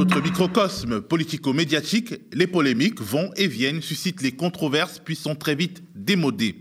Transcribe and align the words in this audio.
notre 0.00 0.22
microcosme 0.22 1.02
politico-médiatique, 1.02 2.14
les 2.32 2.46
polémiques 2.46 3.02
vont 3.02 3.30
et 3.36 3.46
viennent, 3.46 3.82
suscitent 3.82 4.22
les 4.22 4.32
controverses, 4.32 4.98
puis 4.98 5.14
sont 5.14 5.34
très 5.34 5.54
vite 5.54 5.82
démodées. 5.94 6.56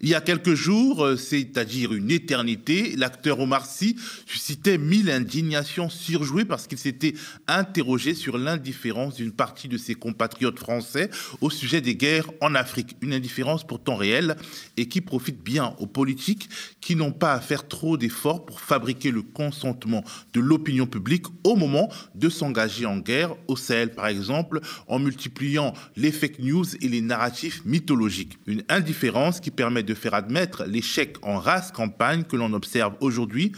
Il 0.00 0.08
y 0.08 0.14
a 0.14 0.20
quelques 0.20 0.54
jours, 0.54 1.04
euh, 1.04 1.16
c'est-à-dire 1.16 1.92
une 1.92 2.10
éternité, 2.10 2.94
l'acteur 2.96 3.40
Omar 3.40 3.66
Sy 3.66 3.96
suscitait 4.26 4.78
mille 4.78 5.10
indignations 5.10 5.88
surjouées 5.88 6.44
parce 6.44 6.66
qu'il 6.66 6.78
s'était 6.78 7.14
interrogé 7.46 8.14
sur 8.14 8.38
l'indifférence 8.38 9.16
d'une 9.16 9.32
partie 9.32 9.68
de 9.68 9.78
ses 9.78 9.94
compatriotes 9.94 10.58
français 10.58 11.10
au 11.40 11.50
sujet 11.50 11.80
des 11.80 11.94
guerres 11.94 12.30
en 12.40 12.54
Afrique. 12.54 12.96
Une 13.00 13.12
indifférence 13.12 13.66
pourtant 13.66 13.96
réelle 13.96 14.36
et 14.76 14.88
qui 14.88 15.00
profite 15.00 15.42
bien 15.42 15.74
aux 15.78 15.86
politiques 15.86 16.48
qui 16.80 16.96
n'ont 16.96 17.12
pas 17.12 17.32
à 17.32 17.40
faire 17.40 17.68
trop 17.68 17.96
d'efforts 17.96 18.44
pour 18.44 18.60
fabriquer 18.60 19.10
le 19.10 19.22
consentement 19.22 20.04
de 20.32 20.40
l'opinion 20.40 20.86
publique 20.86 21.26
au 21.44 21.56
moment 21.56 21.88
de 22.14 22.28
s'engager 22.28 22.86
en 22.86 22.98
guerre 22.98 23.34
au 23.48 23.56
Sahel, 23.56 23.94
par 23.94 24.08
exemple, 24.08 24.60
en 24.88 24.98
multipliant 24.98 25.72
les 25.96 26.12
fake 26.12 26.40
news 26.40 26.64
et 26.80 26.88
les 26.88 27.00
narratifs 27.00 27.64
mythologiques. 27.64 28.38
Une 28.46 28.64
indifférence 28.68 29.40
qui 29.40 29.50
permet 29.50 29.83
de 29.84 29.94
faire 29.94 30.14
admettre 30.14 30.64
l'échec 30.64 31.16
en 31.22 31.38
race 31.38 31.70
campagne 31.72 32.24
que 32.24 32.36
l'on 32.36 32.52
observe 32.52 32.94
aujourd'hui 33.00 33.52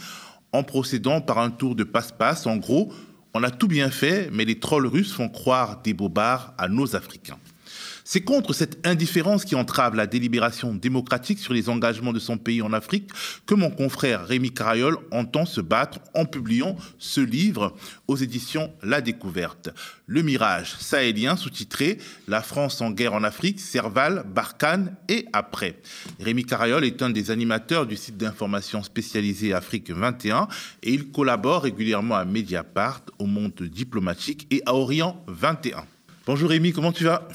en 0.51 0.63
procédant 0.63 1.21
par 1.21 1.39
un 1.39 1.49
tour 1.49 1.75
de 1.75 1.83
passe-passe. 1.83 2.45
En 2.47 2.57
gros, 2.57 2.93
on 3.33 3.43
a 3.43 3.51
tout 3.51 3.67
bien 3.67 3.89
fait, 3.89 4.29
mais 4.31 4.45
les 4.45 4.59
trolls 4.59 4.87
russes 4.87 5.13
font 5.13 5.29
croire 5.29 5.81
des 5.81 5.93
bobards 5.93 6.53
à 6.57 6.67
nos 6.67 6.95
Africains. 6.95 7.37
C'est 8.09 8.21
contre 8.21 8.53
cette 8.53 8.87
indifférence 8.87 9.43
qui 9.43 9.53
entrave 9.53 9.93
la 9.93 10.07
délibération 10.07 10.73
démocratique 10.73 11.39
sur 11.39 11.53
les 11.53 11.67
engagements 11.67 12.13
de 12.13 12.19
son 12.19 12.37
pays 12.37 12.61
en 12.61 12.71
Afrique 12.71 13.09
que 13.45 13.53
mon 13.53 13.69
confrère 13.69 14.25
Rémi 14.25 14.53
Carayol 14.53 14.97
entend 15.11 15.45
se 15.45 15.59
battre 15.59 15.99
en 16.13 16.23
publiant 16.23 16.77
ce 16.99 17.19
livre 17.19 17.75
aux 18.07 18.15
éditions 18.15 18.71
La 18.81 19.01
Découverte. 19.01 19.71
Le 20.05 20.21
Mirage 20.21 20.77
sahélien 20.79 21.35
sous-titré 21.35 21.97
La 22.29 22.41
France 22.41 22.79
en 22.79 22.91
guerre 22.91 23.13
en 23.13 23.25
Afrique, 23.25 23.59
Serval, 23.59 24.23
Barkhane 24.33 24.95
et 25.09 25.25
après. 25.33 25.77
Rémi 26.21 26.45
Carayol 26.45 26.85
est 26.85 27.01
un 27.01 27.09
des 27.09 27.29
animateurs 27.29 27.87
du 27.87 27.97
site 27.97 28.15
d'information 28.15 28.83
spécialisé 28.83 29.51
Afrique 29.51 29.91
21 29.91 30.47
et 30.81 30.93
il 30.93 31.11
collabore 31.11 31.63
régulièrement 31.63 32.15
à 32.15 32.23
Mediapart, 32.23 33.01
au 33.19 33.25
Monde 33.25 33.63
diplomatique 33.63 34.47
et 34.49 34.63
à 34.65 34.75
Orient 34.75 35.21
21. 35.27 35.83
Bonjour 36.25 36.49
Rémi, 36.49 36.71
comment 36.71 36.93
tu 36.93 37.03
vas? 37.03 37.27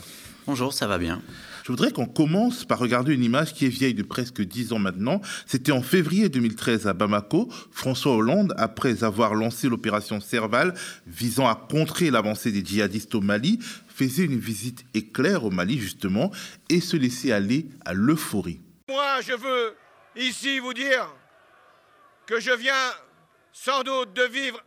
Bonjour, 0.45 0.73
ça 0.73 0.89
va 0.89 0.99
bien. 0.99 1.23
Je 1.63 1.69
voudrais 1.69 1.93
qu'on 1.93 2.07
commence 2.07 2.65
par 2.65 2.81
regarder 2.81 3.15
une 3.15 3.23
image 3.23 3.55
qui 3.55 3.67
est 3.67 3.69
vieille 3.69 3.95
de 3.95 4.03
presque 4.03 4.43
dix 4.43 4.73
ans 4.73 4.81
maintenant. 4.81 5.21
C'était 5.47 5.71
en 5.71 5.83
février 5.83 6.29
2013 6.29 6.89
à 6.89 6.95
Bamako. 6.95 7.49
François 7.71 8.17
Hollande, 8.17 8.53
après 8.57 9.05
avoir 9.05 9.37
lancé 9.37 9.69
l'opération 9.69 10.21
Serval 10.21 10.75
visant 11.07 11.47
à 11.47 11.55
contrer 11.55 12.11
l'avancée 12.11 12.51
des 12.51 12.65
djihadistes 12.65 13.15
au 13.15 13.21
Mali, 13.21 13.61
faisait 13.87 14.25
une 14.25 14.41
visite 14.41 14.85
éclair 14.95 15.45
au 15.45 15.51
Mali 15.51 15.79
justement 15.79 16.33
et 16.69 16.81
se 16.81 16.97
laissait 16.97 17.31
aller 17.31 17.69
à 17.85 17.93
l'euphorie. 17.93 18.61
Moi, 18.89 19.21
je 19.21 19.35
veux 19.35 19.77
ici 20.17 20.59
vous 20.59 20.75
dire 20.75 21.09
que 22.27 22.41
je 22.41 22.51
viens 22.51 22.91
sans 23.53 23.85
doute 23.85 24.13
de 24.13 24.25
vivre 24.25 24.61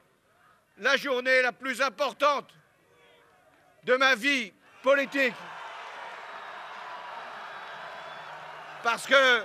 la 0.79 0.95
journée 0.95 1.41
la 1.41 1.51
plus 1.51 1.81
importante 1.81 2.47
de 3.85 3.95
ma 3.95 4.15
vie 4.15 4.53
politique. 4.81 5.33
Parce 8.85 9.07
que, 9.07 9.43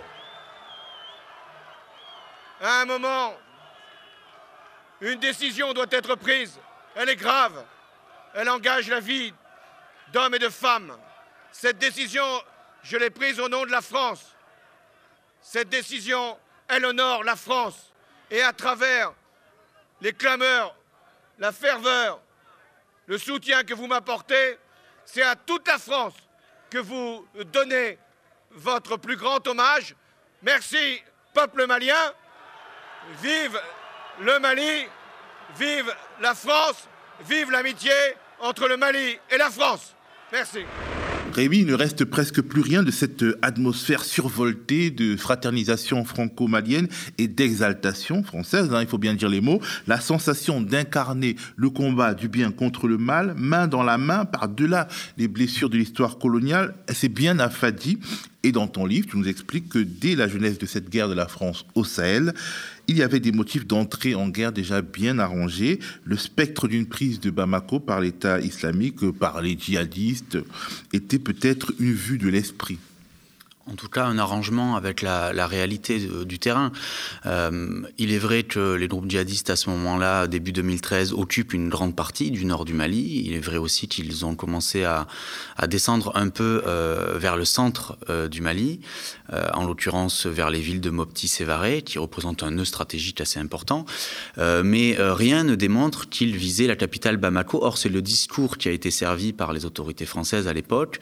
à 2.60 2.82
un 2.82 2.84
moment, 2.84 3.34
une 5.00 5.18
décision 5.18 5.72
doit 5.72 5.86
être 5.90 6.14
prise. 6.14 6.60
Elle 6.94 7.08
est 7.08 7.16
grave. 7.16 7.64
Elle 8.34 8.50
engage 8.50 8.90
la 8.90 9.00
vie 9.00 9.32
d'hommes 10.12 10.34
et 10.34 10.38
de 10.38 10.50
femmes. 10.50 10.94
Cette 11.52 11.78
décision, 11.78 12.22
je 12.82 12.98
l'ai 12.98 13.08
prise 13.08 13.40
au 13.40 13.48
nom 13.48 13.64
de 13.64 13.70
la 13.70 13.80
France. 13.80 14.36
Cette 15.40 15.70
décision, 15.70 16.38
elle 16.68 16.84
honore 16.84 17.24
la 17.24 17.34
France. 17.34 17.94
Et 18.30 18.42
à 18.42 18.52
travers 18.52 19.14
les 20.02 20.12
clameurs, 20.12 20.76
la 21.38 21.50
ferveur, 21.50 22.20
le 23.06 23.16
soutien 23.16 23.64
que 23.64 23.72
vous 23.72 23.86
m'apportez, 23.86 24.58
c'est 25.06 25.22
à 25.22 25.34
toute 25.34 25.66
la 25.66 25.78
France 25.78 26.12
que 26.68 26.76
vous 26.76 27.26
donnez 27.46 27.98
votre 28.52 28.96
plus 28.96 29.16
grand 29.16 29.46
hommage. 29.46 29.94
Merci, 30.42 31.02
peuple 31.34 31.66
malien. 31.66 32.12
Vive 33.22 33.60
le 34.20 34.38
Mali, 34.38 34.86
vive 35.56 35.94
la 36.20 36.34
France, 36.34 36.88
vive 37.20 37.50
l'amitié 37.50 37.92
entre 38.40 38.68
le 38.68 38.76
Mali 38.76 39.18
et 39.30 39.36
la 39.36 39.50
France. 39.50 39.94
Merci. 40.32 40.64
Rémi, 41.32 41.58
il 41.58 41.66
ne 41.66 41.74
reste 41.74 42.04
presque 42.04 42.40
plus 42.40 42.60
rien 42.60 42.82
de 42.82 42.90
cette 42.90 43.24
atmosphère 43.42 44.04
survoltée 44.04 44.90
de 44.90 45.16
fraternisation 45.16 46.04
franco-malienne 46.04 46.88
et 47.18 47.28
d'exaltation 47.28 48.22
française, 48.24 48.70
hein, 48.72 48.80
il 48.80 48.88
faut 48.88 48.98
bien 48.98 49.14
dire 49.14 49.28
les 49.28 49.40
mots. 49.40 49.60
La 49.86 50.00
sensation 50.00 50.60
d'incarner 50.60 51.36
le 51.56 51.70
combat 51.70 52.14
du 52.14 52.28
bien 52.28 52.50
contre 52.50 52.88
le 52.88 52.98
mal, 52.98 53.34
main 53.36 53.68
dans 53.68 53.82
la 53.84 53.96
main, 53.96 54.24
par-delà 54.24 54.88
les 55.18 55.28
blessures 55.28 55.70
de 55.70 55.78
l'histoire 55.78 56.18
coloniale, 56.18 56.74
c'est 56.92 57.08
bien 57.08 57.38
affadi. 57.38 57.98
Et 58.42 58.52
dans 58.52 58.66
ton 58.66 58.86
livre, 58.86 59.06
tu 59.08 59.18
nous 59.18 59.28
expliques 59.28 59.68
que 59.68 59.78
dès 59.78 60.16
la 60.16 60.26
jeunesse 60.26 60.58
de 60.58 60.66
cette 60.66 60.88
guerre 60.88 61.08
de 61.08 61.14
la 61.14 61.28
France 61.28 61.66
au 61.74 61.84
Sahel, 61.84 62.32
il 62.90 62.96
y 62.96 63.02
avait 63.04 63.20
des 63.20 63.30
motifs 63.30 63.68
d'entrée 63.68 64.16
en 64.16 64.28
guerre 64.28 64.50
déjà 64.50 64.82
bien 64.82 65.20
arrangés. 65.20 65.78
Le 66.02 66.16
spectre 66.16 66.66
d'une 66.66 66.86
prise 66.86 67.20
de 67.20 67.30
Bamako 67.30 67.78
par 67.78 68.00
l'État 68.00 68.40
islamique, 68.40 69.12
par 69.12 69.40
les 69.40 69.56
djihadistes, 69.56 70.38
était 70.92 71.20
peut-être 71.20 71.72
une 71.78 71.92
vue 71.92 72.18
de 72.18 72.28
l'esprit 72.28 72.78
en 73.70 73.74
tout 73.74 73.88
cas 73.88 74.04
un 74.04 74.18
arrangement 74.18 74.76
avec 74.76 75.02
la, 75.02 75.46
réalité 75.46 75.98
du 76.24 76.38
terrain. 76.38 76.70
Euh, 77.26 77.82
il 77.98 78.12
est 78.12 78.18
vrai 78.18 78.42
que 78.42 78.74
les 78.74 78.88
groupes 78.88 79.08
djihadistes 79.08 79.50
à 79.50 79.56
ce 79.56 79.70
moment-là, 79.70 80.26
début 80.26 80.52
2013, 80.52 81.12
occupent 81.12 81.54
une 81.54 81.68
grande 81.68 81.96
partie 81.96 82.30
du 82.30 82.44
nord 82.44 82.64
du 82.64 82.74
Mali. 82.74 83.22
Il 83.26 83.34
est 83.34 83.40
vrai 83.40 83.56
aussi 83.56 83.88
qu'ils 83.88 84.24
ont 84.24 84.34
commencé 84.34 84.84
à, 84.84 85.06
descendre 85.66 86.12
un 86.14 86.28
peu 86.28 86.62
euh, 86.66 87.16
vers 87.18 87.36
le 87.36 87.44
centre 87.44 87.96
euh, 88.08 88.28
du 88.28 88.40
Mali, 88.40 88.80
en 89.54 89.64
l'occurrence 89.64 90.26
vers 90.26 90.50
les 90.50 90.60
villes 90.60 90.80
de 90.80 90.90
Mopti 90.90 91.28
Sévaré, 91.28 91.82
qui 91.82 92.00
représentent 92.00 92.42
un 92.42 92.50
nœud 92.50 92.64
stratégique 92.64 93.20
assez 93.20 93.38
important. 93.38 93.86
mais 94.36 94.96
rien 94.98 95.44
ne 95.44 95.54
démontre 95.54 96.08
qu'ils 96.08 96.36
visaient 96.36 96.66
la 96.66 96.74
capitale 96.74 97.16
Bamako. 97.16 97.60
Or, 97.62 97.78
c'est 97.78 97.88
le 97.88 98.02
discours 98.02 98.58
qui 98.58 98.68
a 98.68 98.72
été 98.72 98.90
servi 98.90 99.32
par 99.32 99.52
les 99.52 99.66
autorités 99.66 100.04
françaises 100.04 100.48
à 100.48 100.52
l'époque, 100.52 100.98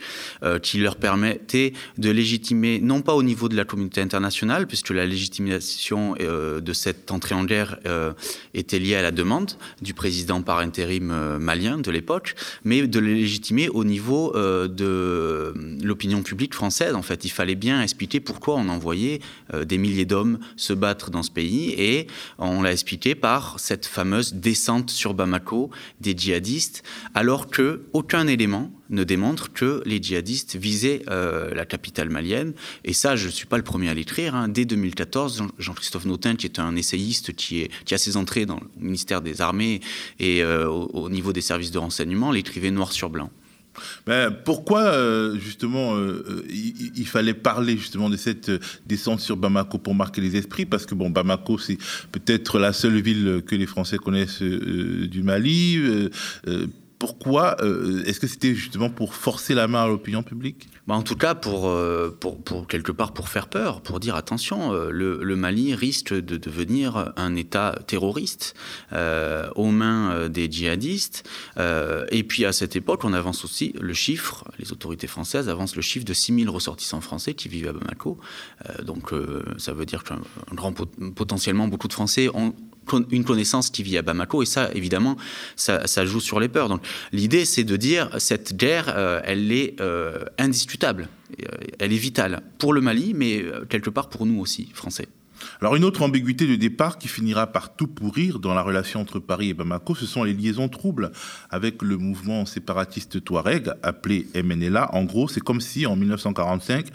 qui 0.61 0.77
leur 0.77 0.97
permettait 0.97 1.73
de 1.97 2.11
légitimer 2.11 2.58
mais 2.59 2.79
non 2.79 3.01
pas 3.01 3.15
au 3.15 3.23
niveau 3.23 3.49
de 3.49 3.55
la 3.55 3.65
communauté 3.65 4.01
internationale, 4.01 4.67
puisque 4.67 4.89
la 4.89 5.05
légitimation 5.05 6.15
euh, 6.19 6.59
de 6.59 6.73
cette 6.73 7.11
entrée 7.11 7.33
en 7.33 7.45
guerre 7.45 7.79
euh, 7.85 8.13
était 8.53 8.79
liée 8.79 8.95
à 8.95 9.01
la 9.01 9.11
demande 9.11 9.53
du 9.81 9.93
président 9.93 10.41
par 10.41 10.59
intérim 10.59 11.09
euh, 11.11 11.39
malien 11.39 11.77
de 11.77 11.89
l'époque, 11.89 12.35
mais 12.63 12.85
de 12.85 12.99
la 12.99 13.07
légitimer 13.07 13.69
au 13.69 13.83
niveau 13.83 14.33
de 14.35 15.53
l'opinion 15.81 16.21
publique 16.21 16.53
française. 16.53 16.93
En 16.95 17.01
fait, 17.01 17.25
il 17.25 17.29
fallait 17.29 17.55
bien 17.55 17.81
expliquer 17.81 18.19
pourquoi 18.19 18.55
on 18.55 18.67
envoyait 18.69 19.21
des 19.65 19.77
milliers 19.77 20.05
d'hommes 20.05 20.39
se 20.57 20.73
battre 20.73 21.09
dans 21.09 21.23
ce 21.23 21.31
pays, 21.31 21.73
et 21.77 22.07
on 22.37 22.61
l'a 22.61 22.71
expliqué 22.71 23.15
par 23.15 23.59
cette 23.59 23.85
fameuse 23.85 24.33
descente 24.33 24.89
sur 24.89 25.13
Bamako 25.13 25.69
des 26.01 26.15
djihadistes, 26.17 26.83
alors 27.13 27.47
que 27.47 27.81
aucun 27.93 28.27
élément 28.27 28.71
ne 28.89 29.03
démontre 29.03 29.51
que 29.53 29.81
les 29.85 30.01
djihadistes 30.01 30.55
visaient 30.55 31.03
euh, 31.09 31.53
la 31.53 31.65
capitale 31.65 32.09
malienne. 32.09 32.53
Et 32.83 32.93
ça, 32.93 33.15
je 33.15 33.27
ne 33.27 33.31
suis 33.31 33.45
pas 33.45 33.57
le 33.57 33.63
premier 33.63 33.89
à 33.89 33.93
l'écrire. 33.93 34.35
Hein. 34.35 34.47
Dès 34.47 34.65
2014, 34.65 35.43
Jean-Christophe 35.57 36.05
Nautin, 36.05 36.35
qui 36.35 36.45
est 36.45 36.59
un 36.59 36.75
essayiste 36.75 37.33
qui, 37.33 37.69
a 37.91 37.97
ses 37.97 38.17
entrées 38.17 38.45
dans 38.45 38.59
le 38.59 38.85
ministère 38.85 39.21
des 39.21 39.41
Armées 39.41 39.81
et 40.19 40.43
euh, 40.43 40.67
au, 40.67 41.09
niveau 41.09 41.33
des 41.33 41.41
services 41.41 41.71
de 41.71 41.79
renseignement, 41.79 42.31
l'écrivait 42.31 42.71
noir 42.71 42.91
sur 42.91 43.09
blanc. 43.09 43.29
Ben, 44.05 44.31
pourquoi 44.31 44.81
euh, 44.81 45.37
justement 45.39 45.95
il, 46.49 47.07
fallait 47.07 47.33
parler 47.33 47.77
justement 47.77 48.09
de 48.09 48.17
cette 48.17 48.51
descente 48.85 49.21
sur 49.21 49.37
Bamako 49.37 49.77
pour 49.77 49.95
marquer 49.95 50.21
les 50.21 50.35
esprits? 50.35 50.65
Parce 50.65 50.85
que 50.85 50.95
bon, 50.95 51.09
Bamako 51.09 51.57
c'est 51.57 51.77
peut-être 52.11 52.59
la 52.59 52.73
seule 52.73 52.99
ville 52.99 53.41
que 53.45 53.55
les 53.55 53.67
Français 53.67 53.97
connaissent 53.97 54.41
du 54.41 55.23
Mali 55.23 55.79
pourquoi 56.99 57.55
euh, 57.61 58.03
Est-ce 58.03 58.19
que 58.19 58.27
c'était 58.27 58.53
justement 58.53 58.89
pour 58.89 59.15
forcer 59.15 59.53
la 59.53 59.69
main 59.69 59.83
à 59.83 59.87
l'opinion 59.87 60.21
publique? 60.21 60.67
Bah 60.85 60.95
En 60.95 61.01
tout 61.01 61.15
cas, 61.15 61.33
euh, 61.47 62.11
pour, 62.11 62.67
quelque 62.67 62.91
part 62.91 63.13
pour 63.13 63.29
faire 63.29 63.47
peur, 63.47 63.79
pour 63.81 64.01
dire 64.01 64.15
attention, 64.15 64.73
euh, 64.73 64.89
le, 64.91 65.35
Mali 65.37 65.73
risque 65.73 66.13
de 66.13 66.35
devenir 66.35 67.13
un 67.15 67.37
État 67.37 67.79
terroriste 67.87 68.53
aux 68.91 69.71
mains 69.71 70.27
des 70.27 70.51
djihadistes. 70.51 71.23
et 71.57 72.23
puis 72.23 72.43
à 72.43 72.51
cette 72.51 72.75
époque, 72.75 73.05
on 73.05 73.13
avance 73.13 73.45
aussi 73.45 73.73
le 73.79 73.93
chiffre, 73.93 74.43
les 74.59 74.73
autorités 74.73 75.07
françaises 75.07 75.47
avancent 75.47 75.77
le 75.77 75.81
chiffre 75.81 76.03
de 76.03 76.13
6000 76.13 76.49
ressortissants 76.49 76.99
français 76.99 77.35
qui 77.35 77.47
vivent 77.47 77.69
à 77.69 77.73
Bamako. 77.73 78.19
donc 78.83 79.13
ça 79.57 79.71
veut 79.71 79.85
dire 79.85 80.03
que 80.03 80.13
grand, 80.53 80.73
potentiellement 81.15 81.69
beaucoup 81.69 81.87
de 81.87 81.93
Français 81.93 82.27
ont 82.33 82.53
une 83.11 83.23
connaissance 83.23 83.69
qui 83.69 83.83
vit 83.83 83.97
à 83.97 84.01
Bamako, 84.01 84.43
et 84.43 84.45
ça, 84.45 84.69
évidemment, 84.73 85.17
ça, 85.55 86.05
joue 86.05 86.19
sur 86.19 86.39
les 86.39 86.49
peurs. 86.49 86.69
Donc, 86.69 86.81
l'idée, 87.11 87.45
c'est 87.45 87.63
de 87.63 87.75
dire 87.75 88.09
cette 88.17 88.55
guerre, 88.55 88.93
euh, 88.95 89.21
elle 89.23 89.51
est 89.51 89.79
euh, 89.81 90.23
indiscutable, 90.37 91.09
elle 91.79 91.93
est 91.93 91.97
vitale 91.97 92.41
pour 92.57 92.73
le 92.73 92.81
Mali, 92.81 93.13
mais 93.15 93.43
quelque 93.69 93.89
part 93.89 94.09
pour 94.09 94.25
nous 94.25 94.39
aussi, 94.39 94.69
Français. 94.73 95.07
Alors 95.61 95.75
une 95.75 95.83
autre 95.83 96.01
ambiguïté 96.01 96.47
de 96.47 96.55
départ 96.55 96.97
qui 96.97 97.07
finira 97.07 97.47
par 97.47 97.75
tout 97.75 97.87
pourrir 97.87 98.39
dans 98.39 98.53
la 98.53 98.61
relation 98.61 99.01
entre 99.01 99.19
Paris 99.19 99.49
et 99.49 99.53
Bamako, 99.53 99.95
ce 99.95 100.05
sont 100.05 100.23
les 100.23 100.33
liaisons 100.33 100.69
troubles 100.69 101.11
avec 101.49 101.81
le 101.81 101.97
mouvement 101.97 102.45
séparatiste 102.45 103.23
Touareg 103.23 103.71
appelé 103.83 104.27
MNLA. 104.35 104.93
En 104.93 105.03
gros, 105.03 105.27
c'est 105.27 105.41
comme 105.41 105.61
si 105.61 105.85
en 105.85 105.95
1945, 105.95 106.87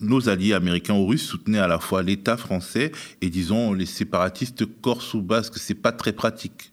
nos 0.00 0.28
alliés 0.28 0.52
américains 0.52 0.94
ou 0.94 1.06
russes 1.06 1.26
soutenaient 1.26 1.58
à 1.58 1.68
la 1.68 1.78
fois 1.78 2.02
l'État 2.02 2.36
français 2.36 2.92
et 3.20 3.30
disons 3.30 3.72
les 3.72 3.86
séparatistes 3.86 4.64
corse 4.80 5.14
ou 5.14 5.22
basques. 5.22 5.58
C'est 5.58 5.74
pas 5.74 5.92
très 5.92 6.12
pratique 6.12 6.69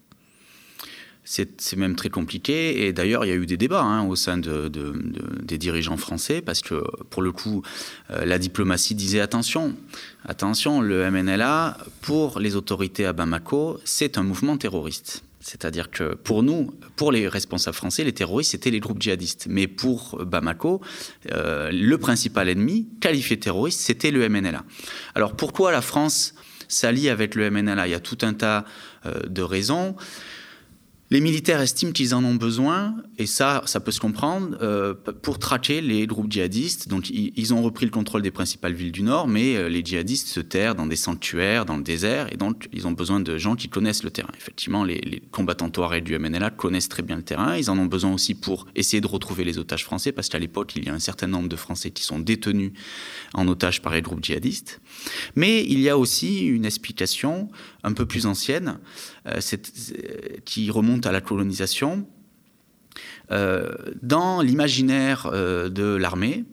c'est 1.28 1.76
même 1.76 1.94
très 1.94 2.08
compliqué. 2.08 2.86
Et 2.86 2.92
d'ailleurs, 2.94 3.26
il 3.26 3.28
y 3.28 3.32
a 3.32 3.34
eu 3.34 3.44
des 3.44 3.58
débats 3.58 3.82
hein, 3.82 4.06
au 4.06 4.16
sein 4.16 4.38
de, 4.38 4.70
des 5.42 5.58
dirigeants 5.58 5.98
français, 5.98 6.40
parce 6.40 6.62
que 6.62 6.82
pour 7.10 7.20
le 7.20 7.32
coup, 7.32 7.62
euh, 8.10 8.24
la 8.24 8.38
diplomatie 8.38 8.94
disait 8.94 9.20
attention, 9.20 9.76
attention, 10.24 10.80
le 10.80 11.10
MNLA, 11.10 11.76
pour 12.00 12.40
les 12.40 12.56
autorités 12.56 13.04
à 13.04 13.12
Bamako, 13.12 13.78
c'est 13.84 14.16
un 14.16 14.22
mouvement 14.22 14.56
terroriste. 14.56 15.22
C'est-à-dire 15.40 15.90
que 15.90 16.14
pour 16.14 16.42
nous, 16.42 16.72
pour 16.96 17.12
les 17.12 17.28
responsables 17.28 17.76
français, 17.76 18.04
les 18.04 18.12
terroristes, 18.12 18.52
c'était 18.52 18.70
les 18.70 18.80
groupes 18.80 19.00
djihadistes. 19.00 19.46
Mais 19.50 19.66
pour 19.66 20.24
Bamako, 20.24 20.80
euh, 21.32 21.70
le 21.70 21.98
principal 21.98 22.48
ennemi, 22.48 22.88
qualifié 23.00 23.38
terroriste, 23.38 23.80
c'était 23.80 24.10
le 24.10 24.26
MNLA. 24.28 24.64
Alors 25.14 25.36
pourquoi 25.36 25.72
la 25.72 25.82
France 25.82 26.34
s'allie 26.68 27.08
avec 27.08 27.34
le 27.34 27.50
MNLA 27.50 27.86
Il 27.86 27.90
y 27.90 27.94
a 27.94 28.00
tout 28.00 28.18
un 28.22 28.32
tas 28.32 28.64
euh, 29.06 29.20
de 29.28 29.42
raisons. 29.42 29.94
Les 31.10 31.22
militaires 31.22 31.62
estiment 31.62 31.92
qu'ils 31.92 32.14
en 32.14 32.22
ont 32.22 32.34
besoin, 32.34 32.94
et 33.16 33.24
ça, 33.24 33.62
ça 33.64 33.80
peut 33.80 33.92
se 33.92 34.00
comprendre, 34.00 34.58
euh, 34.60 34.92
pour 34.92 35.38
traquer 35.38 35.80
les 35.80 36.06
groupes 36.06 36.30
djihadistes. 36.30 36.88
Donc, 36.88 37.08
ils, 37.08 37.54
ont 37.54 37.62
repris 37.62 37.86
le 37.86 37.90
contrôle 37.90 38.20
des 38.20 38.30
principales 38.30 38.74
villes 38.74 38.92
du 38.92 39.02
Nord, 39.02 39.26
mais 39.26 39.56
euh, 39.56 39.70
les 39.70 39.82
djihadistes 39.82 40.28
se 40.28 40.40
terrent 40.40 40.74
dans 40.74 40.86
des 40.86 40.96
sanctuaires, 40.96 41.64
dans 41.64 41.78
le 41.78 41.82
désert, 41.82 42.30
et 42.30 42.36
donc 42.36 42.68
ils 42.74 42.86
ont 42.86 42.92
besoin 42.92 43.20
de 43.20 43.38
gens 43.38 43.56
qui 43.56 43.70
connaissent 43.70 44.02
le 44.02 44.10
terrain. 44.10 44.32
Effectivement, 44.36 44.84
les, 44.84 45.22
combattants 45.30 45.70
touaregs 45.70 46.04
du 46.04 46.18
MNLA 46.18 46.50
connaissent 46.50 46.90
très 46.90 47.02
bien 47.02 47.16
le 47.16 47.22
terrain. 47.22 47.56
Ils 47.56 47.70
en 47.70 47.78
ont 47.78 47.86
besoin 47.86 48.12
aussi 48.12 48.34
pour 48.34 48.66
essayer 48.76 49.00
de 49.00 49.06
retrouver 49.06 49.44
les 49.44 49.56
otages 49.56 49.84
français, 49.84 50.12
parce 50.12 50.28
qu'à 50.28 50.38
l'époque, 50.38 50.74
il 50.76 50.84
y 50.84 50.90
a 50.90 50.94
un 50.94 50.98
certain 50.98 51.26
nombre 51.26 51.48
de 51.48 51.56
Français 51.56 51.90
qui 51.90 52.04
sont 52.04 52.18
détenus 52.18 52.72
en 53.32 53.48
otage 53.48 53.80
par 53.80 53.94
les 53.94 54.02
groupes 54.02 54.22
djihadistes. 54.22 54.82
Mais 55.36 55.64
il 55.64 55.80
y 55.80 55.88
a 55.88 55.96
aussi 55.96 56.44
une 56.44 56.66
explication 56.66 57.48
un 57.88 57.92
peu 57.92 58.06
plus 58.06 58.26
ancienne, 58.26 58.78
euh, 59.26 59.40
qui 60.44 60.70
remonte 60.70 61.06
à 61.06 61.12
la 61.12 61.20
colonisation. 61.20 62.06
Euh, 63.30 63.68
dans 64.02 64.40
l'imaginaire 64.40 65.28
euh, 65.32 65.68
de 65.68 65.94
l'armée, 65.94 66.44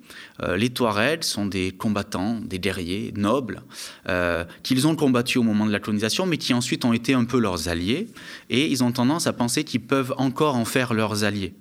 les 0.58 0.70
Touaregs 0.70 1.24
sont 1.24 1.46
des 1.46 1.72
combattants, 1.72 2.42
des 2.42 2.60
guerriers 2.60 3.14
nobles, 3.16 3.64
qu'ils 4.64 4.86
ont 4.86 4.98
combattus 4.98 5.38
au 5.38 5.44
moment 5.44 5.66
de 5.66 5.72
la 5.72 5.80
colonisation, 5.80 6.26
mais 6.26 6.38
qui 6.38 6.54
ensuite 6.54 6.84
ont 6.84 6.92
été 6.92 7.14
un 7.14 7.24
peu 7.24 7.40
leurs 7.40 7.70
alliés, 7.70 8.08
et 8.50 8.68
ils 8.70 8.84
ont 8.84 8.92
tendance 8.92 9.28
à 9.28 9.34
penser 9.34 9.64
qu'ils 9.64 9.84
peuvent 9.84 10.14
encore 10.18 10.56
en 10.56 10.66
faire 10.66 10.94
leurs 10.94 11.24
alliés. 11.24 11.54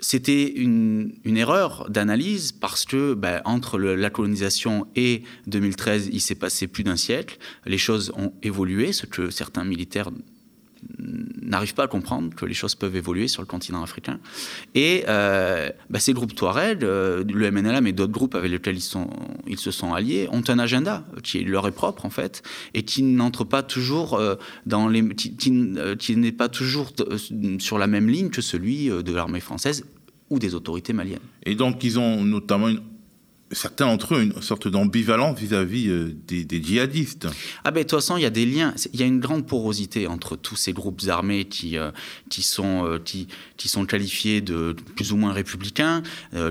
C'était 0.00 0.50
une, 0.50 1.12
erreur 1.24 1.88
d'analyse 1.90 2.52
parce 2.52 2.84
que 2.84 3.14
ben, 3.14 3.42
entre 3.44 3.78
la 3.78 4.10
colonisation 4.10 4.86
et 4.96 5.22
2013, 5.46 6.08
il 6.12 6.20
s'est 6.20 6.34
passé 6.34 6.66
plus 6.66 6.84
d'un 6.84 6.96
siècle. 6.96 7.38
Les 7.66 7.78
choses 7.78 8.12
ont 8.16 8.32
évolué, 8.42 8.92
ce 8.92 9.06
que 9.06 9.30
certains 9.30 9.64
militaires 9.64 10.10
n'arrivent 11.42 11.74
pas 11.74 11.84
à 11.84 11.88
comprendre 11.88 12.34
que 12.34 12.46
les 12.46 12.54
choses 12.54 12.74
peuvent 12.74 12.96
évoluer 12.96 13.28
sur 13.28 13.42
le 13.42 13.46
continent 13.46 13.82
africain. 13.82 14.20
Et 14.74 15.04
euh, 15.08 15.70
bah, 15.90 15.98
ces 15.98 16.12
groupes 16.12 16.34
Touareg, 16.34 16.84
euh, 16.84 17.24
le 17.24 17.50
MNLA, 17.50 17.80
mais 17.80 17.92
d'autres 17.92 18.12
groupes 18.12 18.34
avec 18.34 18.50
lesquels 18.50 18.76
ils, 18.76 18.80
sont, 18.80 19.10
ils 19.46 19.58
se 19.58 19.70
sont 19.70 19.92
alliés, 19.92 20.28
ont 20.32 20.42
un 20.48 20.58
agenda 20.58 21.04
qui 21.22 21.44
leur 21.44 21.66
est 21.66 21.72
propre, 21.72 22.06
en 22.06 22.10
fait, 22.10 22.42
et 22.74 22.84
qui 22.84 23.02
n'entre 23.02 23.44
pas 23.44 23.62
toujours 23.62 24.14
euh, 24.14 24.36
dans 24.66 24.88
les. 24.88 25.06
qui, 25.14 25.36
qui 25.36 26.16
n'est 26.16 26.32
pas 26.32 26.48
toujours 26.48 26.92
sur 27.58 27.78
la 27.78 27.86
même 27.86 28.08
ligne 28.08 28.30
que 28.30 28.42
celui 28.42 28.88
de 28.88 29.12
l'armée 29.12 29.40
française 29.40 29.84
ou 30.28 30.38
des 30.38 30.54
autorités 30.54 30.92
maliennes. 30.92 31.18
Et 31.44 31.54
donc, 31.54 31.82
ils 31.82 31.98
ont 31.98 32.22
notamment 32.22 32.68
une 32.68 32.80
certains 33.52 33.86
d'entre 33.86 34.14
eux 34.14 34.22
une 34.22 34.40
sorte 34.42 34.68
d'ambivalence 34.68 35.38
vis-à-vis 35.38 35.88
euh, 35.88 36.14
des, 36.26 36.62
djihadistes. 36.62 37.26
Ah 37.64 37.70
ben 37.70 37.80
de 37.80 37.88
toute 37.88 37.98
façon, 37.98 38.16
il 38.16 38.22
y 38.22 38.26
a 38.26 38.30
des 38.30 38.46
liens, 38.46 38.74
il 38.92 39.00
y 39.00 39.02
a 39.02 39.06
une 39.06 39.20
grande 39.20 39.46
porosité 39.46 40.06
entre 40.06 40.36
tous 40.36 40.56
ces 40.56 40.72
groupes 40.72 41.02
armés 41.08 41.46
qui, 41.46 41.76
euh, 41.76 41.90
qui, 42.28 42.42
sont, 42.42 42.86
euh, 42.86 42.98
qui, 42.98 43.28
sont 43.68 43.86
qualifiés 43.86 44.40
de 44.40 44.76
plus 44.94 45.12
ou 45.12 45.16
moins 45.16 45.32
républicains, 45.32 46.02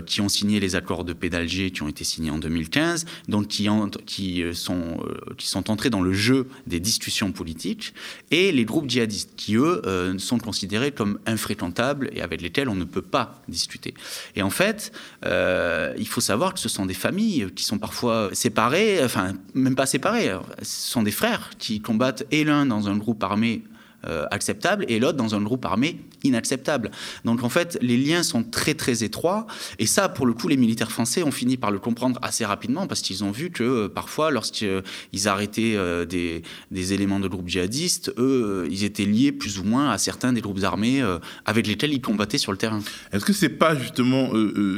qui 0.05 0.21
ont 0.21 0.29
signé 0.29 0.59
les 0.59 0.75
accords 0.75 1.03
de 1.03 1.13
paix 1.13 1.29
d'Alger 1.29 1.71
qui 1.71 1.83
ont 1.83 1.87
été 1.87 2.03
signés 2.03 2.31
en 2.31 2.37
2015, 2.37 3.05
donc 3.27 3.47
qui, 3.47 3.67
qui, 4.05 4.43
sont, 4.53 4.97
qui 5.37 5.47
sont 5.47 5.69
entrés 5.69 5.89
dans 5.89 6.01
le 6.01 6.13
jeu 6.13 6.47
des 6.67 6.79
discussions 6.79 7.31
politiques, 7.31 7.93
et 8.31 8.51
les 8.51 8.65
groupes 8.65 8.89
djihadistes 8.89 9.31
qui, 9.35 9.55
eux, 9.55 9.81
sont 10.17 10.37
considérés 10.37 10.91
comme 10.91 11.19
infréquentables 11.25 12.09
et 12.13 12.21
avec 12.21 12.41
lesquels 12.41 12.69
on 12.69 12.75
ne 12.75 12.85
peut 12.85 13.01
pas 13.01 13.41
discuter. 13.47 13.93
Et 14.35 14.41
en 14.41 14.49
fait, 14.49 14.91
il 15.25 16.07
faut 16.07 16.21
savoir 16.21 16.53
que 16.53 16.59
ce 16.59 16.69
sont 16.69 16.85
des 16.89 16.95
familles 16.95 17.47
qui 17.56 17.63
sont 17.63 17.77
parfois 17.77 18.30
séparées, 18.33 19.00
enfin 19.03 19.33
même 19.53 19.75
pas 19.75 19.86
séparées, 19.86 20.31
ce 20.62 20.91
sont 20.91 21.03
des 21.03 21.12
frères 21.12 21.51
qui 21.59 21.80
combattent 21.81 22.25
et 22.31 22.44
l'un 22.44 22.65
dans 22.65 22.89
un 22.89 22.97
groupe 22.97 23.24
armé 23.24 23.63
euh, 24.05 24.25
acceptable 24.31 24.85
et 24.87 24.97
l'autre 24.97 25.17
dans 25.17 25.35
un 25.35 25.41
groupe 25.41 25.65
armé 25.65 25.97
inacceptable. 26.23 26.89
Donc 27.25 27.43
en 27.43 27.49
fait, 27.49 27.77
les 27.81 27.97
liens 27.97 28.23
sont 28.23 28.43
très 28.43 28.73
très 28.73 29.03
étroits 29.03 29.45
et 29.77 29.85
ça, 29.85 30.07
pour 30.07 30.25
le 30.25 30.31
coup, 30.31 30.47
les 30.47 30.55
militaires 30.55 30.89
français 30.89 31.21
ont 31.21 31.31
fini 31.31 31.57
par 31.57 31.69
le 31.69 31.79
comprendre 31.79 32.17
assez 32.21 32.45
rapidement 32.45 32.87
parce 32.87 33.01
qu'ils 33.01 33.25
ont 33.25 33.31
vu 33.31 33.49
que 33.49 33.63
euh, 33.63 33.89
parfois, 33.89 34.31
lorsqu'ils 34.31 35.27
arrêtaient 35.27 35.75
euh, 35.75 36.05
des, 36.05 36.43
des, 36.71 36.93
éléments 36.93 37.19
de 37.19 37.27
groupes 37.27 37.49
djihadistes, 37.49 38.13
eux, 38.17 38.69
ils 38.71 38.85
étaient 38.85 39.03
liés 39.03 39.33
plus 39.33 39.59
ou 39.59 39.65
moins 39.65 39.89
à 39.89 39.97
certains 39.97 40.31
des 40.31 40.39
groupes 40.39 40.63
armés 40.63 41.03
avec 41.45 41.67
lesquels 41.67 41.91
ils 41.91 42.01
combattaient 42.01 42.37
sur 42.37 42.53
le 42.53 42.57
terrain. 42.57 42.79
Est-ce 43.11 43.25
que 43.25 43.33
c'est 43.33 43.49
pas 43.49 43.75
justement 43.75 44.31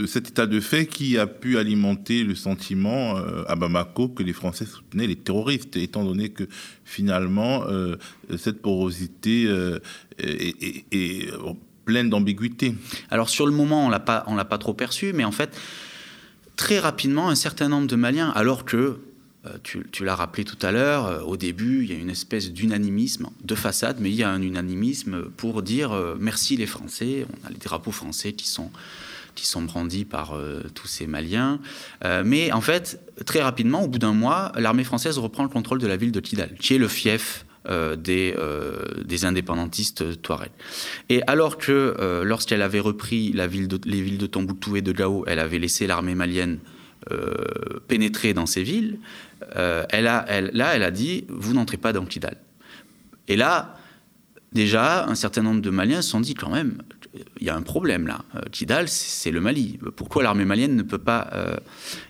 cet 0.08 0.30
état 0.30 0.48
de 0.48 0.60
fait 0.60 0.88
qui 0.88 1.20
a 1.20 1.28
pu 1.28 1.60
alimenter 1.60 2.24
le 2.24 2.34
sentiment 2.34 3.16
à 3.48 3.56
Bamako 3.56 4.10
que 4.10 4.24
les 4.24 4.34
Français 4.34 4.66
soutenaient 4.66 5.08
les 5.08 5.16
terroristes, 5.16 5.78
étant 5.78 6.04
donné 6.04 6.30
que 6.30 6.48
finalement, 6.84 7.64
cette 8.38 8.62
porosité 8.62 9.11
est, 9.26 9.48
euh, 9.48 9.80
pleine 11.86 12.10
d'ambiguïté. 12.10 12.76
Alors 13.10 13.30
sur 13.30 13.46
le 13.46 13.52
moment, 13.52 13.88
on 13.88 13.90
l'a 13.90 14.00
pas, 14.00 14.24
on 14.28 14.36
l'a 14.36 14.46
pas 14.46 14.58
trop 14.58 14.74
perçu, 14.74 15.14
mais 15.14 15.24
en 15.24 15.32
fait, 15.32 15.58
très 16.56 16.80
rapidement, 16.80 17.30
un 17.30 17.36
certain 17.36 17.70
nombre 17.70 17.88
de 17.88 17.96
Maliens, 17.96 18.30
alors 18.30 18.66
que 18.66 19.00
euh, 19.48 19.58
tu, 19.64 20.06
l'as 20.06 20.16
rappelé 20.16 20.44
tout 20.46 20.58
à 20.62 20.72
l'heure, 20.72 21.08
euh, 21.08 21.22
au 21.22 21.38
début, 21.38 21.84
il 21.84 21.92
y 21.92 21.96
a 21.96 22.00
une 22.00 22.12
espèce 22.12 22.52
d'unanimisme 22.52 23.30
de 23.44 23.56
façade, 23.56 23.98
mais 24.00 24.10
il 24.10 24.16
y 24.16 24.24
a 24.24 24.30
un 24.30 24.42
unanimisme 24.42 25.24
pour 25.38 25.64
dire 25.64 25.92
merci 26.20 26.56
les 26.58 26.68
Français. 26.68 27.26
On 27.30 27.48
a 27.48 27.50
les 27.50 27.58
drapeaux 27.58 27.92
français 27.92 28.34
qui 28.34 28.48
sont 28.48 28.72
qui 29.34 29.48
sont 29.48 29.62
brandis 29.62 30.04
par 30.04 30.38
tous 30.76 30.88
ces 30.88 31.08
Maliens. 31.08 31.62
mais 32.26 32.52
en 32.52 32.60
fait, 32.60 33.00
très 33.26 33.42
rapidement, 33.42 33.82
au 33.86 33.88
bout 33.88 33.98
d'un 33.98 34.12
mois, 34.12 34.52
l'armée 34.58 34.84
française 34.84 35.18
reprend 35.18 35.44
le 35.44 35.50
contrôle 35.50 35.80
de 35.80 35.88
la 35.88 35.96
ville 35.96 36.12
de 36.12 36.20
Kidal, 36.20 36.54
qui 36.60 36.76
est 36.76 36.78
le 36.78 36.90
fief 36.90 37.46
euh, 37.70 37.96
des, 37.96 38.34
euh, 38.40 39.04
des, 39.06 39.24
indépendantistes 39.24 40.20
touaregs. 40.24 40.50
Et 41.10 41.22
alors 41.28 41.60
que 41.60 41.96
euh, 42.00 42.24
lorsqu'elle 42.24 42.64
avait 42.64 42.80
repris 42.80 43.32
la 43.34 43.46
ville 43.46 43.68
les 43.86 44.02
villes 44.02 44.18
de 44.18 44.26
Tombouctou 44.26 44.78
et 44.78 44.82
de 44.82 44.92
Gao, 44.92 45.26
elle 45.28 45.38
avait 45.38 45.60
laissé 45.60 45.86
l'armée 45.86 46.16
malienne 46.16 46.58
pénétrer 47.88 48.36
dans 48.36 48.46
ces 48.46 48.62
villes, 48.62 49.00
elle 49.56 50.06
a, 50.06 50.42
là, 50.54 50.76
elle 50.76 50.84
a 50.84 50.92
dit, 50.92 51.26
vous 51.30 51.56
n'entrez 51.56 51.78
pas 51.78 51.94
dans 51.94 52.06
Kidal. 52.06 52.38
Et 53.28 53.36
là, 53.36 53.76
déjà, 54.54 55.08
un 55.08 55.16
certain 55.16 55.42
nombre 55.42 55.62
de 55.62 55.72
Maliens 55.72 56.04
se 56.04 56.12
sont 56.12 56.20
dit 56.20 56.36
quand 56.36 56.52
même, 56.52 56.84
il 57.40 57.46
y 57.46 57.50
a 57.50 57.56
un 57.56 57.62
problème 57.62 58.08
là. 58.08 58.24
Euh, 58.36 58.42
Kidal, 58.52 58.88
c'est 58.88 59.32
le 59.32 59.42
Mali. 59.42 59.80
Pourquoi 59.96 60.24
l'armée 60.24 60.46
malienne 60.46 60.76
ne 60.76 60.84
peut 60.84 60.98
pas 60.98 61.30
euh, 61.34 61.58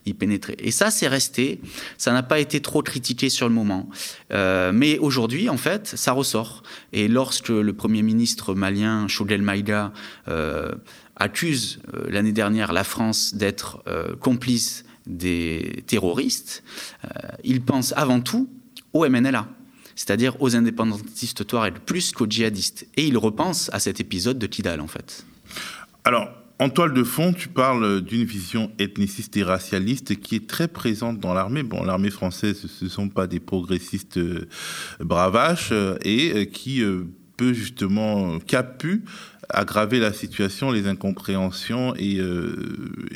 y 0.05 0.13
pénétrer? 0.13 0.55
Et 0.60 0.72
ça, 0.72 0.91
c'est 0.91 1.08
resté. 1.08 1.60
Ça 1.98 2.12
n'a 2.12 2.24
pas 2.24 2.39
été 2.39 2.62
trop 2.62 2.84
critiqué 2.84 3.29
sur 3.29 3.48
le 3.48 3.53
moment. 3.53 3.89
Euh, 4.31 4.72
mais 4.74 5.00
aujourd'hui, 5.00 5.50
en 5.50 5.58
fait, 5.58 5.88
ça 5.88 6.12
ressort. 6.12 6.63
Et 6.93 7.08
lorsque 7.08 7.50
le 7.50 7.74
Premier 7.74 8.03
ministre 8.03 8.53
malien, 8.53 9.08
Choguel 9.08 9.41
Maïga, 9.41 9.91
accuse 11.15 11.81
l'année 12.08 12.31
dernière 12.31 12.74
la 12.74 12.84
France 12.84 13.36
d'être 13.36 13.84
complice 14.20 14.86
des 15.05 15.84
terroristes, 15.88 16.63
il 17.43 17.62
pense 17.62 17.93
avant 17.96 18.22
tout 18.22 18.50
au 18.93 19.08
MNLA 19.08 19.48
c'est-à-dire 20.01 20.41
aux 20.41 20.55
indépendantistes 20.55 21.46
Touareg, 21.46 21.75
plus 21.86 22.12
qu'aux 22.12 22.25
djihadistes. 22.27 22.88
Et 22.98 23.05
il 23.05 23.20
repense 23.20 23.70
à 23.72 23.79
cet 23.79 24.00
épisode 24.00 24.39
de 24.39 24.48
Kidal, 24.48 24.81
en 24.81 24.88
fait. 24.88 25.25
Alors, 26.03 26.29
En 26.62 26.70
toile 26.70 26.93
de 26.93 27.03
fond, 27.03 27.34
tu 27.34 27.48
parles 27.48 28.01
d'une 28.01 28.24
vision 28.24 28.72
ethniciste 28.77 29.36
et 29.36 29.41
racialiste 29.41 30.20
qui 30.20 30.36
est 30.36 30.48
très 30.48 30.67
présente 30.67 31.20
dans 31.20 31.34
l'armée. 31.34 31.63
Bon, 31.63 31.84
l'armée 31.84 32.12
française, 32.12 32.67
ce 32.67 32.86
ne 32.86 32.89
sont 32.89 33.10
pas 33.10 33.25
des 33.25 33.39
progressistes 33.39 34.17
euh, 34.17 34.48
bravaches 35.00 35.72
euh, 35.72 35.98
et 36.05 36.31
euh, 36.36 36.46
qui 36.46 36.84
peut 37.36 37.53
justement, 37.53 38.38
qui 38.38 38.55
a 38.55 38.62
pu 38.62 39.05
aggraver 39.50 39.98
la 39.98 40.13
situation, 40.13 40.70
les 40.70 40.88
incompréhensions 40.88 41.96
et 41.96 42.22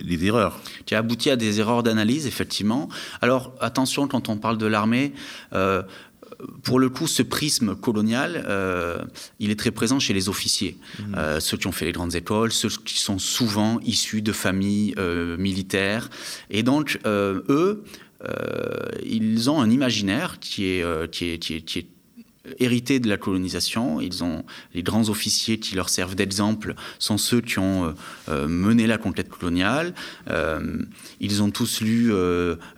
les 0.03 0.25
erreurs. 0.25 0.59
Qui 0.87 0.95
a 0.95 0.97
abouti 0.97 1.29
à 1.29 1.35
des 1.35 1.59
erreurs 1.59 1.83
d'analyse, 1.83 2.25
effectivement. 2.25 2.89
Alors, 3.21 3.53
attention, 3.61 4.07
quand 4.07 4.27
on 4.27 4.37
parle 4.37 4.57
de 4.57 4.65
l'armée, 4.65 5.13
pour 6.63 6.79
le 6.79 6.89
coup, 6.89 7.07
ce 7.07 7.23
prisme 7.23 7.75
colonial, 7.75 8.43
euh, 8.47 8.97
il 9.39 9.51
est 9.51 9.59
très 9.59 9.71
présent 9.71 9.99
chez 9.99 10.13
les 10.13 10.29
officiers, 10.29 10.77
mmh. 10.99 11.15
euh, 11.15 11.39
ceux 11.39 11.57
qui 11.57 11.67
ont 11.67 11.71
fait 11.71 11.85
les 11.85 11.91
grandes 11.91 12.15
écoles, 12.15 12.51
ceux 12.51 12.69
qui 12.69 12.99
sont 12.99 13.19
souvent 13.19 13.79
issus 13.81 14.21
de 14.21 14.31
familles 14.31 14.95
euh, 14.97 15.37
militaires. 15.37 16.09
Et 16.49 16.63
donc, 16.63 16.99
eux, 17.05 17.83
ils 19.03 19.49
ont 19.49 19.61
un 19.61 19.69
imaginaire 19.69 20.39
qui 20.39 20.65
est, 20.65 21.11
qui 21.11 21.29
est, 21.29 21.37
qui 21.37 21.55
est, 21.55 21.61
qui 21.61 21.79
est 21.79 21.87
hérités 22.59 22.99
de 22.99 23.09
la 23.09 23.17
colonisation. 23.17 24.01
Ils 24.01 24.23
ont 24.23 24.43
les 24.73 24.83
grands 24.83 25.09
officiers 25.09 25.59
qui 25.59 25.75
leur 25.75 25.89
servent 25.89 26.15
d'exemple 26.15 26.75
sont 26.99 27.17
ceux 27.17 27.41
qui 27.41 27.59
ont 27.59 27.85
euh, 27.85 27.91
euh, 28.29 28.47
mené 28.47 28.87
la 28.87 28.97
conquête 28.97 29.29
coloniale. 29.29 29.93
Euh, 30.29 30.81
ils 31.19 31.41
ont 31.43 31.51
tous 31.51 31.81
lu 31.81 32.11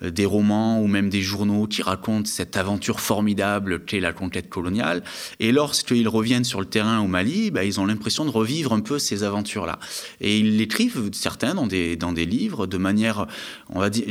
des 0.02 0.26
romans 0.26 0.82
ou 0.82 0.88
même 0.88 1.10
des 1.10 1.22
journaux 1.22 1.68
qui 1.68 1.82
racontent 1.82 2.30
cette 2.30 2.56
aventure 2.58 3.00
formidable 3.00 3.84
qu'est 3.84 4.00
la 4.00 4.14
conquête 4.14 4.50
coloniale. 4.50 5.04
Et 5.40 5.52
lorsqu'ils 5.52 6.08
reviennent 6.08 6.44
sur 6.44 6.60
le 6.60 6.66
terrain 6.66 7.00
au 7.00 7.08
Mali, 7.08 7.52
bah, 7.52 7.64
ils 7.64 7.80
ont 7.80 7.86
l'impression 7.86 8.26
de 8.26 8.30
revivre 8.30 8.74
un 8.74 8.80
peu 8.80 9.00
ces 9.00 9.24
aventures-là. 9.24 9.80
Et 10.22 10.40
ils 10.40 10.58
l'écrivent 10.58 11.10
certains 11.14 11.56
dans 11.56 11.68
des 11.68 11.96
dans 11.96 12.12
des 12.12 12.26
livres 12.26 12.68
de 12.68 12.78
manière, 12.78 13.28
on 13.70 13.80
va 13.80 13.90
dire, 13.90 14.06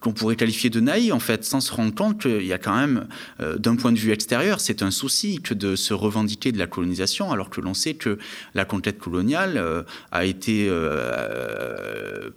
qu'on 0.00 0.12
pourrait 0.12 0.36
qualifier 0.36 0.70
de 0.70 0.80
naïve 0.80 1.14
en 1.14 1.20
fait, 1.20 1.44
sans 1.44 1.60
se 1.60 1.72
rendre 1.72 1.94
compte 1.94 2.20
qu'il 2.20 2.46
y 2.46 2.52
a 2.52 2.58
quand 2.58 2.76
même, 2.76 3.06
d'un 3.38 3.76
point 3.76 3.92
de 3.92 3.98
vue 3.98 4.12
extérieur, 4.12 4.60
c'est 4.60 4.82
un 4.82 4.89
souci 4.90 5.40
que 5.40 5.54
de 5.54 5.76
se 5.76 5.94
revendiquer 5.94 6.52
de 6.52 6.58
la 6.58 6.66
colonisation, 6.66 7.32
alors 7.32 7.50
que 7.50 7.60
l'on 7.60 7.74
sait 7.74 7.94
que 7.94 8.18
la 8.54 8.64
conquête 8.64 8.98
coloniale 8.98 9.56
euh, 9.56 9.82
a 10.12 10.24
été 10.24 10.68
euh, 10.68 12.30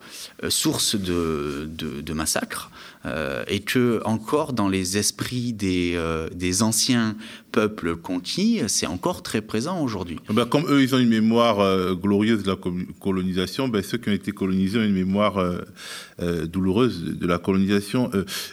euh, 0.44 0.50
source 0.50 0.96
de, 0.96 2.14
massacres. 2.14 2.72
Et 3.50 3.60
que 3.60 4.02
encore 4.06 4.54
dans 4.54 4.70
les 4.70 4.98
esprits 4.98 5.52
des, 5.52 6.62
anciens 6.62 7.18
peuples 7.52 7.98
conquis, 7.98 8.62
c'est 8.68 8.88
encore 8.88 9.24
très 9.24 9.42
présent 9.42 9.82
aujourd'hui. 9.82 10.20
Ah 10.30 10.34
ben, 10.34 10.46
comme 10.46 10.66
eux, 10.70 10.82
ils 10.82 10.96
ont 10.96 11.00
une 11.00 11.10
mémoire 11.10 11.58
glorieuse 11.96 12.44
de 12.44 12.52
la 12.52 12.58
colonisation, 13.02 13.68
ben, 13.68 13.84
ceux 13.84 13.98
qui 13.98 14.10
ont 14.10 14.14
été 14.14 14.32
colonisés 14.32 14.80
ont 14.80 14.84
une 14.84 14.94
mémoire 14.94 15.36
douloureuse 16.46 17.18
de 17.20 17.28
la 17.28 17.40
colonisation. 17.40 18.10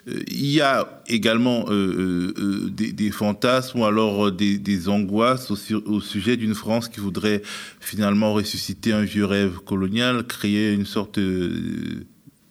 il 0.06 0.50
y 0.50 0.60
a 0.60 0.99
également 1.12 1.66
des, 1.68 3.10
fantasmes 3.10 3.80
ou 3.80 3.84
alors 3.84 4.32
des, 4.32 4.88
angoisses 4.88 5.50
au, 5.50 6.00
sujet 6.00 6.36
d'une 6.36 6.54
France 6.54 6.88
qui 6.88 7.00
voudrait 7.00 7.42
finalement 7.80 8.32
ressusciter 8.32 8.92
un 8.92 9.02
vieux 9.02 9.24
rêve 9.24 9.58
colonial, 9.64 10.26
créer 10.26 10.72
une 10.72 10.86
sorte 10.86 11.18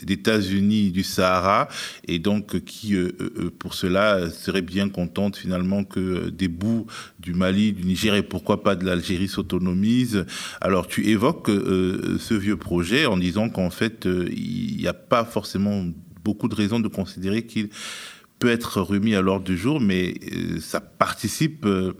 d'États-Unis 0.03 0.91
du 0.91 1.03
Sahara 1.03 1.67
et 2.07 2.19
donc 2.19 2.63
qui 2.63 2.95
euh, 2.95 3.11
euh, 3.19 3.33
euh, 3.37 3.51
pour 3.57 3.73
cela 3.73 4.29
serait 4.29 4.61
bien 4.61 4.89
contente 4.89 5.35
finalement 5.35 5.83
que 5.83 6.29
des 6.29 6.47
bouts 6.47 6.87
du 7.19 7.33
Mali, 7.33 7.73
du 7.73 7.85
Niger 7.85 8.15
et 8.15 8.23
pourquoi 8.23 8.63
pas 8.63 8.75
de 8.75 8.85
l'Algérie 8.85 9.27
s'autonomisent. 9.27 10.25
Alors 10.61 10.87
tu 10.87 11.07
évoques 11.07 11.49
ce 11.49 12.33
vieux 12.33 12.57
projet 12.57 13.05
en 13.05 13.17
disant 13.17 13.49
qu'en 13.49 13.69
fait 13.69 14.05
il 14.05 14.77
n'y 14.77 14.87
a 14.87 14.93
pas 14.93 15.25
forcément 15.25 15.85
beaucoup 16.23 16.47
de 16.47 16.55
raisons 16.55 16.79
de 16.79 16.87
considérer 16.87 17.45
qu'il 17.45 17.69
peut 18.39 18.49
être 18.49 18.81
remis 18.81 19.15
à 19.15 19.21
l'ordre 19.21 19.45
du 19.45 19.57
jour, 19.57 19.79
mais 19.79 20.15
ça 20.61 20.79
participe 20.79 21.65
de 21.65 21.95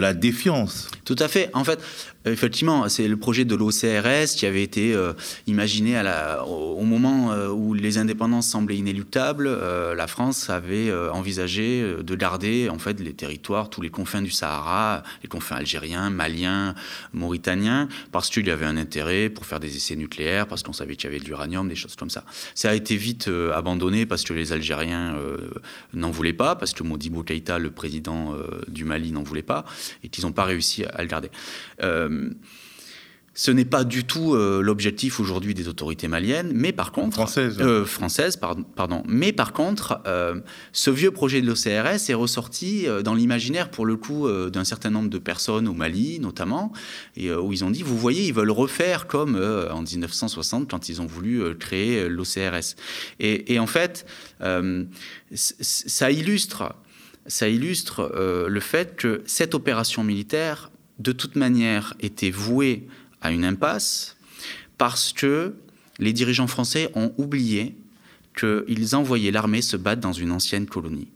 la 0.00 0.14
défiance. 0.14 0.88
Tout 1.04 1.16
à 1.18 1.26
fait. 1.26 1.50
En 1.52 1.64
fait, 1.64 1.80
effectivement, 2.26 2.88
c'est 2.88 3.08
le 3.08 3.16
projet 3.16 3.44
de 3.44 3.54
l'OCRS 3.54 4.34
qui 4.36 4.46
avait 4.46 4.62
été 4.62 4.94
euh, 4.94 5.12
imaginé 5.46 6.00
au, 6.46 6.84
moment 6.84 7.32
euh, 7.32 7.48
où 7.48 7.72
les 7.72 7.98
indépendances 7.98 8.48
semblaient 8.48 8.76
inéluctables. 8.76 9.46
Euh, 9.48 9.94
la 9.94 10.06
France 10.06 10.50
avait 10.50 10.92
envisagé 11.10 11.96
de 12.02 12.14
garder 12.14 12.68
en 12.68 12.78
fait 12.78 13.00
les 13.00 13.12
territoires, 13.12 13.70
tous 13.70 13.80
les 13.80 13.90
confins 13.90 14.22
du 14.22 14.30
Sahara, 14.30 15.02
les 15.22 15.28
confins 15.28 15.56
algériens, 15.56 16.10
maliens, 16.10 16.74
mauritaniens, 17.12 17.88
parce 18.12 18.28
qu'il 18.28 18.46
y 18.46 18.50
avait 18.50 18.66
un 18.66 18.76
intérêt 18.76 19.28
pour 19.28 19.46
faire 19.46 19.60
des 19.60 19.76
essais 19.76 19.96
nucléaires, 19.96 20.46
parce 20.46 20.62
qu'on 20.62 20.72
savait 20.72 20.96
qu'il 20.96 21.10
y 21.10 21.14
avait 21.14 21.22
de 21.22 21.26
l'uranium, 21.26 21.68
des 21.68 21.74
choses 21.74 21.96
comme 21.96 22.10
ça. 22.10 22.24
Ça 22.54 22.70
a 22.70 22.74
été 22.74 22.96
vite 22.96 23.30
abandonné 23.54 24.06
parce 24.06 24.24
que 24.24 24.34
les 24.34 24.52
Algériens 24.52 25.16
n'en 25.94 26.10
voulaient 26.10 26.32
pas, 26.32 26.54
parce 26.56 26.72
que 26.72 26.82
Modibo 26.82 27.22
Keïta, 27.22 27.58
le 27.58 27.70
président 27.70 28.34
du 28.68 28.84
Mali, 28.84 29.12
n'en 29.12 29.22
voulait 29.22 29.42
pas 29.42 29.64
et 30.02 30.08
qu'ils 30.08 30.24
n'ont 30.24 30.32
pas 30.32 30.44
réussi 30.44 30.84
à 30.84 31.02
le 31.02 31.08
garder. 31.08 31.30
Euh, 32.10 32.30
ce 33.32 33.52
n'est 33.52 33.64
pas 33.64 33.84
du 33.84 34.04
tout 34.04 34.34
euh, 34.34 34.60
l'objectif 34.60 35.20
aujourd'hui 35.20 35.54
des 35.54 35.68
autorités 35.68 36.08
maliennes, 36.08 36.50
mais 36.52 36.72
par 36.72 36.90
contre... 36.90 37.14
Françaises. 37.14 37.56
Euh, 37.60 37.84
françaises, 37.86 38.36
pardon, 38.36 39.04
Mais 39.06 39.32
par 39.32 39.52
contre, 39.52 40.02
ce 40.72 40.90
vieux 40.90 41.12
projet 41.12 41.40
de 41.40 41.46
l'OCRS 41.46 42.10
est 42.10 42.14
ressorti 42.14 42.86
dans 43.04 43.14
l'imaginaire, 43.14 43.70
pour 43.70 43.86
le 43.86 43.96
coup, 43.96 44.28
d'un 44.28 44.64
certain 44.64 44.90
nombre 44.90 45.08
de 45.08 45.18
personnes 45.18 45.68
au 45.68 45.72
Mali, 45.72 46.18
notamment, 46.18 46.72
et, 47.16 47.32
où 47.32 47.52
ils 47.52 47.64
ont 47.64 47.70
dit, 47.70 47.82
vous 47.82 47.96
voyez, 47.96 48.26
ils 48.26 48.34
veulent 48.34 48.50
refaire 48.50 49.06
comme 49.06 49.36
en 49.36 49.82
1960, 49.82 50.68
quand 50.68 50.88
ils 50.88 51.00
ont 51.00 51.06
voulu 51.06 51.56
créer 51.56 52.08
l'OCRS. 52.08 52.74
Et, 53.20 53.54
et, 53.54 53.58
en 53.60 53.68
fait, 53.68 54.06
ça 55.32 56.10
illustre 56.10 56.74
ça 57.26 57.48
illustre 57.48 58.12
le 58.48 58.60
fait 58.60 58.96
que 58.96 59.22
cette 59.24 59.54
opération 59.54 60.02
militaire, 60.02 60.70
de 61.00 61.12
toute 61.12 61.34
manière, 61.34 61.94
était 62.00 62.30
vouée 62.30 62.86
à 63.22 63.32
une 63.32 63.44
impasse 63.44 64.16
parce 64.78 65.12
que 65.12 65.54
les 65.98 66.12
dirigeants 66.12 66.46
français 66.46 66.90
ont 66.94 67.12
oublié 67.16 67.74
qu'ils 68.38 68.94
envoyaient 68.94 69.30
l'armée 69.30 69.62
se 69.62 69.76
battre 69.76 70.00
dans 70.00 70.12
une 70.12 70.30
ancienne 70.30 70.66
colonie 70.66 71.08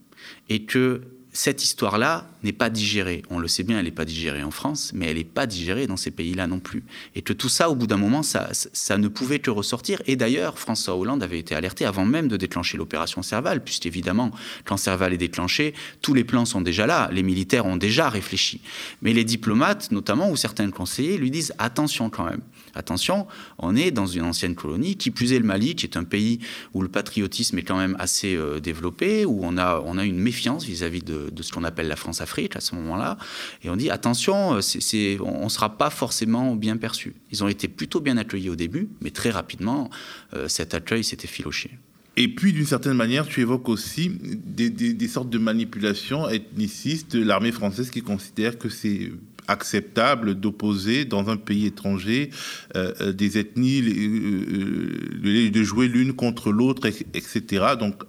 et 0.49 0.63
que 0.63 1.03
cette 1.37 1.65
histoire-là 1.65 2.29
n'est 2.45 2.53
pas 2.53 2.71
digérée. 2.71 3.23
On 3.29 3.41
le 3.41 3.49
sait 3.49 3.65
bien, 3.65 3.79
elle 3.79 3.87
n'est 3.87 3.91
pas 3.91 4.05
digérée 4.05 4.45
en 4.45 4.53
France, 4.53 4.93
mais 4.95 5.07
elle 5.07 5.17
n'est 5.17 5.25
pas 5.25 5.47
digérée 5.47 5.89
dans 5.89 5.97
ces 5.97 6.13
pays-là 6.13 6.47
non 6.47 6.61
plus. 6.61 6.85
Et 7.17 7.23
que 7.23 7.33
tout 7.33 7.49
ça, 7.49 7.69
au 7.69 7.75
bout 7.75 7.89
d'un 7.89 7.97
moment, 7.97 8.23
ça, 8.23 8.49
ne 8.97 9.09
pouvait 9.09 9.41
que 9.41 9.51
ressortir. 9.51 10.01
Et 10.07 10.15
d'ailleurs, 10.15 10.61
François 10.61 10.97
Hollande 10.97 11.25
avait 11.25 11.41
été 11.41 11.57
alerté 11.57 11.87
avant 11.87 12.05
même 12.05 12.29
de 12.29 12.37
déclencher 12.37 12.79
l'opération 12.79 13.23
Serval, 13.23 13.65
puisqu'évidemment, 13.65 14.31
quand 14.65 14.77
Serval 14.77 15.13
est 15.13 15.19
déclenché, 15.19 15.75
tous 16.03 16.15
les 16.15 16.23
plans 16.23 16.45
sont 16.45 16.61
déjà 16.61 16.87
là, 16.87 17.11
les 17.13 17.25
militaires 17.25 17.67
ont 17.67 17.77
déjà 17.77 18.09
réfléchi. 18.09 18.61
Mais 19.03 19.13
les 19.13 19.25
diplomates, 19.25 19.91
notamment, 19.91 20.31
ou 20.31 20.37
certains 20.37 20.71
conseillers, 20.71 21.19
lui 21.19 21.33
disent 21.33 21.53
attention 21.59 22.11
quand 22.11 22.25
même. 22.25 22.43
Attention, 22.75 23.27
on 23.59 23.77
est 23.77 23.91
dans 23.91 24.07
une 24.07 24.23
ancienne 24.23 24.55
colonie, 24.55 24.97
qui 24.97 25.11
plus 25.11 25.33
est 25.33 25.39
le 25.39 25.45
Mali, 25.45 25.75
qui 25.75 25.87
est 25.87 25.97
un 25.97 26.05
pays 26.05 26.41
où 26.73 26.83
le 26.83 26.89
patriotisme 26.89 27.59
est 27.59 27.63
quand 27.63 27.79
même 27.79 27.97
assez 27.99 28.35
euh, 28.37 28.61
développé, 28.61 29.25
où 29.25 29.41
on 29.43 29.57
a, 29.57 29.81
on 29.85 29.99
a 29.99 30.05
une 30.05 30.19
méfiance 30.19 30.65
vis-à-vis 30.65 31.03
de, 31.03 31.31
ce 31.41 31.53
qu'on 31.53 31.65
appelle 31.65 31.89
la 31.89 31.97
France-Afrique 31.97 32.57
à 32.57 32.61
ce 32.61 32.75
moment-là. 32.75 33.19
Et 33.63 33.71
on 33.71 33.77
dit 33.77 33.91
attention, 33.91 34.61
c'est, 34.61 35.19
on 35.21 35.45
ne 35.45 35.49
sera 35.49 35.77
pas 35.77 35.91
forcément 35.91 36.57
bien 36.57 36.77
perçu. 36.77 37.15
Ils 37.31 37.45
ont 37.45 37.49
été 37.49 37.69
plutôt 37.69 38.01
bien 38.01 38.17
accueillis 38.17 38.51
au 38.51 38.57
début, 38.57 38.89
mais 39.01 39.11
très 39.11 39.31
rapidement, 39.31 39.91
euh, 40.35 40.49
cet 40.49 40.75
accueil 40.75 41.05
s'était 41.05 41.29
filoché. 41.29 41.71
Et 42.17 42.29
puis, 42.29 42.53
d'une 42.53 42.67
certaine 42.67 42.95
manière, 42.95 43.27
tu 43.27 43.41
évoques 43.41 43.69
aussi 43.69 44.09
des, 44.09 44.71
des 44.71 45.09
sortes 45.09 45.31
de 45.31 45.39
manipulations 45.39 46.29
ethnicistes 46.29 47.17
de 47.17 47.25
l'armée 47.25 47.51
française 47.51 47.91
qui 47.91 48.03
considère 48.03 48.57
que 48.57 48.69
c'est 48.69 49.11
acceptable 49.49 50.35
d'opposer 50.35 51.05
dans 51.05 51.31
un 51.31 51.37
pays 51.37 51.67
étranger 51.67 52.31
euh, 52.77 52.93
euh, 53.01 53.13
des 53.13 53.39
ethnies, 53.39 53.83
euh, 53.83 55.51
de 55.51 55.63
jouer 55.63 55.89
l'une 55.89 56.13
contre 56.13 56.51
l'autre, 56.51 56.87
etc. 56.87 57.65
Donc 57.79 58.03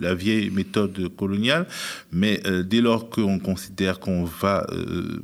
la 0.00 0.14
vieille 0.14 0.50
méthode 0.50 1.08
coloniale. 1.16 1.66
Mais 2.12 2.42
dès 2.64 2.80
lors 2.80 3.10
qu'on 3.10 3.38
considère 3.38 4.00
qu'on 4.00 4.24
va 4.24 4.66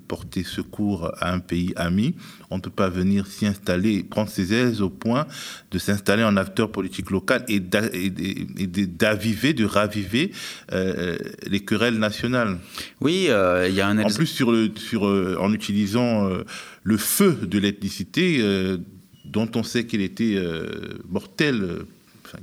porter 0.07 0.43
secours 0.43 1.13
à 1.19 1.33
un 1.33 1.39
pays 1.39 1.73
ami, 1.77 2.15
on 2.51 2.57
ne 2.57 2.61
peut 2.63 2.71
pas 2.71 2.89
venir 2.89 3.27
s'y 3.27 3.47
installer, 3.47 4.03
prendre 4.03 4.31
ses 4.31 4.55
aises 4.55 4.81
au 4.81 4.89
point 4.89 5.27
de 5.71 5.79
s'installer 5.79 6.25
en 6.25 6.37
acteur 6.37 6.71
politique 6.71 7.11
local 7.11 7.45
et 7.49 7.61
d'aviver, 7.61 9.53
de 9.53 9.65
raviver 9.65 10.33
les 10.73 11.61
querelles 11.61 11.99
nationales. 11.99 12.59
Oui, 13.01 13.29
il 13.29 13.75
y 13.75 13.81
a 13.81 13.89
un... 13.89 13.99
En 13.99 14.09
plus, 14.09 14.27
sur 14.27 14.53
le, 14.53 14.71
sur, 14.77 15.03
en 15.03 15.53
utilisant 15.59 16.29
euh, 16.29 16.45
le 16.85 16.97
feu 16.97 17.39
de 17.43 17.59
l'ethnicité, 17.59 18.39
euh, 18.41 18.79
dont 19.25 19.51
on 19.57 19.65
sait 19.65 19.87
qu'il 19.87 20.01
était 20.01 20.35
euh, 20.37 20.99
mortel, 21.09 21.81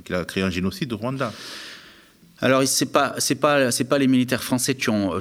qu'il 0.04 0.14
a 0.14 0.24
créé 0.24 0.42
un 0.42 0.50
génocide 0.50 0.92
au 0.92 0.98
Rwanda. 0.98 1.32
alors, 2.40 2.62
c'est 2.66 2.92
pas, 2.92 3.16
pas, 3.40 3.98
les 3.98 4.06
militaires 4.06 4.42
français 4.42 4.74
qui 4.74 4.90
ont, 4.90 5.14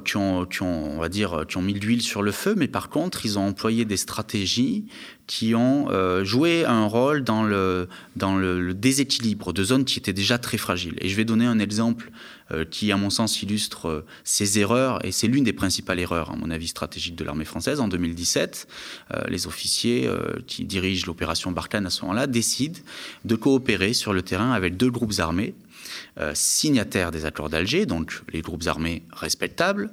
mis 1.61 1.73
l'huile 1.73 2.01
sur 2.01 2.21
le 2.21 2.31
feu, 2.31 2.55
mais 2.57 2.67
par 2.67 2.89
contre, 2.89 3.25
ils 3.25 3.39
ont 3.39 3.47
employé 3.47 3.85
des 3.85 3.97
stratégies 3.97 4.85
qui 5.25 5.55
ont 5.55 5.87
joué 6.23 6.65
un 6.65 6.85
rôle 6.85 7.23
dans 7.23 7.43
le, 7.43 7.87
le, 8.19 8.73
déséquilibre 8.73 9.53
de 9.53 9.63
zones 9.63 9.85
qui 9.85 9.97
étaient 9.99 10.13
déjà 10.13 10.37
très 10.37 10.57
fragiles. 10.57 10.95
Et 10.99 11.07
je 11.07 11.15
vais 11.15 11.25
donner 11.25 11.45
un 11.45 11.59
exemple 11.59 12.11
qui, 12.69 12.91
à 12.91 12.97
mon 12.97 13.09
sens, 13.09 13.41
illustre 13.41 13.87
euh, 13.87 14.05
ces 14.23 14.59
erreurs, 14.59 15.03
et 15.05 15.11
c'est 15.11 15.27
l'une 15.27 15.43
des 15.43 15.53
principales 15.53 15.99
erreurs, 15.99 16.31
à 16.31 16.35
mon 16.35 16.49
avis, 16.51 16.67
stratégiques 16.67 17.15
de 17.15 17.23
l'armée 17.23 17.45
française. 17.45 17.79
En 17.79 17.87
2017, 17.87 18.67
les 19.27 19.47
officiers 19.47 20.09
qui 20.47 20.65
dirigent 20.65 21.05
l'opération 21.07 21.51
Barkhane 21.51 21.85
à 21.85 21.89
ce 21.89 22.01
moment-là 22.01 22.27
décident 22.27 22.79
de 23.23 23.35
coopérer 23.35 23.93
sur 23.93 24.13
le 24.13 24.21
terrain 24.21 24.51
avec 24.51 24.77
deux 24.77 24.89
groupes 24.89 25.13
armés 25.19 25.53
euh, 26.17 26.31
signataires 26.33 27.11
des 27.11 27.25
accords 27.25 27.49
d'Alger, 27.49 27.85
donc 27.85 28.21
les 28.31 28.41
groupes 28.41 28.65
armés 28.67 29.03
respectables, 29.11 29.89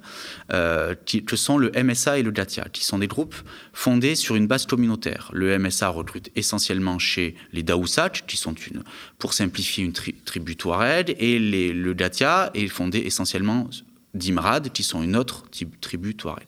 euh, 0.53 0.95
que 0.95 1.37
sont 1.37 1.59
le 1.59 1.73
MSA 1.73 2.19
et 2.19 2.23
le 2.23 2.31
Datia, 2.31 2.67
qui 2.73 2.85
sont 2.85 2.99
des 2.99 3.09
groupes 3.09 3.35
fondés 3.73 4.15
sur 4.15 4.37
une 4.37 4.47
base 4.47 4.67
communautaire. 4.67 5.31
Le 5.33 5.59
MSA 5.59 5.89
recrute 5.89 6.31
essentiellement 6.37 6.99
chez 6.99 7.35
les 7.53 7.63
Daoussat, 7.63 8.11
qui 8.11 8.37
sont 8.37 8.55
une, 8.55 8.85
pour 9.19 9.35
simplifier, 9.35 9.85
une 9.85 9.93
tribu 9.93 10.57
Touareg, 10.57 11.17
et 11.19 11.39
le 11.39 11.95
Datia 11.95 12.51
est 12.55 12.69
fondé 12.69 12.99
essentiellement 12.99 13.69
d'Imrad, 14.15 14.71
qui 14.71 14.85
sont 14.85 15.03
une 15.03 15.17
autre 15.17 15.45
tribu 15.81 16.15
Touareg. 16.15 16.47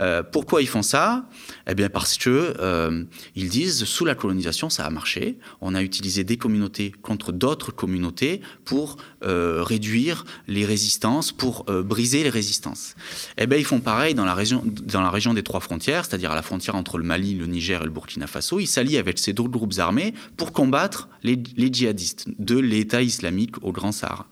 Euh, 0.00 0.22
pourquoi 0.22 0.62
ils 0.62 0.68
font 0.68 0.82
ça? 0.82 1.26
Eh 1.68 1.74
bien 1.74 1.88
parce 1.88 2.18
que 2.18 2.54
euh, 2.58 3.04
ils 3.34 3.48
disent 3.48 3.84
sous 3.84 4.04
la 4.04 4.14
colonisation 4.14 4.70
ça 4.70 4.84
a 4.84 4.90
marché. 4.90 5.38
On 5.60 5.74
a 5.74 5.82
utilisé 5.82 6.24
des 6.24 6.36
communautés 6.36 6.92
contre 7.02 7.32
d'autres 7.32 7.70
communautés 7.72 8.40
pour 8.64 8.96
euh, 9.24 9.62
réduire 9.62 10.24
les 10.48 10.64
résistances, 10.64 11.32
pour 11.32 11.64
briser 11.64 12.22
les 12.22 12.30
résistances. 12.30 12.94
Eh 13.38 13.46
bien 13.46 13.58
ils 13.58 13.64
font 13.64 13.80
pareil 13.80 14.14
dans 14.14 14.24
la 14.24 14.34
région 14.34 14.62
dans 14.64 15.02
la 15.02 15.10
région 15.10 15.34
des 15.34 15.42
trois 15.42 15.60
frontières, 15.60 16.04
c'est-à-dire 16.04 16.32
à 16.32 16.34
la 16.34 16.42
frontière 16.42 16.74
entre 16.74 16.98
le 16.98 17.04
Mali, 17.04 17.34
le 17.34 17.46
Niger 17.46 17.82
et 17.82 17.84
le 17.84 17.90
Burkina 17.90 18.26
Faso. 18.26 18.60
Ils 18.60 18.66
s'allient 18.66 18.98
avec 18.98 19.18
ces 19.18 19.32
deux 19.32 19.44
groupes 19.44 19.78
armés 19.78 20.14
pour 20.36 20.52
combattre 20.52 21.08
les, 21.24 21.38
djihadistes 21.72 22.26
de 22.38 22.58
l'État 22.58 23.02
islamique 23.02 23.56
au 23.62 23.72
Grand 23.72 23.92
Sahara. 23.92 24.26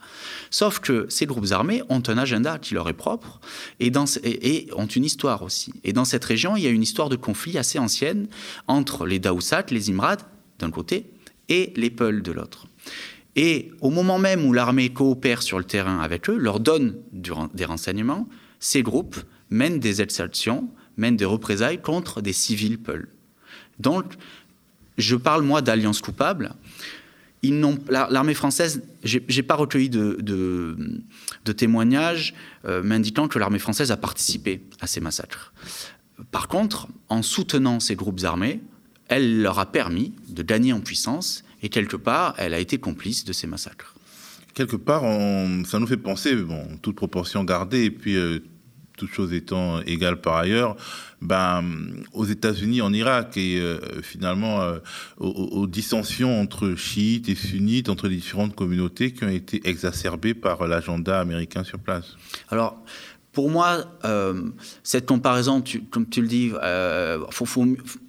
Sauf 0.51 0.79
que 0.79 1.07
ces 1.09 1.27
groupes 1.27 1.51
armés 1.51 1.83
ont 1.89 2.03
un 2.07 2.19
agenda 2.19 2.59
qui 2.59 2.75
leur 2.75 2.89
est 2.89 2.95
propre 2.95 3.41
et, 3.81 3.91
et, 4.25 4.69
ont 4.77 4.87
une 4.87 5.05
histoire 5.05 5.43
aussi. 5.43 5.52
Et 5.85 5.93
dans 5.93 6.05
cette 6.05 6.25
région, 6.25 6.57
il 6.57 6.63
y 6.63 6.67
a 6.67 6.71
une 6.71 6.83
histoire 6.83 7.09
de 7.09 7.17
conflit 7.17 7.59
assez 7.59 7.79
ancienne 7.79 8.29
entre 8.67 9.07
les 9.07 9.19
Daoussat, 9.19 9.67
les 9.71 9.91
Imrad 9.91 10.21
d'un 10.59 10.71
côté 10.71 11.07
et 11.49 11.73
les 11.77 11.91
Peuls 11.91 12.23
de 12.23 12.33
l'autre. 12.33 12.67
Et 13.37 13.71
au 13.81 13.91
moment 13.91 14.19
même 14.19 14.45
où 14.45 14.53
l'armée 14.53 14.91
coopère 14.91 15.43
sur 15.43 15.59
le 15.59 15.65
terrain 15.65 16.01
avec 16.01 16.29
eux, 16.29 16.37
leur 16.37 16.61
donne 16.61 16.97
des 17.13 17.65
renseignements, 17.65 18.29
ces 18.61 18.83
groupes 18.83 19.17
mènent 19.51 19.81
des 19.81 20.03
exactions, 20.03 20.69
mènent 20.97 21.17
des 21.17 21.25
représailles 21.25 21.81
contre 21.81 22.21
des 22.21 22.33
civils 22.33 22.79
Peuls. 22.79 23.09
Donc, 23.79 24.05
je 24.99 25.17
parle 25.17 25.43
moi 25.43 25.63
d'alliance 25.63 26.01
coupable 26.01 26.55
l'armée 27.43 28.35
française, 28.35 28.83
j'ai 29.03 29.43
pas 29.43 29.55
recueilli 29.55 29.91
de, 29.91 31.03
témoignages 31.57 32.35
euh, 32.65 32.83
m'indiquant 32.83 33.29
que 33.29 33.39
l'armée 33.39 33.59
française 33.59 33.91
a 33.91 33.97
participé 33.97 34.63
à 34.81 34.87
ces 34.87 35.01
massacres. 35.01 35.53
Par 36.31 36.49
contre, 36.49 36.89
en 37.09 37.23
soutenant 37.23 37.81
ces 37.81 37.97
groupes 37.97 38.23
armés, 38.25 38.61
elle 39.09 39.43
leur 39.43 39.59
a 39.59 39.67
permis 39.67 40.13
de 40.29 40.43
gagner 40.43 40.73
en 40.73 40.81
puissance 40.81 41.45
et 41.63 41.69
quelque 41.69 41.97
part, 41.97 42.35
elle 42.39 42.55
a 42.55 42.59
été 42.59 42.79
complice 42.79 43.25
de 43.25 43.33
ces 43.33 43.47
massacres. 43.47 43.95
Quelque 44.55 44.77
part, 44.77 45.03
ça 45.67 45.79
nous 45.79 45.87
fait 45.87 45.97
penser, 45.97 46.37
bon, 46.37 46.63
toute 46.83 46.95
proportion 46.95 47.43
gardée, 47.43 47.85
et 47.85 47.91
puis 47.91 48.17
euh, 48.17 48.41
toutes 49.03 49.13
choses 49.13 49.33
étant 49.33 49.81
égales 49.83 50.21
par 50.21 50.37
ailleurs, 50.37 50.77
ben, 51.21 51.65
aux 52.13 52.25
États-Unis, 52.25 52.83
en 52.83 52.93
Irak, 52.93 53.37
et 53.37 53.59
euh, 53.59 53.81
finalement 54.01 54.63
euh, 54.63 54.79
aux, 55.19 55.67
dissensions 55.67 56.41
entre 56.41 56.77
chiites 56.77 57.29
et 57.29 57.35
sunnites, 57.35 57.89
entre 57.89 58.07
les 58.07 58.15
différentes 58.15 58.55
communautés 58.55 59.13
qui 59.13 59.25
ont 59.25 59.29
été 59.29 59.61
exacerbées 59.69 60.35
par 60.35 60.69
l'agenda 60.69 61.19
américain 61.19 61.65
sur 61.65 61.81
place. 61.81 62.17
Alors, 62.49 62.81
pour 63.33 63.49
moi, 63.49 63.87
euh, 64.05 64.43
cette 64.83 65.07
comparaison, 65.07 65.65
comme 65.91 66.07
tu 66.07 66.21
le 66.21 66.29
dis, 66.29 66.53
euh, 66.63 67.19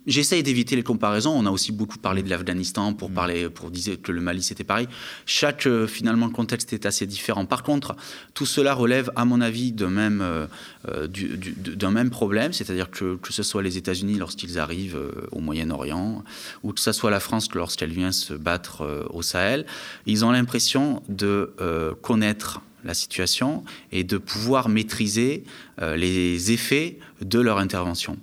j'essaye 0.06 0.44
d'éviter 0.44 0.76
les 0.76 0.84
comparaisons. 0.84 1.32
On 1.32 1.46
a 1.46 1.50
aussi 1.50 1.72
beaucoup 1.72 1.98
parlé 1.98 2.24
de 2.24 2.30
l'Afghanistan 2.30 2.94
pour 2.94 3.10
mm. 3.10 3.14
parler, 3.14 3.50
pour 3.50 3.72
dire 3.72 4.02
que 4.02 4.12
le 4.12 4.20
Mali 4.20 4.44
c'était 4.44 4.66
pareil. 4.66 4.90
Chaque 5.26 5.66
euh, 5.66 5.88
finalement 5.88 6.30
contexte 6.30 6.74
est 6.74 6.86
assez 6.86 7.08
différent. 7.08 7.46
Par 7.46 7.64
contre, 7.64 7.96
tout 8.34 8.46
cela 8.46 8.74
relève, 8.74 9.12
à 9.16 9.24
mon 9.24 9.40
avis, 9.40 9.72
d'un 9.72 9.90
même, 9.90 10.48
d'un 10.86 11.92
même 11.92 12.10
problème, 12.10 12.52
c'est-à-dire 12.52 12.92
que 12.92 13.16
que 13.16 13.32
ce 13.32 13.44
soit 13.44 13.64
les 13.64 13.78
États-Unis 13.78 14.16
lorsqu'ils 14.16 14.60
arrivent 14.60 15.00
au 15.32 15.40
Moyen-Orient, 15.40 16.24
ou 16.64 16.74
que 16.74 16.82
ce 16.82 16.92
soit 16.92 17.12
la 17.12 17.22
France 17.22 17.48
lorsqu'elle 17.54 17.92
vient 17.92 18.12
se 18.12 18.34
battre 18.34 19.08
au 19.10 19.22
Sahel, 19.22 19.66
ils 20.06 20.26
ont 20.26 20.32
l'impression 20.32 21.02
de 21.08 21.54
connaître 22.02 22.62
la 22.84 22.94
situation 22.94 23.64
et 23.92 24.04
de 24.04 24.18
pouvoir 24.18 24.70
maîtriser 24.70 25.44
euh, 25.82 25.96
les 25.96 26.52
effets 26.52 27.00
de 27.22 27.40
leur 27.40 27.58
intervention. 27.58 28.18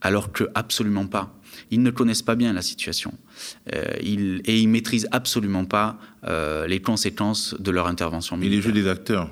Alors 0.00 0.32
que 0.32 0.44
absolument 0.54 1.06
pas. 1.06 1.34
Ils 1.70 1.82
ne 1.82 1.90
connaissent 1.90 2.22
pas 2.22 2.36
bien 2.36 2.52
la 2.52 2.62
situation 2.62 3.12
euh, 3.74 3.84
ils, 4.00 4.40
et 4.44 4.58
ils 4.60 4.68
maîtrisent 4.68 5.08
absolument 5.10 5.64
pas 5.64 5.98
euh, 6.24 6.66
les 6.66 6.80
conséquences 6.80 7.54
de 7.58 7.70
leur 7.70 7.86
intervention. 7.86 8.36
Militaire. 8.36 8.52
Et 8.52 8.56
les 8.56 8.62
jeux 8.62 8.72
des 8.72 8.88
acteurs 8.88 9.30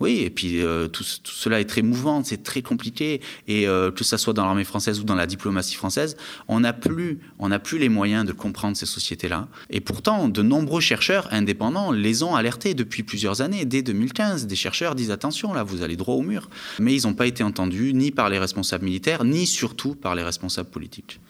oui, 0.00 0.20
et 0.20 0.30
puis 0.30 0.62
euh, 0.62 0.88
tout, 0.88 1.04
cela 1.04 1.60
est 1.60 1.64
très 1.64 1.82
mouvant, 1.82 2.22
c'est 2.24 2.42
très 2.42 2.62
compliqué, 2.62 3.20
et 3.48 3.66
euh, 3.66 3.90
que 3.90 4.04
ce 4.04 4.16
soit 4.16 4.32
dans 4.32 4.44
l'armée 4.44 4.64
française 4.64 5.00
ou 5.00 5.04
dans 5.04 5.14
la 5.14 5.26
diplomatie 5.26 5.74
française, 5.74 6.16
on 6.48 6.60
n'a 6.60 6.72
plus, 6.72 7.18
on 7.38 7.50
plus 7.58 7.78
les 7.78 7.88
moyens 7.88 8.24
de 8.24 8.32
comprendre 8.32 8.76
ces 8.76 8.86
sociétés-là. 8.86 9.48
Et 9.70 9.80
pourtant, 9.80 10.28
de 10.28 10.42
nombreux 10.42 10.80
chercheurs 10.80 11.28
indépendants 11.32 11.92
les 11.92 12.22
ont 12.22 12.34
alertés 12.34 12.74
depuis 12.74 13.02
plusieurs 13.02 13.40
années. 13.40 13.64
Dès 13.64 13.82
2015, 13.82 14.46
des 14.46 14.56
chercheurs 14.56 14.94
disent 14.94 15.10
attention, 15.10 15.52
là, 15.52 15.62
vous 15.62 15.82
allez 15.82 15.96
droit 15.96 16.14
au 16.14 16.22
mur. 16.22 16.48
Mais 16.78 16.94
ils 16.94 17.06
n'ont 17.06 17.14
pas 17.14 17.26
été 17.26 17.42
entendus 17.42 17.94
ni 17.94 18.10
par 18.10 18.28
les 18.28 18.38
responsables 18.38 18.84
militaires, 18.84 19.24
ni 19.24 19.46
surtout 19.46 19.94
par 19.94 20.14
les 20.14 20.22
responsables 20.22 20.70
politiques. 20.70 21.20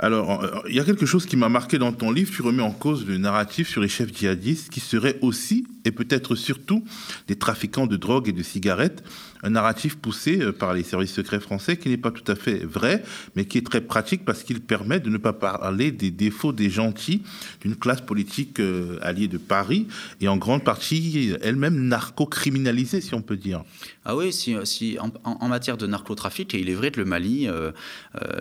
Alors, 0.00 0.44
euh, 0.44 0.60
il 0.68 0.76
y 0.76 0.80
a 0.80 0.84
quelque 0.84 1.06
chose 1.06 1.26
qui 1.26 1.36
m'a 1.36 1.48
marqué 1.48 1.78
dans 1.78 1.92
ton 1.92 2.12
livre. 2.12 2.30
Tu 2.32 2.42
remets 2.42 2.62
en 2.62 2.70
cause 2.70 3.04
le 3.04 3.18
narratif 3.18 3.68
sur 3.68 3.80
les 3.80 3.88
chefs 3.88 4.14
djihadistes 4.14 4.70
qui 4.70 4.78
seraient 4.78 5.18
aussi, 5.22 5.66
et 5.84 5.90
peut-être 5.90 6.36
surtout, 6.36 6.84
des 7.26 7.36
trafiquants 7.36 7.88
de 7.88 7.96
drogue 7.96 8.28
et 8.28 8.32
de 8.32 8.42
cigarettes 8.44 9.02
un 9.42 9.50
narratif 9.50 9.96
poussé 9.96 10.40
euh, 10.40 10.52
par 10.52 10.74
les 10.74 10.82
services 10.82 11.12
secrets 11.12 11.40
français 11.40 11.76
qui 11.76 11.88
n'est 11.88 11.96
pas 11.96 12.10
tout 12.10 12.30
à 12.30 12.34
fait 12.34 12.64
vrai, 12.64 13.02
mais 13.36 13.44
qui 13.44 13.58
est 13.58 13.66
très 13.66 13.80
pratique 13.80 14.24
parce 14.24 14.42
qu'il 14.42 14.60
permet 14.60 15.00
de 15.00 15.10
ne 15.10 15.18
pas 15.18 15.32
parler 15.32 15.92
des 15.92 16.10
défauts 16.10 16.52
des 16.52 16.70
gentils 16.70 17.22
d'une 17.60 17.76
classe 17.76 18.00
politique 18.00 18.60
euh, 18.60 18.98
alliée 19.02 19.28
de 19.28 19.38
Paris 19.38 19.86
et 20.20 20.28
en 20.28 20.36
grande 20.36 20.64
partie 20.64 21.36
elle-même 21.42 21.88
narco-criminalisée, 21.88 23.00
si 23.00 23.14
on 23.14 23.22
peut 23.22 23.36
dire. 23.36 23.62
Ah 24.04 24.16
oui, 24.16 24.32
si, 24.32 24.98
en, 24.98 25.48
matière 25.48 25.76
de 25.76 25.86
narcotrafic, 25.86 26.54
et 26.54 26.60
il 26.60 26.70
est 26.70 26.74
vrai 26.74 26.90
que 26.90 26.98
le 26.98 27.04
Mali 27.04 27.46
euh, 27.46 27.72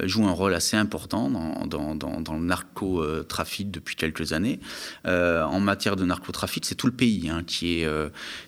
joue 0.03 0.25
un 0.25 0.31
rôle 0.31 0.53
assez 0.53 0.77
important 0.77 1.29
dans, 1.29 1.65
dans, 1.65 1.95
dans, 1.95 2.33
le 2.33 2.45
narcotrafic 2.45 3.69
depuis 3.69 3.95
quelques 3.95 4.31
années. 4.31 4.59
en 5.05 5.59
matière 5.59 5.95
de 5.95 6.05
narcotrafic, 6.05 6.65
c'est 6.65 6.75
tout 6.75 6.87
le 6.87 6.93
pays 6.93 7.29
hein, 7.29 7.43
qui, 7.45 7.81
est, 7.81 7.87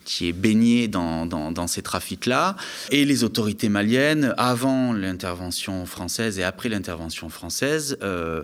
qui 0.05 0.29
est 0.29 0.33
baigné 0.33 0.87
dans 0.87 1.67
ces 1.67 1.81
trafics-là 1.81 2.38
et 2.91 3.05
les 3.05 3.23
autorités 3.23 3.69
maliennes, 3.69 4.33
avant 4.37 4.93
l'intervention 4.93 5.85
française 5.85 6.39
et 6.39 6.43
après 6.43 6.69
l'intervention 6.69 7.29
française, 7.29 7.97
euh, 8.01 8.43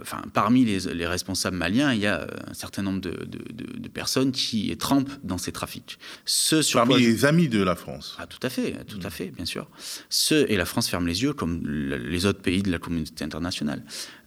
enfin, 0.00 0.22
parmi 0.32 0.64
les, 0.64 1.06
responsables 1.06 1.56
maliens, 1.56 1.92
il 1.92 2.00
y 2.00 2.06
a 2.06 2.26
un 2.48 2.54
certain 2.54 2.82
nombre 2.82 3.00
de, 3.00 3.88
personnes 3.88 4.32
qui 4.32 4.76
trempent 4.76 5.10
dans 5.24 5.38
ces 5.38 5.50
trafics. 5.50 5.98
Ceux 6.24 6.62
sur 6.62 6.80
parmi 6.80 6.98
les 6.98 7.24
amis 7.24 7.48
de 7.48 7.62
la 7.62 7.74
France. 7.74 8.16
Ah, 8.18 8.26
tout 8.26 8.38
à 8.42 8.50
fait, 8.50 8.84
tout 8.86 9.00
à 9.02 9.10
fait, 9.10 9.32
bien 9.34 9.44
sûr. 9.44 9.66
Ceux, 10.08 10.46
et 10.50 10.56
la 10.56 10.66
France 10.66 10.88
ferme 10.88 11.06
les 11.06 11.22
yeux 11.22 11.32
comme 11.32 11.62
les 11.66 12.26
autres 12.26 12.40
pays 12.40 12.62
de 12.62 12.70
la 12.70 12.78
communauté 12.78 13.24
internationale. 13.24 13.82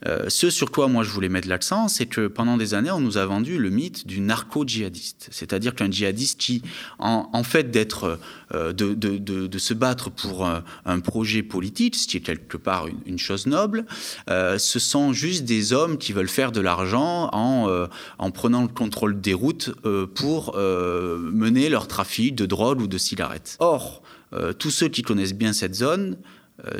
Euh, 0.06 0.28
ce 0.28 0.50
sur 0.50 0.70
quoi 0.70 0.88
moi 0.88 1.04
je 1.04 1.10
voulais 1.10 1.28
mettre 1.28 1.48
l'accent, 1.48 1.88
c'est 1.88 2.06
que 2.06 2.26
pendant 2.26 2.56
des 2.56 2.74
années, 2.74 2.90
on 2.90 3.00
nous 3.00 3.18
a 3.18 3.24
vendu 3.24 3.58
le 3.58 3.70
mythe 3.70 4.06
du 4.06 4.20
narco-djihadiste. 4.20 5.28
C'est-à-dire 5.30 5.74
qu'un 5.74 5.90
djihadiste 5.90 6.40
qui, 6.40 6.62
en, 6.98 7.42
fait 7.44 7.70
d'être, 7.70 8.18
euh, 8.54 8.72
de, 8.72 9.58
se 9.58 9.74
battre 9.74 10.10
pour 10.10 10.46
un, 10.46 11.00
projet 11.00 11.42
politique, 11.42 11.96
ce 11.96 12.06
qui 12.06 12.16
est 12.16 12.20
quelque 12.20 12.56
part 12.56 12.86
une, 13.06 13.18
chose 13.18 13.46
noble, 13.46 13.86
ce 14.28 14.78
sont 14.78 15.01
juste 15.10 15.44
des 15.44 15.72
hommes 15.72 15.98
qui 15.98 16.12
veulent 16.12 16.28
faire 16.28 16.52
de 16.52 16.60
l'argent 16.60 17.28
en, 17.32 17.68
euh, 17.68 17.86
en 18.18 18.30
prenant 18.30 18.62
le 18.62 18.68
contrôle 18.68 19.20
des 19.20 19.34
routes 19.34 19.70
euh, 19.84 20.06
pour 20.06 20.54
euh, 20.54 21.18
mener 21.18 21.68
leur 21.68 21.88
trafic 21.88 22.36
de 22.36 22.46
drogue 22.46 22.80
ou 22.80 22.86
de 22.86 22.98
cigarettes. 22.98 23.56
Or, 23.58 24.02
tous 24.58 24.70
ceux 24.70 24.88
qui 24.88 25.02
connaissent 25.02 25.34
bien 25.34 25.52
cette 25.52 25.74
zone 25.74 26.16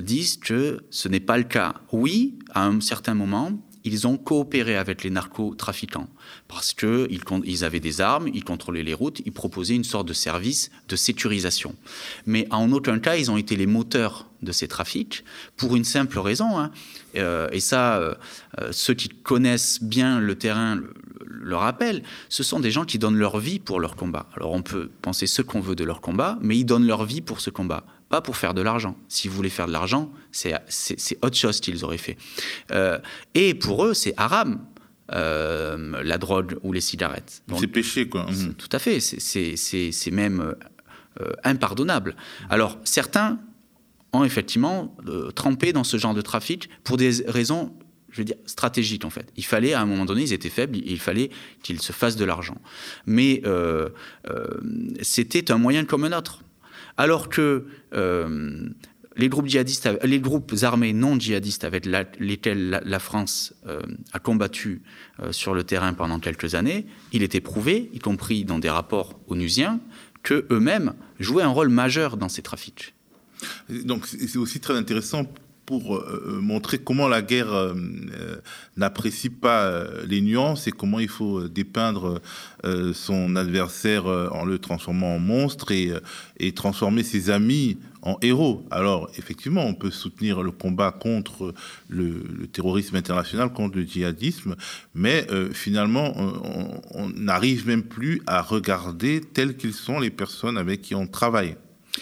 disent 0.00 0.38
que 0.38 0.80
ce 0.88 1.06
n'est 1.06 1.20
pas 1.20 1.36
le 1.36 1.44
cas. 1.44 1.74
Oui, 1.92 2.38
à 2.54 2.66
un 2.66 2.80
certain 2.80 3.12
moment, 3.12 3.52
ils 3.84 4.06
ont 4.06 4.16
coopéré 4.16 4.76
avec 4.76 5.04
les 5.04 5.10
narcotrafiquants 5.10 6.08
parce 6.48 6.72
qu'ils 6.72 7.20
ils 7.44 7.64
avaient 7.64 7.80
des 7.80 8.00
armes, 8.00 8.28
ils 8.32 8.42
contrôlaient 8.42 8.82
les 8.82 8.94
routes, 8.94 9.20
ils 9.26 9.32
proposaient 9.32 9.74
une 9.74 9.84
sorte 9.84 10.08
de 10.08 10.14
service 10.14 10.70
de 10.88 10.96
sécurisation. 10.96 11.74
Mais 12.24 12.46
en 12.50 12.72
aucun 12.72 12.98
cas, 12.98 13.16
ils 13.16 13.30
ont 13.30 13.36
été 13.36 13.54
les 13.56 13.66
moteurs 13.66 14.31
de 14.42 14.52
ces 14.52 14.68
trafics 14.68 15.24
pour 15.56 15.76
une 15.76 15.84
simple 15.84 16.18
raison. 16.18 16.58
Hein. 16.58 16.70
Euh, 17.16 17.48
et 17.52 17.60
ça, 17.60 17.96
euh, 17.96 18.14
euh, 18.60 18.68
ceux 18.72 18.94
qui 18.94 19.08
connaissent 19.08 19.82
bien 19.82 20.20
le 20.20 20.34
terrain 20.34 20.74
le, 20.74 20.92
le, 21.26 21.56
rappellent. 21.56 22.02
Ce 22.28 22.42
sont 22.42 22.60
des 22.60 22.70
gens 22.70 22.84
qui 22.84 22.98
donnent 22.98 23.18
leur 23.18 23.38
vie 23.38 23.58
pour 23.58 23.80
leur 23.80 23.96
combat. 23.96 24.26
Alors 24.36 24.52
on 24.52 24.62
peut 24.62 24.90
penser 25.00 25.26
ce 25.26 25.42
qu'on 25.42 25.60
veut 25.60 25.76
de 25.76 25.84
leur 25.84 26.00
combat, 26.00 26.38
mais 26.40 26.58
ils 26.58 26.64
donnent 26.64 26.86
leur 26.86 27.04
vie 27.04 27.20
pour 27.20 27.40
ce 27.40 27.50
combat 27.50 27.84
pas 28.08 28.20
pour 28.20 28.36
faire 28.36 28.52
de 28.52 28.60
l'argent. 28.60 28.94
S'ils 29.08 29.30
voulaient 29.30 29.48
faire 29.48 29.66
de 29.66 29.72
l'argent, 29.72 30.12
c'est 30.32 30.54
autre 31.22 31.36
chose 31.36 31.60
qu'ils 31.60 31.82
auraient 31.82 31.96
fait. 31.96 32.18
Euh, 32.70 32.98
et 33.32 33.54
pour 33.54 33.86
eux, 33.86 33.94
c'est 33.94 34.12
haram. 34.18 34.60
La 35.08 36.18
drogue 36.18 36.58
ou 36.62 36.72
les 36.72 36.82
cigarettes. 36.82 37.42
C'est 37.58 37.66
péché, 37.66 38.08
quoi. 38.08 38.30
Mmh. 38.30 38.54
Tout 38.54 38.68
à 38.72 38.78
fait. 38.78 39.00
C'est 39.00 40.10
même 40.10 40.54
impardonnable. 41.42 42.16
Alors, 42.50 42.78
certains 42.84 43.38
ont 44.12 44.24
effectivement 44.24 44.94
trempé 45.34 45.72
dans 45.72 45.84
ce 45.84 45.96
genre 45.96 46.14
de 46.14 46.22
trafic 46.22 46.68
pour 46.84 46.96
des 46.96 47.10
raisons 47.26 47.72
je 48.10 48.18
veux 48.18 48.24
dire, 48.24 48.36
stratégiques 48.44 49.06
en 49.06 49.10
fait. 49.10 49.32
Il 49.36 49.44
fallait, 49.44 49.72
à 49.72 49.80
un 49.80 49.86
moment 49.86 50.04
donné, 50.04 50.22
ils 50.22 50.34
étaient 50.34 50.50
faibles, 50.50 50.76
il 50.76 51.00
fallait 51.00 51.30
qu'ils 51.62 51.80
se 51.80 51.92
fassent 51.92 52.16
de 52.16 52.26
l'argent. 52.26 52.60
Mais 53.06 53.42
c'était 55.00 55.50
un 55.50 55.56
moyen 55.56 55.86
comme 55.86 56.04
un 56.04 56.16
autre. 56.16 56.42
Alors 56.96 57.28
que 57.28 57.66
euh, 57.94 58.68
les 59.16 59.28
groupes 59.28 59.46
djihadistes, 59.46 59.88
les 60.02 60.20
groupes 60.20 60.54
armés 60.62 60.92
non 60.92 61.18
djihadistes 61.18 61.64
avec 61.64 61.86
lesquels 62.18 62.82
la, 62.84 62.98
France 62.98 63.54
euh, 63.66 63.80
a 64.12 64.18
combattu 64.18 64.82
euh, 65.20 65.32
sur 65.32 65.54
le 65.54 65.64
terrain 65.64 65.92
pendant 65.94 66.18
quelques 66.18 66.54
années, 66.54 66.86
il 67.12 67.22
était 67.22 67.40
prouvé, 67.40 67.90
y 67.92 67.98
compris 67.98 68.44
dans 68.44 68.58
des 68.58 68.70
rapports 68.70 69.18
onusiens, 69.28 69.80
que 70.22 70.46
eux-mêmes 70.50 70.94
jouaient 71.18 71.42
un 71.42 71.48
rôle 71.48 71.68
majeur 71.68 72.16
dans 72.16 72.28
ces 72.28 72.42
trafics. 72.42 72.94
Donc 73.84 74.06
c'est 74.06 74.36
aussi 74.36 74.60
très 74.60 74.76
intéressant 74.76 75.24
pour 75.66 75.96
euh, 75.96 76.38
montrer 76.42 76.78
comment 76.78 77.08
la 77.08 77.22
guerre 77.22 77.52
euh, 77.52 77.74
euh, 77.74 78.36
n'apprécie 78.76 79.30
pas 79.30 79.82
les 80.06 80.20
nuances 80.20 80.66
et 80.66 80.72
comment 80.72 80.98
il 80.98 81.08
faut 81.08 81.48
dépeindre 81.48 82.20
son 82.94 83.36
adversaire 83.36 84.06
en 84.06 84.44
le 84.44 84.58
transformant 84.58 85.16
en 85.16 85.18
monstre 85.18 85.72
et, 85.72 85.92
et, 86.38 86.52
transformer 86.52 87.02
ses 87.02 87.30
amis 87.30 87.78
en 88.02 88.16
héros. 88.22 88.64
Alors 88.70 89.10
effectivement, 89.16 89.64
on 89.64 89.74
peut 89.74 89.90
soutenir 89.90 90.42
le 90.42 90.50
combat 90.52 90.90
contre 90.92 91.54
le, 91.88 92.22
terrorisme 92.52 92.96
international, 92.96 93.52
contre 93.52 93.76
le 93.76 93.84
djihadisme, 93.84 94.56
mais 94.94 95.26
finalement, 95.52 96.14
on 96.94 97.10
n'arrive 97.10 97.66
même 97.66 97.82
plus 97.82 98.22
à 98.26 98.42
regarder 98.42 99.20
telles 99.20 99.56
qu'ils 99.56 99.74
sont 99.74 100.00
les 100.00 100.10
personnes 100.10 100.56
avec 100.56 100.82
qui 100.82 100.94
on 100.94 101.06
travaille, 101.06 101.56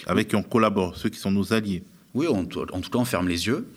avec 0.07 0.29
qui 0.29 0.37
on 0.37 0.43
collabore, 0.43 0.97
ceux 0.97 1.09
qui 1.09 1.19
sont 1.19 1.31
nos 1.31 1.53
alliés. 1.53 1.83
Oui, 2.13 2.27
en 2.27 2.45
tout 2.45 2.67
cas, 2.67 2.99
on 2.99 3.05
ferme 3.05 3.29
les 3.29 3.47
yeux, 3.47 3.69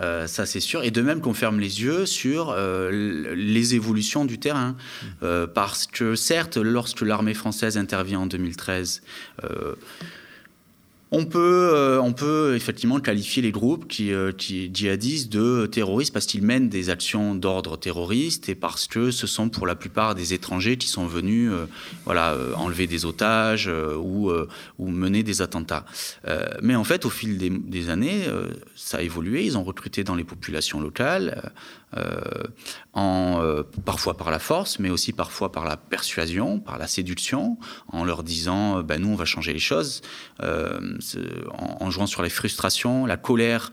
euh, 0.00 0.26
ça 0.26 0.46
c'est 0.46 0.60
sûr. 0.60 0.82
Et 0.82 0.90
de 0.90 1.02
même 1.02 1.20
qu'on 1.20 1.34
ferme 1.34 1.60
les 1.60 1.82
yeux 1.82 2.06
sur 2.06 2.50
euh, 2.50 3.34
les 3.34 3.74
évolutions 3.74 4.24
du 4.24 4.38
terrain. 4.38 4.76
Euh, 5.22 5.46
parce 5.46 5.86
que 5.86 6.14
certes, 6.14 6.56
lorsque 6.56 7.02
l'armée 7.02 7.34
française 7.34 7.76
intervient 7.76 8.20
en 8.20 8.26
2013, 8.26 9.02
on 11.14 11.26
peut, 11.26 11.70
euh, 11.74 12.00
on 12.00 12.14
peut 12.14 12.54
effectivement 12.56 12.98
qualifier 12.98 13.42
les 13.42 13.52
groupes 13.52 13.86
qui, 13.86 14.14
euh, 14.14 14.32
qui 14.32 14.70
djihadistes 14.72 15.30
de 15.30 15.66
terroristes 15.66 16.12
parce 16.12 16.24
qu'ils 16.24 16.42
mènent 16.42 16.70
des 16.70 16.88
actions 16.88 17.34
d'ordre 17.34 17.76
terroriste 17.76 18.48
et 18.48 18.54
parce 18.54 18.86
que 18.86 19.10
ce 19.10 19.26
sont 19.26 19.50
pour 19.50 19.66
la 19.66 19.74
plupart 19.74 20.14
des 20.14 20.32
étrangers 20.32 20.78
qui 20.78 20.88
sont 20.88 21.06
venus 21.06 21.50
euh, 21.52 21.66
voilà, 22.06 22.34
enlever 22.56 22.86
des 22.86 23.04
otages 23.04 23.70
ou, 23.98 24.32
ou 24.78 24.88
mener 24.88 25.22
des 25.22 25.42
attentats. 25.42 25.84
mais 26.62 26.74
en 26.74 26.84
fait, 26.84 27.04
au 27.04 27.10
fil 27.10 27.36
des, 27.36 27.50
des 27.50 27.90
années, 27.90 28.24
ça 28.74 28.98
a 28.98 29.02
évolué. 29.02 29.44
Ils 29.44 29.58
ont 29.58 29.64
recruté 29.64 30.04
dans 30.04 30.14
les 30.14 30.24
populations 30.24 30.80
locales. 30.80 31.52
Euh, 31.98 32.20
en, 32.94 33.40
euh, 33.42 33.62
parfois 33.84 34.16
par 34.16 34.30
la 34.30 34.38
force, 34.38 34.78
mais 34.78 34.90
aussi 34.90 35.12
parfois 35.12 35.52
par 35.52 35.64
la 35.64 35.76
persuasion, 35.76 36.58
par 36.58 36.78
la 36.78 36.86
séduction, 36.86 37.58
en 37.88 38.04
leur 38.04 38.22
disant 38.22 38.78
euh, 38.78 38.82
ben, 38.82 39.00
nous, 39.00 39.08
on 39.08 39.14
va 39.14 39.24
changer 39.24 39.52
les 39.52 39.58
choses, 39.58 40.00
en, 40.42 41.90
jouant 41.90 42.06
sur 42.06 42.22
les 42.22 42.30
frustrations, 42.30 43.06
la 43.06 43.16
colère 43.16 43.72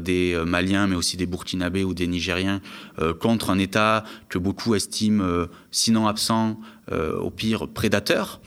des 0.00 0.40
Maliens, 0.46 0.86
mais 0.86 0.96
aussi 0.96 1.16
des 1.16 1.26
Burkinabés 1.26 1.84
ou 1.84 1.94
des 1.94 2.06
Nigériens 2.06 2.60
contre 3.20 3.50
un 3.50 3.58
État 3.58 4.04
que 4.28 4.38
beaucoup 4.38 4.74
estiment, 4.74 5.46
sinon 5.70 6.06
absent, 6.06 6.58
au 6.92 7.30
pire 7.30 7.68
prédateur. 7.68 8.40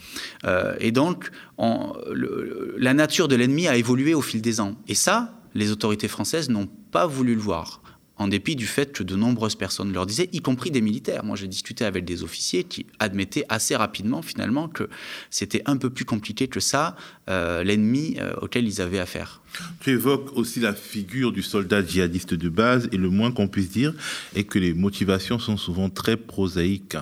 et 0.80 0.92
donc, 0.92 1.32
la 1.58 2.94
nature 2.94 3.28
de 3.28 3.36
l'ennemi 3.36 3.68
a 3.68 3.76
évolué 3.76 4.14
au 4.14 4.22
fil 4.22 4.42
des 4.42 4.62
ans. 4.62 4.76
Et 4.88 4.96
ça, 4.96 5.34
les 5.54 5.72
autorités 5.72 6.08
françaises 6.08 6.50
n'ont 6.50 6.70
pas 6.92 7.06
voulu 7.06 7.36
le 7.36 7.42
voir 7.42 7.82
en 8.18 8.28
dépit 8.28 8.56
du 8.56 8.66
fait 8.66 8.92
que 8.92 9.04
de 9.04 9.16
nombreuses 9.16 9.56
personnes 9.56 9.94
leur 9.94 10.06
disaient, 10.06 10.30
y 10.34 10.42
compris 10.42 10.72
des 10.72 10.82
militaires. 10.82 11.24
Moi, 11.24 11.36
j'ai 11.36 11.48
discuté 11.48 11.86
avec 11.86 12.06
des 12.06 12.24
officiers 12.24 12.64
qui 12.64 12.86
admettaient 13.00 13.46
assez 13.50 13.76
rapidement, 13.76 14.22
finalement, 14.22 14.68
que 14.68 14.90
c'était 15.30 15.62
un 15.66 15.78
peu 15.78 15.90
plus 15.90 16.06
compliqué 16.06 16.48
que 16.48 16.60
ça, 16.60 16.96
euh, 17.30 17.64
l'ennemi 17.64 18.18
euh, 18.20 18.34
auquel 18.42 18.68
ils 18.68 18.82
avaient 18.82 19.00
affaire. 19.00 19.42
Tu 19.80 19.92
évoques 19.92 20.36
aussi 20.36 20.60
la 20.60 20.74
figure 20.74 21.32
du 21.32 21.42
soldat 21.42 21.86
djihadiste 21.86 22.34
de 22.34 22.50
base, 22.50 22.90
et 22.92 22.98
le 22.98 23.10
moins 23.10 23.32
qu'on 23.32 23.48
puisse 23.48 23.70
dire 23.70 23.94
est 24.36 24.44
que 24.44 24.60
les 24.60 24.74
motivations 24.74 25.40
sont 25.40 25.58
souvent 25.58 25.90
très 25.90 26.18
prosaïques. 26.18 26.98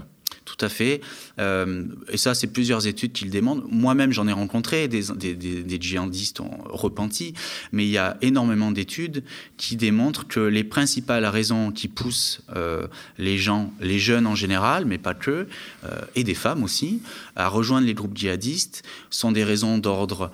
Tout 0.57 0.65
à 0.65 0.69
fait. 0.69 1.01
Euh, 1.39 1.83
et 2.09 2.17
ça, 2.17 2.33
c'est 2.33 2.47
plusieurs 2.47 2.87
études 2.87 3.11
qui 3.11 3.25
le 3.25 3.31
démontrent. 3.31 3.65
Moi-même, 3.69 4.11
j'en 4.11 4.27
ai 4.27 4.31
rencontré 4.31 4.87
des, 4.87 5.03
des, 5.03 5.81
djihadistes 5.81 6.41
repentis, 6.65 7.33
mais 7.71 7.85
il 7.85 7.91
y 7.91 7.97
a 7.97 8.17
énormément 8.21 8.71
d'études 8.71 9.23
qui 9.57 9.75
démontrent 9.75 10.27
que 10.27 10.39
les 10.39 10.63
principales 10.63 11.25
raisons 11.25 11.71
qui 11.71 11.87
poussent 11.87 12.41
euh, 12.55 12.87
les 13.17 13.37
gens, 13.37 13.73
les 13.81 13.99
jeunes 13.99 14.27
en 14.27 14.35
général, 14.35 14.85
mais 14.85 14.97
pas 14.97 15.13
que, 15.13 15.47
euh, 15.83 16.01
et 16.15 16.23
des 16.23 16.35
femmes 16.35 16.63
aussi, 16.63 17.01
à 17.35 17.47
rejoindre 17.49 17.87
les 17.87 17.93
groupes 17.93 18.17
djihadistes 18.17 18.83
sont 19.09 19.31
des 19.31 19.43
raisons 19.43 19.77
d'ordre 19.77 20.31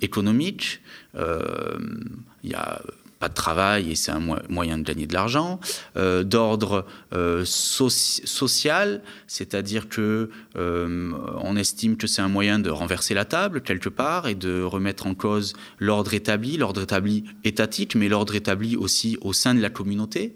économique. 0.00 0.80
Il 1.14 2.50
y 2.50 2.54
a 2.54 2.80
de 3.28 3.34
travail 3.34 3.90
et 3.90 3.94
c'est 3.94 4.12
un 4.12 4.20
moyen 4.48 4.78
de 4.78 4.82
gagner 4.82 5.06
de 5.06 5.14
l'argent, 5.14 5.60
euh, 5.96 6.22
d'ordre 6.22 6.86
euh, 7.14 7.44
social, 7.44 9.02
c'est-à-dire 9.26 9.88
que 9.88 10.30
euh, 10.56 11.12
on 11.40 11.56
estime 11.56 11.96
que 11.96 12.06
c'est 12.06 12.22
un 12.22 12.28
moyen 12.28 12.58
de 12.58 12.70
renverser 12.70 13.14
la 13.14 13.24
table 13.24 13.60
quelque 13.60 13.88
part 13.88 14.28
et 14.28 14.34
de 14.34 14.62
remettre 14.62 15.06
en 15.06 15.14
cause 15.14 15.54
l'ordre 15.78 16.14
établi, 16.14 16.56
l'ordre 16.56 16.82
établi 16.82 17.24
étatique, 17.44 17.94
mais 17.94 18.08
l'ordre 18.08 18.34
établi 18.34 18.76
aussi 18.76 19.18
au 19.20 19.32
sein 19.32 19.54
de 19.54 19.60
la 19.60 19.70
communauté, 19.70 20.34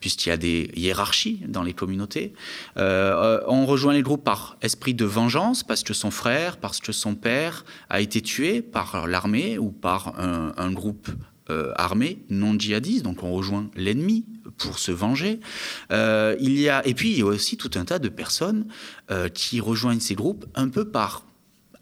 puisqu'il 0.00 0.28
y 0.30 0.32
a 0.32 0.36
des 0.36 0.70
hiérarchies 0.76 1.42
dans 1.46 1.62
les 1.62 1.72
communautés. 1.72 2.32
on 2.76 3.66
rejoint 3.66 3.92
les 3.92 4.02
groupes 4.02 4.24
par 4.24 4.56
esprit 4.62 4.94
de 4.94 5.04
vengeance, 5.04 5.62
parce 5.62 5.82
que 5.82 5.94
son 5.94 6.10
frère, 6.10 6.56
parce 6.58 6.80
que 6.80 6.92
son 6.92 7.14
père 7.14 7.64
a 7.88 8.00
été 8.00 8.20
tué 8.20 8.62
par 8.62 9.06
l'armée 9.06 9.58
ou 9.58 9.70
par 9.70 10.14
un 10.18 10.72
groupe 10.72 11.08
euh, 11.50 11.72
non 12.30 12.58
djihadistes, 12.58 13.04
donc 13.04 13.22
on 13.22 13.32
rejoint 13.32 13.70
l'ennemi 13.76 14.26
pour 14.56 14.78
se 14.78 14.92
venger. 14.92 15.40
Euh, 15.92 16.36
il 16.40 16.58
y 16.58 16.68
a, 16.68 16.86
et 16.86 16.94
puis 16.94 17.12
il 17.12 17.18
y 17.18 17.22
a 17.22 17.26
aussi 17.26 17.56
tout 17.56 17.70
un 17.74 17.84
tas 17.84 17.98
de 17.98 18.08
personnes 18.08 18.66
euh, 19.10 19.28
qui 19.28 19.60
rejoignent 19.60 20.00
ces 20.00 20.14
groupes 20.14 20.46
un 20.54 20.68
peu 20.68 20.84
par 20.84 21.24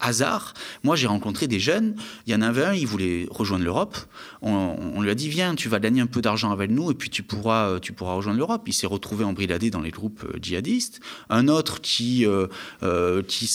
hasard. 0.00 0.54
Moi, 0.82 0.96
j'ai 0.96 1.06
rencontré 1.06 1.46
des 1.46 1.60
jeunes. 1.60 1.96
Il 2.26 2.32
y 2.32 2.36
en 2.36 2.42
avait 2.42 2.64
un, 2.64 2.74
il 2.74 2.86
voulait 2.86 3.26
rejoindre 3.30 3.64
l'Europe. 3.64 3.96
On, 4.42 5.00
lui 5.00 5.10
a 5.10 5.14
dit 5.14 5.28
Viens, 5.28 5.54
tu 5.54 5.68
vas 5.68 5.80
gagner 5.80 6.00
un 6.00 6.06
peu 6.06 6.20
d'argent 6.20 6.50
avec 6.50 6.70
nous 6.70 6.90
et 6.90 6.94
puis 6.94 7.10
tu 7.10 7.22
pourras, 7.22 7.70
euh, 7.70 7.78
tu 7.78 7.92
pourras 7.92 8.14
rejoindre 8.14 8.38
l'Europe. 8.38 8.62
Il 8.66 8.72
s'est 8.72 8.86
retrouvé 8.86 9.24
embridadé 9.24 9.70
dans 9.70 9.80
les 9.80 9.90
groupes 9.90 10.24
euh, 10.24 10.38
djihadistes. 10.40 11.00
Un 11.30 11.48
autre 11.48 11.80
euh, 12.12 13.22
qui, 13.22 13.50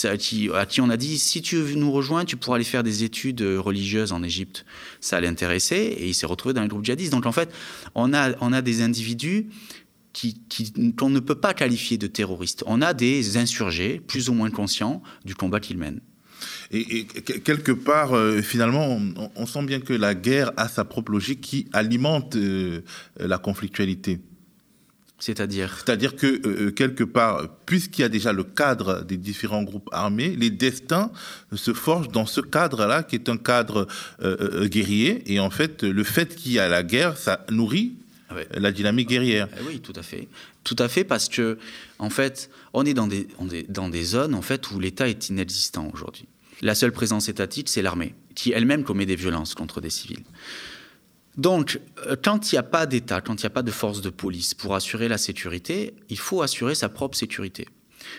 à 0.53 0.65
qui 0.65 0.81
on 0.81 0.89
a 0.89 0.97
dit 0.97 1.17
Si 1.17 1.41
tu 1.41 1.57
veux 1.57 1.75
nous 1.75 1.91
rejoindre, 1.91 2.25
tu 2.25 2.37
pourras 2.37 2.55
aller 2.55 2.63
faire 2.63 2.83
des 2.83 3.03
études 3.03 3.41
religieuses 3.41 4.11
en 4.11 4.23
Égypte. 4.23 4.65
Ça 5.01 5.21
l'intéressait 5.21 5.85
et 5.85 6.07
il 6.07 6.13
s'est 6.13 6.27
retrouvé 6.27 6.53
dans 6.53 6.61
les 6.61 6.67
groupes 6.67 6.85
djihadistes. 6.85 7.11
Donc 7.11 7.25
en 7.25 7.31
fait, 7.31 7.51
on 7.95 8.13
a, 8.13 8.31
on 8.41 8.53
a 8.53 8.61
des 8.61 8.81
individus 8.81 9.49
qu'on 10.97 11.09
ne 11.09 11.19
peut 11.19 11.35
pas 11.35 11.53
qualifier 11.53 11.97
de 11.97 12.07
terroristes. 12.07 12.63
On 12.65 12.81
a 12.81 12.93
des 12.93 13.37
insurgés, 13.37 14.01
plus 14.05 14.29
ou 14.29 14.33
moins 14.33 14.49
conscients 14.49 15.01
du 15.25 15.35
combat 15.35 15.59
qu'ils 15.59 15.77
mènent. 15.77 16.01
Et, 16.71 17.05
quelque 17.05 17.71
part, 17.71 18.13
euh, 18.13 18.41
finalement, 18.41 18.99
on, 19.35 19.45
sent 19.45 19.63
bien 19.63 19.79
que 19.79 19.93
la 19.93 20.15
guerre 20.15 20.51
a 20.57 20.67
sa 20.67 20.85
propre 20.85 21.11
logique 21.11 21.41
qui 21.41 21.67
alimente 21.73 22.35
euh, 22.35 22.81
la 23.17 23.37
conflictualité. 23.37 24.19
C'est-à-dire 25.17 25.75
C'est-à-dire 25.77 26.15
que, 26.15 26.41
euh, 26.47 26.71
quelque 26.71 27.03
part, 27.03 27.49
puisqu'il 27.65 28.01
y 28.01 28.03
a 28.05 28.09
déjà 28.09 28.31
le 28.31 28.43
cadre 28.43 29.03
des 29.03 29.17
différents 29.17 29.63
groupes 29.63 29.89
armés, 29.91 30.35
les 30.37 30.49
destins 30.49 31.11
se 31.53 31.73
forgent 31.73 32.09
dans 32.09 32.25
ce 32.25 32.39
cadre-là, 32.39 33.03
qui 33.03 33.15
est 33.15 33.27
un 33.27 33.37
cadre 33.37 33.87
guerrier. 34.65 35.23
Et 35.25 35.39
en 35.39 35.49
fait, 35.49 35.83
le 35.83 36.03
fait 36.03 36.35
qu'il 36.35 36.53
y 36.53 36.59
a 36.59 36.69
la 36.69 36.83
guerre, 36.83 37.17
ça 37.17 37.45
nourrit 37.49 37.95
la 38.51 38.71
dynamique 38.71 39.09
guerrière. 39.09 39.47
Eh 39.59 39.63
oui, 39.67 39.79
tout 39.79 39.93
à 39.95 40.03
fait. 40.03 40.27
Tout 40.63 40.75
à 40.79 40.87
fait, 40.87 41.03
parce 41.03 41.27
que, 41.27 41.57
en 41.97 42.09
fait, 42.09 42.49
on 42.73 42.85
est 42.85 42.93
dans 42.93 43.07
des, 43.07 44.03
zones 44.03 44.35
en 44.35 44.41
fait, 44.41 44.71
où 44.71 44.79
l'État 44.79 45.07
est 45.07 45.29
inexistant 45.29 45.89
aujourd'hui. 45.93 46.27
La 46.61 46.75
seule 46.75 46.91
présence 46.91 47.29
étatique, 47.29 47.69
c'est 47.69 47.81
l'armée, 47.81 48.15
qui 48.35 48.51
elle-même 48.51 48.83
commet 48.83 49.05
des 49.05 49.15
violences 49.15 49.55
contre 49.55 49.81
des 49.81 49.89
civils. 49.89 50.23
Donc, 51.37 51.79
euh, 52.05 52.17
quand 52.21 52.51
il 52.51 52.55
n'y 52.55 52.59
a 52.59 52.63
pas 52.63 52.85
d'État, 52.85 53.21
quand 53.21 53.35
il 53.35 53.45
n'y 53.45 53.47
a 53.47 53.51
pas 53.51 53.61
de 53.61 53.71
force 53.71 54.01
de 54.01 54.09
police 54.09 54.53
pour 54.53 54.75
assurer 54.75 55.07
la 55.07 55.17
sécurité, 55.17 55.93
il 56.09 56.17
faut 56.17 56.41
assurer 56.41 56.75
sa 56.75 56.89
propre 56.89 57.17
sécurité. 57.17 57.67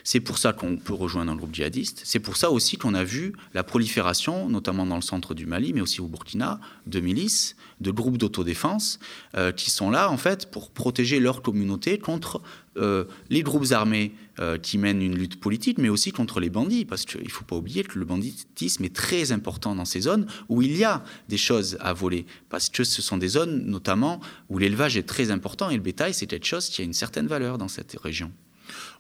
C'est 0.05 0.21
pour 0.21 0.39
ça 0.39 0.53
qu'on 0.53 0.77
peut 0.77 0.95
rejoindre 0.95 1.33
un 1.33 1.37
groupe 1.37 1.55
djihadiste. 1.55 2.03
C'est 2.05 2.21
pour 2.21 2.37
ça 2.37 2.51
aussi 2.51 2.77
qu'on 2.77 2.95
a 2.95 3.05
vu 3.05 3.33
la 3.55 3.63
prolifération, 3.63 4.49
notamment 4.49 4.87
dans 4.87 4.97
le 4.97 5.03
centre 5.03 5.35
du 5.35 5.47
Mali, 5.47 5.73
mais 5.73 5.81
aussi 5.81 6.01
au 6.01 6.07
Burkina, 6.07 6.61
de 6.87 7.01
milices, 7.01 7.57
de 7.81 7.91
groupes 7.91 8.19
d'autodéfense 8.19 8.99
euh, 9.37 9.53
qui 9.53 9.71
sont 9.71 9.91
là 9.91 10.11
en 10.11 10.17
fait 10.17 10.51
pour 10.51 10.71
protéger 10.71 11.21
leur 11.21 11.43
communauté 11.43 11.99
contre 11.99 12.43
euh, 12.77 13.05
les 13.31 13.43
groupes 13.43 13.73
armés 13.73 14.13
euh, 14.39 14.59
qui 14.59 14.79
mènent 14.79 15.03
une 15.03 15.17
lutte 15.17 15.41
politique, 15.41 15.79
mais 15.79 15.89
aussi 15.89 16.13
contre 16.13 16.41
les 16.41 16.51
bandits, 16.51 16.85
parce 16.85 17.05
qu'il 17.05 17.25
ne 17.25 17.29
faut 17.29 17.45
pas 17.45 17.57
oublier 17.57 17.83
que 17.83 17.99
le 17.99 18.05
banditisme 18.05 18.85
est 18.85 18.95
très 18.95 19.33
important 19.33 19.75
dans 19.75 19.85
ces 19.85 20.03
zones 20.03 20.27
où 20.49 20.63
il 20.63 20.77
y 20.77 20.85
a 20.85 21.03
des 21.29 21.37
choses 21.37 21.77
à 21.81 21.93
voler, 21.93 22.27
parce 22.49 22.69
que 22.69 22.85
ce 22.85 23.03
sont 23.03 23.17
des 23.17 23.29
zones 23.29 23.65
notamment 23.67 24.21
où 24.49 24.59
l'élevage 24.59 24.97
est 24.97 25.03
très 25.03 25.31
important 25.31 25.69
et 25.71 25.75
le 25.75 25.83
bétail 25.83 26.15
c'est 26.15 26.27
quelque 26.27 26.47
chose 26.47 26.69
qui 26.69 26.81
a 26.81 26.85
une 26.85 26.93
certaine 26.93 27.27
valeur 27.27 27.59
dans 27.59 27.69
cette 27.69 27.97
région. 27.99 28.31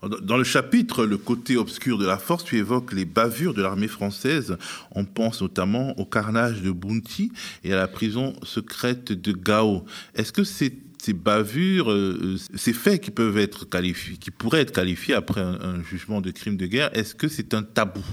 Dans 0.02 0.36
le 0.36 0.44
chapitre 0.44 1.04
Le 1.04 1.18
côté 1.18 1.56
obscur 1.56 1.98
de 1.98 2.06
la 2.06 2.18
force, 2.18 2.44
tu 2.44 2.56
évoques 2.56 2.92
les 2.92 3.04
bavures 3.04 3.54
de 3.54 3.62
l'armée 3.62 3.88
française. 3.88 4.56
On 4.92 5.04
pense 5.04 5.42
notamment 5.42 5.98
au 5.98 6.04
carnage 6.04 6.62
de 6.62 6.70
Bounty 6.70 7.32
et 7.64 7.72
à 7.72 7.76
la 7.76 7.88
prison 7.88 8.34
secrète 8.42 9.12
de 9.12 9.32
Gao. 9.32 9.84
Est-ce 10.14 10.32
que 10.32 10.44
ces 10.44 10.72
bavures, 11.12 11.90
euh, 11.90 12.36
ces 12.54 12.72
faits 12.72 13.02
qui 13.02 13.10
peuvent 13.10 13.38
être 13.38 13.68
qualifiés, 13.68 14.16
qui 14.16 14.30
pourraient 14.30 14.60
être 14.60 14.72
qualifiés 14.72 15.14
après 15.14 15.40
un, 15.40 15.82
jugement 15.82 16.20
de 16.20 16.30
crime 16.30 16.56
de 16.56 16.66
guerre, 16.66 16.90
est-ce 16.96 17.14
que 17.14 17.28
c'est 17.28 17.54
un 17.54 17.62
tabou? 17.62 18.04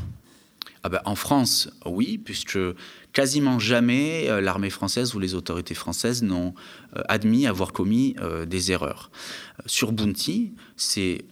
Ah 0.84 0.90
ben, 0.90 1.02
en 1.06 1.16
France, 1.16 1.70
oui, 1.86 2.18
puisque 2.18 2.60
quasiment 3.12 3.60
jamais 3.60 4.30
euh, 4.30 4.42
l'armée 4.42 4.70
française 4.70 5.16
ou 5.16 5.20
les 5.20 5.34
autorités 5.34 5.74
françaises 5.74 6.24
n'ont 6.24 6.54
euh, 6.96 7.02
admis 7.10 7.48
avoir 7.48 7.74
commis 7.74 8.16
des 8.48 8.72
erreurs. 8.72 9.12
Sur 9.66 9.92
Bounty, 9.92 10.54
c'est 10.76 11.26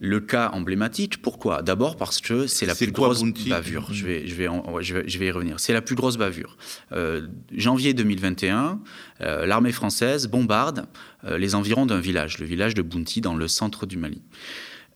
le 0.00 0.20
cas 0.20 0.50
emblématique. 0.52 1.20
Pourquoi? 1.22 1.62
D'abord 1.62 1.96
parce 1.96 2.20
que 2.20 2.46
c'est 2.46 2.66
la 2.66 2.74
plus 2.74 2.92
grosse 2.92 3.22
bavure. 3.48 3.88
Je 3.92 4.06
vais, 4.06 4.26
je, 4.26 4.34
vais, 4.34 4.48
je, 4.80 5.18
vais, 5.18 5.26
y 5.26 5.30
revenir. 5.30 5.58
C'est 5.58 5.72
la 5.72 5.82
plus 5.82 5.94
grosse 5.94 6.16
bavure. 6.16 6.56
Euh, 6.92 7.26
janvier 7.52 7.94
2021, 7.94 8.80
euh, 9.20 9.46
l'armée 9.46 9.72
française 9.72 10.28
bombarde 10.28 10.86
euh, 11.24 11.38
les 11.38 11.54
environs 11.54 11.86
d'un 11.86 12.00
village, 12.00 12.38
le 12.38 12.46
village 12.46 12.74
de 12.74 12.82
Bounty, 12.82 13.20
dans 13.20 13.34
le 13.34 13.48
centre 13.48 13.86
du 13.86 13.96
Mali. 13.96 14.22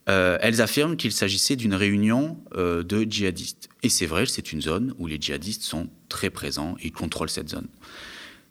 elles 0.05 0.61
affirment 0.61 0.95
qu'il 0.95 1.11
s'agissait 1.11 1.55
d'une 1.55 1.75
réunion 1.75 2.37
de 2.55 3.05
djihadistes. 3.09 3.69
Et 3.83 3.89
c'est 3.89 4.05
vrai, 4.05 4.25
c'est 4.25 4.51
une 4.51 4.61
zone 4.61 4.93
où 4.99 5.07
les 5.07 5.17
djihadistes 5.19 5.63
sont 5.63 5.89
très 6.09 6.29
présents, 6.29 6.75
ils 6.81 6.91
contrôlent 6.91 7.29
cette 7.29 7.49
zone. 7.49 7.67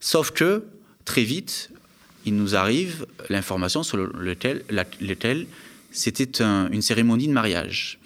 Sauf 0.01 0.31
que, 0.31 0.65
très 1.05 1.25
vite, 1.25 1.71
il 2.25 2.37
nous 2.37 2.57
arrive 2.57 3.07
l'information 3.29 3.83
sur 3.83 3.97
laquelle, 3.97 4.63
c'était 5.93 6.43
une 6.43 6.83
cérémonie 6.83 7.29
de 7.29 7.33
mariage. 7.33 8.01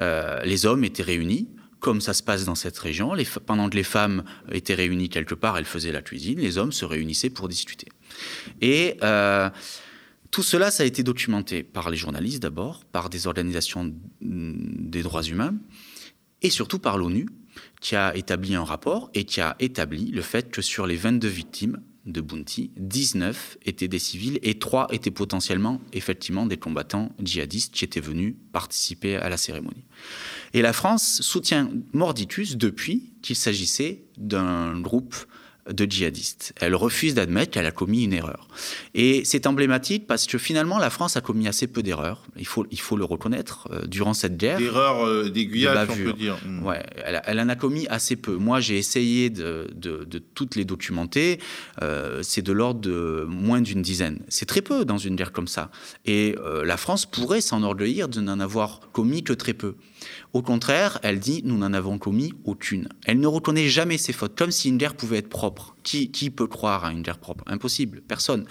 Euh, 0.00 0.42
les 0.44 0.66
hommes 0.66 0.84
étaient 0.84 1.02
réunis, 1.02 1.48
comme 1.80 2.00
ça 2.00 2.12
se 2.12 2.22
passe 2.22 2.44
dans 2.44 2.54
cette 2.54 2.78
région. 2.78 3.14
pendant 3.46 3.70
que 3.70 3.76
les 3.76 3.84
femmes 3.84 4.24
étaient 4.50 4.74
réunies 4.74 5.08
quelque 5.08 5.34
part, 5.34 5.56
elles 5.58 5.64
faisaient 5.64 5.92
la 5.92 6.02
cuisine, 6.02 6.38
les 6.38 6.58
hommes 6.58 6.72
se 6.72 6.84
réunissaient 6.84 7.30
pour 7.30 7.48
discuter. 7.48 7.88
Et 8.60 8.96
euh, 9.02 9.48
tout 10.30 10.42
cela, 10.42 10.70
ça 10.70 10.82
a 10.82 10.86
été 10.86 11.02
documenté 11.02 11.62
par 11.62 11.90
les 11.90 11.96
journalistes 11.96 12.42
d'abord, 12.42 12.84
par 12.84 13.08
des 13.08 13.26
organisations 13.26 13.94
des 14.20 15.02
droits 15.02 15.22
humains, 15.22 15.54
et 16.42 16.50
surtout 16.50 16.78
par 16.78 16.98
l'ONU, 16.98 17.26
qui 17.80 17.96
a 17.96 18.16
établi 18.16 18.54
un 18.54 18.64
rapport 18.64 19.10
et 19.14 19.24
qui 19.24 19.40
a 19.40 19.56
établi 19.58 20.10
le 20.10 20.22
fait 20.22 20.50
que 20.50 20.62
sur 20.62 20.86
les 20.86 20.96
22 20.96 21.28
victimes, 21.28 21.80
de 22.06 22.20
Bounty, 22.20 22.70
19 22.76 23.58
étaient 23.64 23.88
des 23.88 23.98
civils 23.98 24.38
et 24.42 24.58
3 24.58 24.88
étaient 24.92 25.10
potentiellement 25.10 25.80
effectivement 25.92 26.46
des 26.46 26.56
combattants 26.56 27.10
djihadistes 27.22 27.74
qui 27.74 27.84
étaient 27.84 28.00
venus 28.00 28.34
participer 28.52 29.16
à 29.16 29.28
la 29.28 29.36
cérémonie. 29.36 29.84
Et 30.54 30.62
la 30.62 30.72
France 30.72 31.20
soutient 31.22 31.70
Mordicus 31.92 32.56
depuis 32.56 33.12
qu'il 33.22 33.36
s'agissait 33.36 34.04
d'un 34.16 34.80
groupe 34.80 35.16
de 35.70 35.84
djihadistes. 35.84 36.52
Elle 36.60 36.74
refuse 36.74 37.14
d'admettre 37.14 37.52
qu'elle 37.52 37.66
a 37.66 37.70
commis 37.70 38.04
une 38.04 38.12
erreur. 38.12 38.48
Et 38.94 39.22
c'est 39.24 39.46
emblématique 39.46 40.06
parce 40.06 40.26
que 40.26 40.38
finalement, 40.38 40.78
la 40.78 40.90
France 40.90 41.16
a 41.16 41.20
commis 41.20 41.48
assez 41.48 41.66
peu 41.66 41.82
d'erreurs. 41.82 42.22
Il 42.38 42.46
faut, 42.46 42.66
il 42.70 42.80
faut 42.80 42.96
le 42.96 43.04
reconnaître 43.04 43.68
euh, 43.70 43.86
durant 43.86 44.14
cette 44.14 44.36
guerre. 44.36 44.58
D'erreurs 44.58 45.06
euh, 45.06 45.28
d'aiguillage, 45.28 45.88
on 45.90 45.96
peut 45.96 46.12
dire. 46.12 46.38
Hmm. 46.44 46.64
Ouais, 46.64 46.82
elle, 47.04 47.40
en 47.40 47.48
a 47.48 47.56
commis 47.56 47.86
assez 47.88 48.16
peu. 48.16 48.36
Moi, 48.36 48.60
j'ai 48.60 48.78
essayé 48.78 49.30
de, 49.30 49.68
de, 49.74 50.18
toutes 50.34 50.56
les 50.56 50.64
documenter. 50.64 51.38
Euh, 51.82 52.20
c'est 52.22 52.42
de 52.42 52.52
l'ordre 52.52 52.80
de 52.80 53.26
moins 53.28 53.60
d'une 53.60 53.82
dizaine. 53.82 54.20
C'est 54.28 54.46
très 54.46 54.62
peu 54.62 54.84
dans 54.84 54.98
une 54.98 55.16
guerre 55.16 55.32
comme 55.32 55.48
ça. 55.48 55.70
Et 56.06 56.34
la 56.64 56.76
France 56.76 57.06
pourrait 57.06 57.40
s'enorgueillir 57.40 58.08
de 58.08 58.20
n'en 58.20 58.40
avoir 58.40 58.80
commis 58.92 59.22
que 59.22 59.32
très 59.32 59.54
peu. 59.54 59.74
Au 60.32 60.42
contraire, 60.42 60.98
elle 61.02 61.18
dit 61.18 61.42
nous 61.44 61.58
n'en 61.58 61.72
avons 61.72 61.98
commis 61.98 62.34
aucune. 62.44 62.88
Elle 63.06 63.20
ne 63.20 63.26
reconnaît 63.26 63.68
jamais 63.68 63.98
ses 63.98 64.12
fautes, 64.12 64.36
comme 64.36 64.50
si 64.50 64.68
une 64.68 64.78
guerre 64.78 64.94
pouvait 64.94 65.18
être 65.18 65.28
propre. 65.28 65.74
Qui, 65.88 66.28
peut 66.28 66.46
croire 66.46 66.84
à 66.84 66.92
une 66.92 67.00
guerre 67.00 67.16
propre? 67.16 67.44
Impossible, 67.46 68.02
personne. 68.06 68.44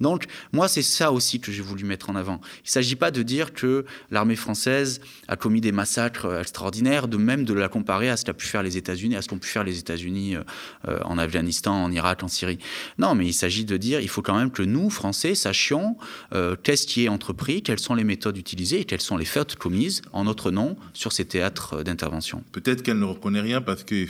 Donc, 0.00 0.24
moi, 0.52 0.68
c'est 0.68 0.80
ça 0.80 1.12
aussi 1.12 1.38
que 1.38 1.52
j'ai 1.52 1.60
voulu 1.60 1.84
mettre 1.84 2.08
en 2.08 2.16
avant. 2.16 2.40
Il 2.60 2.68
ne 2.68 2.70
s'agit 2.70 2.96
pas 2.96 3.10
de 3.10 3.22
dire 3.22 3.52
que 3.52 3.84
l'armée 4.10 4.36
française 4.36 5.02
a 5.28 5.36
commis 5.36 5.60
des 5.60 5.70
massacres 5.70 6.40
extraordinaires, 6.40 7.06
de 7.06 7.18
même 7.18 7.44
de 7.44 7.52
la 7.52 7.68
comparer 7.68 8.08
à 8.08 8.16
ce 8.16 8.24
qu'a 8.24 8.32
pu 8.32 8.46
faire 8.46 8.62
les 8.62 8.78
États-Unis, 8.78 9.16
à 9.16 9.22
ce 9.22 9.28
qu'ont 9.28 9.38
pu 9.38 9.48
faire 9.48 9.64
les 9.64 9.78
États-Unis 9.78 10.36
euh, 10.36 10.42
euh, 10.88 10.98
en 11.04 11.18
Afghanistan, 11.18 11.74
en 11.74 11.92
Irak, 11.92 12.22
en 12.22 12.28
Syrie. 12.28 12.58
Non, 12.96 13.14
mais 13.14 13.26
il 13.26 13.34
s'agit 13.34 13.66
de 13.66 13.76
dire 13.76 14.00
il 14.00 14.08
faut 14.08 14.22
quand 14.22 14.38
même 14.38 14.50
que 14.50 14.62
nous, 14.62 14.88
Français, 14.88 15.34
sachions 15.34 15.98
euh, 16.32 16.56
qu'est-ce 16.62 16.86
qui 16.86 17.04
est 17.04 17.08
entrepris, 17.08 17.62
quelles 17.62 17.80
sont 17.80 17.94
les 17.94 18.04
méthodes 18.04 18.38
utilisées 18.38 18.80
et 18.80 18.84
quelles 18.86 19.02
sont 19.02 19.18
les 19.18 19.26
fautes 19.26 19.56
commises 19.56 20.00
en 20.12 20.24
notre 20.24 20.50
nom 20.50 20.78
sur 20.94 21.12
ces 21.12 21.26
théâtres 21.26 21.82
d'intervention. 21.82 22.42
Peut-être 22.52 22.82
qu'elle 22.82 22.98
ne 22.98 23.04
reconnaît 23.04 23.42
rien 23.42 23.60
parce 23.60 23.84
que 23.84 24.06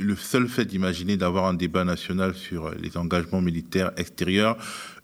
le 0.00 0.16
seul 0.16 0.48
fait 0.48 0.64
d'imaginer 0.64 1.18
d'avoir 1.18 1.44
un 1.46 1.54
débat 1.54 1.84
national 1.84 2.13
sur 2.34 2.70
les 2.74 2.96
engagements 2.96 3.40
militaires 3.40 3.92
extérieurs 3.96 4.56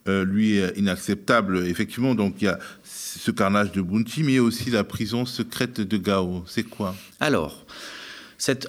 euh, 0.09 0.25
lui 0.25 0.57
est 0.57 0.79
inacceptable. 0.79 1.67
Effectivement, 1.67 2.15
donc 2.15 2.37
il 2.41 2.45
y 2.45 2.49
a 2.49 2.59
ce 2.83 3.31
carnage 3.31 3.73
de 3.73 3.83
Bounty, 3.83 4.23
mais 4.23 4.39
aussi 4.39 4.71
la 4.71 4.85
prison 4.85 5.27
secrète 5.27 5.81
de 5.81 5.97
Gao. 5.97 6.43
C'est 6.47 6.63
quoi? 6.63 6.95
Alors, 7.21 7.67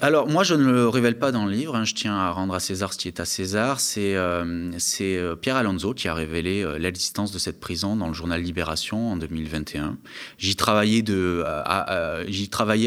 alors, 0.02 0.28
moi, 0.28 0.44
je 0.44 0.54
ne 0.54 0.64
le 0.64 0.88
révèle 0.88 1.18
pas 1.18 1.32
dans 1.32 1.46
le 1.46 1.52
livre. 1.52 1.74
Hein. 1.76 1.84
je 1.84 1.94
tiens 1.94 2.14
à 2.14 2.30
rendre 2.30 2.54
à 2.54 2.60
César 2.60 2.92
ce 2.92 2.98
qui 2.98 3.08
est 3.08 3.20
à 3.20 3.24
César. 3.24 3.80
C'est 3.80 4.14
euh, 4.14 4.70
euh, 5.00 5.36
Pierre 5.36 5.56
Alonso 5.56 5.94
qui 5.94 6.08
a 6.08 6.14
révélé 6.14 6.62
euh, 6.62 6.78
l'existence 6.78 7.32
de 7.32 7.38
cette 7.38 7.58
prison 7.58 7.96
dans 7.96 8.08
le 8.08 8.12
journal 8.12 8.42
Libération 8.42 9.12
en 9.12 9.16
2021. 9.16 9.96
J'y 10.38 10.56
travaillais, 10.56 11.02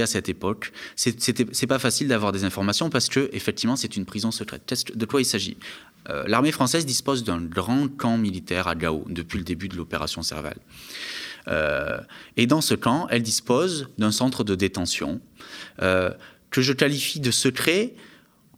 à 0.02 0.08
cette 0.08 0.30
époque. 0.30 0.72
C'est 0.96 1.68
pas 1.68 1.80
facile 1.80 2.08
d'avoir 2.08 2.32
des 2.32 2.44
informations 2.44 2.90
parce 2.90 3.10
que, 3.10 3.30
effectivement, 3.34 3.76
c'est 3.76 3.96
une 3.98 4.06
prison 4.06 4.30
secrète. 4.30 4.72
De 4.96 5.06
quoi 5.06 5.22
il 5.22 5.26
s'agit? 5.26 5.58
L'armée 6.28 6.52
française 6.52 6.86
dispose 6.86 7.24
d'un 7.24 7.42
grand 7.42 7.88
camp 7.88 8.20
militaire 8.20 8.68
à 8.68 8.76
Gao 8.76 9.06
depuis 9.10 9.40
le 9.40 9.44
début 9.44 9.70
de 9.70 9.76
l'opération 9.76 10.22
Serval. 10.22 10.58
et 12.38 12.46
dans 12.46 12.62
ce 12.62 12.76
camp, 12.76 13.08
elle 13.10 13.24
dispose 13.24 13.90
d'un 13.98 14.12
centre 14.12 14.44
de 14.44 14.54
détention 14.54 15.20
que 16.56 16.62
je 16.62 16.72
qualifie 16.72 17.20
de 17.20 17.32
secret, 17.32 17.96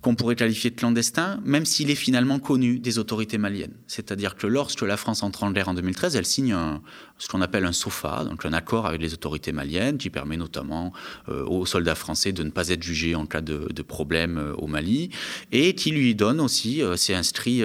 qu'on 0.02 0.14
pourrait 0.14 0.36
qualifier 0.36 0.70
de 0.70 0.76
clandestin, 0.76 1.42
même 1.44 1.66
s'il 1.66 1.90
est 1.90 1.96
finalement 1.96 2.38
connu 2.38 2.78
des 2.78 3.00
autorités 3.00 3.40
maliennes. 3.40 3.74
C'est-à-dire 3.88 4.36
que 4.36 4.46
lorsque 4.46 4.84
la 4.84 4.98
France 4.98 5.24
entre 5.24 5.44
en 5.44 5.50
guerre 5.50 5.70
en 5.70 5.74
2013, 5.74 6.16
elle 6.16 6.28
signe 6.28 6.56
ce 7.18 7.28
qu'on 7.28 7.42
appelle 7.42 7.66
un 7.66 7.72
SOFA, 7.72 8.24
donc 8.26 8.46
un 8.46 8.54
accord 8.54 8.86
avec 8.86 9.02
les 9.02 9.16
autorités 9.16 9.52
maliennes, 9.52 9.98
qui 9.98 10.12
permet 10.12 10.38
notamment 10.38 10.94
euh, 11.28 11.44
aux 11.46 11.66
soldats 11.66 11.96
français 11.96 12.34
de 12.34 12.44
ne 12.44 12.52
pas 12.52 12.70
être 12.70 12.84
jugés 12.84 13.16
en 13.16 13.26
cas 13.26 13.42
de, 13.42 13.82
problème 13.82 14.38
euh, 14.38 14.54
au 14.60 14.68
Mali, 14.68 15.10
et 15.52 15.74
qui 15.74 15.90
lui 15.90 16.14
donne 16.14 16.40
aussi, 16.40 16.84
euh, 16.84 16.98
c'est 16.98 17.16
inscrit 17.16 17.58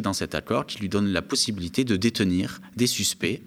dans 0.00 0.14
cet 0.14 0.34
accord, 0.34 0.64
qui 0.64 0.78
lui 0.78 0.88
donne 0.88 1.08
la 1.08 1.20
possibilité 1.20 1.84
de 1.84 1.96
détenir 1.96 2.62
des 2.74 2.86
suspects 2.86 3.42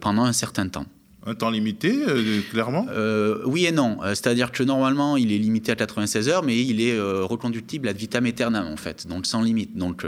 pendant 0.00 0.22
un 0.22 0.32
certain 0.32 0.68
temps. 0.68 0.86
Un 1.28 1.34
temps 1.34 1.50
limité, 1.50 1.92
euh, 2.06 2.40
clairement? 2.52 2.86
Euh, 2.88 3.40
Oui 3.46 3.66
et 3.66 3.72
non. 3.72 3.98
Euh, 4.04 4.10
c'est-à-dire 4.10 4.52
que 4.52 4.62
normalement, 4.62 5.16
il 5.16 5.32
est 5.32 5.38
limité 5.38 5.72
à 5.72 5.74
96 5.74 6.28
heures, 6.28 6.44
mais 6.44 6.64
il 6.64 6.80
est 6.80 6.96
reconductible 7.00 7.88
ad 7.88 7.96
vitam 7.96 8.26
aeternam, 8.26 8.68
en 8.68 8.76
fait, 8.76 9.08
donc 9.08 9.26
sans 9.26 9.42
limite. 9.42 9.76
Donc, 9.76 10.06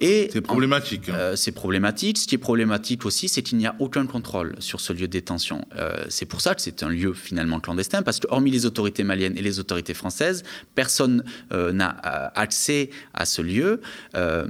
et 0.00 0.28
c'est 0.32 0.40
problématique. 0.40 1.08
Hein. 1.08 1.32
c'est 1.34 1.50
problématique. 1.50 2.18
Ce 2.18 2.26
qui 2.28 2.36
est 2.36 2.38
problématique 2.38 3.04
aussi, 3.04 3.28
c'est 3.28 3.42
qu'il 3.42 3.58
n'y 3.58 3.66
a 3.66 3.74
aucun 3.80 4.06
contrôle 4.06 4.54
sur 4.60 4.80
ce 4.80 4.92
lieu 4.92 5.08
de 5.08 5.12
détention. 5.12 5.66
c'est 6.08 6.26
pour 6.26 6.40
ça 6.40 6.54
que 6.54 6.62
c'est 6.62 6.82
un 6.84 6.88
lieu 6.88 7.12
finalement 7.12 7.58
clandestin, 7.58 8.02
parce 8.02 8.20
que 8.20 8.28
hormis 8.30 8.52
les 8.52 8.64
autorités 8.64 9.02
maliennes 9.02 9.36
et 9.36 9.42
les 9.42 9.58
autorités 9.58 9.94
françaises, 9.94 10.44
personne 10.74 11.24
n'a 11.50 11.88
accès 12.34 12.90
à 13.12 13.24
ce 13.26 13.42
lieu, 13.42 13.80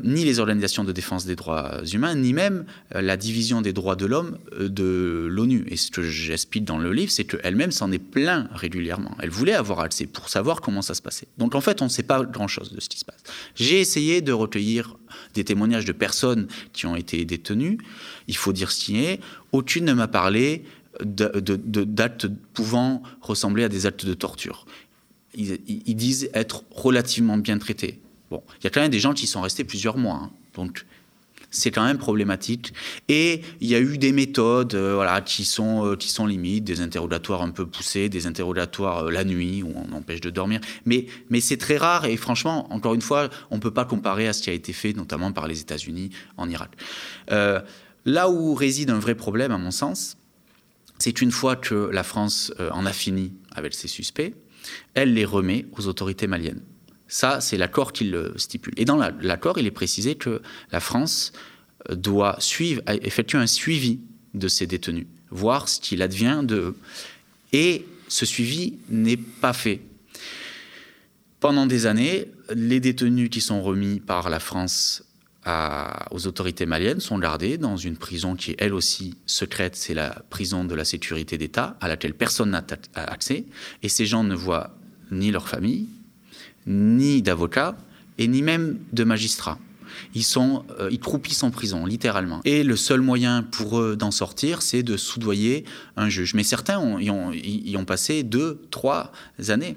ni 0.05 0.25
les 0.25 0.39
organisations 0.39 0.85
de 0.85 0.93
défense 0.93 1.25
des 1.25 1.37
droits 1.37 1.81
humains, 1.93 2.15
ni 2.15 2.35
même 2.35 2.67
la 2.93 3.17
division 3.17 3.63
des 3.63 3.73
droits 3.73 3.97
de 3.97 4.07
l'homme 4.07 4.39
de 4.59 5.27
l'ONU 5.31 5.46
et 5.67 5.77
ce 5.77 5.91
que 5.91 6.03
j'explique 6.03 6.65
dans 6.65 6.79
le 6.79 6.93
livre, 6.93 7.11
c'est 7.11 7.25
qu'elle-même 7.25 7.71
s'en 7.71 7.91
est 7.93 7.99
plaint 7.99 8.49
régulièrement. 8.53 9.17
Elle 9.21 9.31
voulait 9.31 9.55
avoir 9.55 9.81
accès 9.81 10.07
pour 10.07 10.29
savoir 10.29 10.61
comment 10.61 10.83
ça 10.83 10.95
se 10.95 11.03
passait. 11.03 11.29
Donc 11.39 11.55
en 11.55 11.61
fait, 11.61 11.83
on 11.83 11.87
ne 11.87 11.91
sait 11.91 12.03
pas 12.03 12.25
grand-chose 12.25 12.73
de 12.73 12.81
ce 12.81 12.89
qui 12.89 12.99
se 12.99 13.05
passe. 13.05 13.23
J'ai 13.55 13.81
essayé 13.81 14.21
de 14.21 14.33
recueillir 14.33 14.97
des 15.35 15.45
témoignages 15.45 15.85
de 15.85 15.93
personnes 15.93 16.49
qui 16.73 16.87
ont 16.87 16.97
été 16.97 17.25
détenues. 17.25 17.79
Il 18.29 18.37
faut 18.37 18.53
dire 18.53 18.71
ce 18.71 18.85
qui 18.85 18.99
est. 18.99 19.21
Aucune 19.53 19.85
ne 19.85 19.93
m'a 19.93 20.09
parlé 20.09 20.65
d'actes 21.01 22.27
pouvant 22.55 23.03
ressembler 23.21 23.65
à 23.65 23.69
des 23.69 23.87
actes 23.87 24.07
de 24.07 24.15
torture. 24.15 24.67
Ils, 25.35 25.97
disent 25.97 26.31
être 26.33 26.65
relativement 26.71 27.37
bien 27.37 27.59
traités. 27.59 28.01
Bon, 28.31 28.43
il 28.61 28.65
y 28.65 28.67
a 28.67 28.71
quand 28.71 28.81
même 28.81 28.91
des 28.91 29.01
gens 29.01 29.13
qui 29.13 29.27
sont 29.27 29.43
restés 29.43 29.65
plusieurs 29.65 29.99
mois. 29.99 30.21
Hein. 30.25 30.31
Donc 30.55 30.87
c'est 31.51 31.71
quand 31.71 31.85
même 31.85 31.99
problématique. 31.99 32.73
Et 33.09 33.43
il 33.61 33.69
y 33.69 33.75
a 33.75 33.81
eu 33.81 33.99
des 33.99 34.13
méthodes 34.13 34.75
euh, 34.75 34.95
voilà, 34.95 35.21
qui, 35.21 35.45
sont, 35.45 35.87
euh, 35.87 35.97
qui 35.97 36.09
sont 36.09 36.27
limites, 36.27 36.65
des 36.65 36.81
interrogatoires 36.81 37.43
un 37.43 37.51
peu 37.51 37.67
poussés, 37.67 38.09
des 38.09 38.27
interrogatoires 38.27 39.05
euh, 39.05 39.11
la 39.11 39.25
nuit 39.25 39.63
où 39.63 39.73
on 39.75 39.93
empêche 39.95 40.21
de 40.21 40.31
dormir. 40.31 40.61
Mais, 40.85 41.07
mais 41.31 41.41
c'est 41.41 41.57
très 41.57 41.77
rare 41.77 42.05
et 42.07 42.17
franchement, 42.17 42.73
encore 42.73 42.95
une 42.95 43.03
fois, 43.03 43.29
on 43.51 43.57
ne 43.57 43.61
peut 43.61 43.71
pas 43.71 43.85
comparer 43.85 44.29
à 44.29 44.33
ce 44.33 44.43
qui 44.43 44.51
a 44.51 44.53
été 44.53 44.73
fait 44.73 44.93
notamment 44.93 45.33
par 45.33 45.47
les 45.47 45.61
États-Unis 45.61 46.11
en 46.37 46.49
Irak. 46.49 46.73
là 47.29 48.31
où 48.31 48.55
réside 48.55 48.91
un 48.91 48.99
vrai 48.99 49.15
problème, 49.15 49.51
à 49.51 49.59
mon 49.59 49.71
sens, 49.71 50.17
c'est 50.99 51.21
une 51.21 51.33
fois 51.33 51.57
que 51.57 51.91
la 51.93 52.05
France 52.05 52.53
en 52.73 52.87
a 52.87 52.93
fini 52.93 53.35
avec 53.53 53.75
ses 53.75 53.89
suspects, 53.89 54.35
elle 54.95 55.15
les 55.15 55.25
remet 55.25 55.67
aux 55.73 55.87
autorités 55.89 56.27
maliennes. 56.27 56.63
Ça, 57.09 57.41
c'est 57.41 57.57
l'accord 57.57 57.93
qui 57.93 58.05
le 58.05 58.35
stipule. 58.37 58.75
Et 58.77 58.85
dans 58.85 58.97
l'accord, 58.97 59.59
il 59.59 59.67
est 59.67 59.71
précisé 59.71 60.17
que 60.17 60.43
la 60.73 60.81
France 60.81 61.33
euh, 61.91 61.95
doit 61.95 62.37
suivre, 62.41 62.83
effectuer 62.87 63.39
un 63.39 63.47
suivi 63.47 64.01
de 64.35 64.49
ces 64.49 64.67
détenus, 64.67 65.07
voir 65.31 65.69
ce 65.69 65.81
qu'il 65.81 66.03
advient 66.03 66.41
de. 66.43 66.75
Et 67.53 67.87
ce 68.09 68.27
suivi 68.27 68.79
n'est 68.89 69.17
pas 69.17 69.53
fait. 69.53 69.81
Pendant 71.41 71.67
des 71.67 71.87
années, 71.87 72.29
les 72.55 72.81
détenus 72.81 73.31
qui 73.31 73.41
sont 73.41 73.63
remis 73.63 74.01
par 74.01 74.31
la 74.31 74.41
France 74.41 75.03
aux 76.11 76.27
autorités 76.27 76.67
maliennes 76.67 76.99
sont 76.99 77.19
gardés 77.19 77.57
dans 77.57 77.77
une 77.77 77.97
prison 77.97 78.35
qui 78.35 78.51
est 78.53 78.57
elle 78.59 78.75
aussi 78.75 79.15
secrète, 79.27 79.77
c'est 79.77 79.95
la 79.95 80.23
prison 80.29 80.65
de 80.65 80.75
la 80.75 80.85
sécurité 80.85 81.39
d'État, 81.39 81.77
à 81.81 81.87
laquelle 81.87 82.15
personne 82.15 82.51
n'a 82.51 82.65
accès. 82.95 83.45
Et 83.83 83.89
ces 83.89 84.07
gens 84.07 84.25
ne 84.25 84.35
voient 84.35 84.77
ni 85.13 85.31
leur 85.31 85.49
famille, 85.49 85.87
ni 86.67 87.23
d'avocats 87.23 87.77
et 88.19 88.29
ni 88.29 88.43
même 88.43 88.79
de 88.93 89.05
magistrats. 89.05 89.59
Ils, 90.15 90.25
sont, 90.25 90.65
euh, 90.79 90.89
ils 90.91 90.99
croupissent 90.99 91.43
en 91.43 91.51
prison, 91.51 91.87
littéralement. 91.87 92.41
Et 92.45 92.65
le 92.65 92.77
seul 92.77 93.01
moyen 93.01 93.43
pour 93.43 93.81
eux 93.81 93.97
d'en 93.97 94.11
sortir, 94.11 94.61
c'est 94.61 94.83
de 94.83 94.97
soudoyer 94.97 95.65
un 95.97 96.09
juge. 96.09 96.35
Mais 96.35 96.43
certains 96.43 97.01
y, 97.01 97.11
ont, 97.11 97.33
y 97.33 97.75
ont 97.79 97.85
passé 97.85 98.23
deux, 98.23 98.61
trois 98.71 99.13
années. 99.49 99.77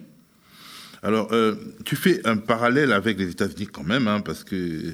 Alors, 1.01 1.29
euh, 1.31 1.55
tu 1.85 1.95
fais 1.95 2.25
un 2.27 2.35
parallèle 2.35 2.91
avec 2.91 3.17
les 3.17 3.29
États-Unis 3.29 3.67
quand 3.67 3.83
même, 3.83 4.07
hein, 4.07 4.19
parce 4.19 4.43
que 4.43 4.91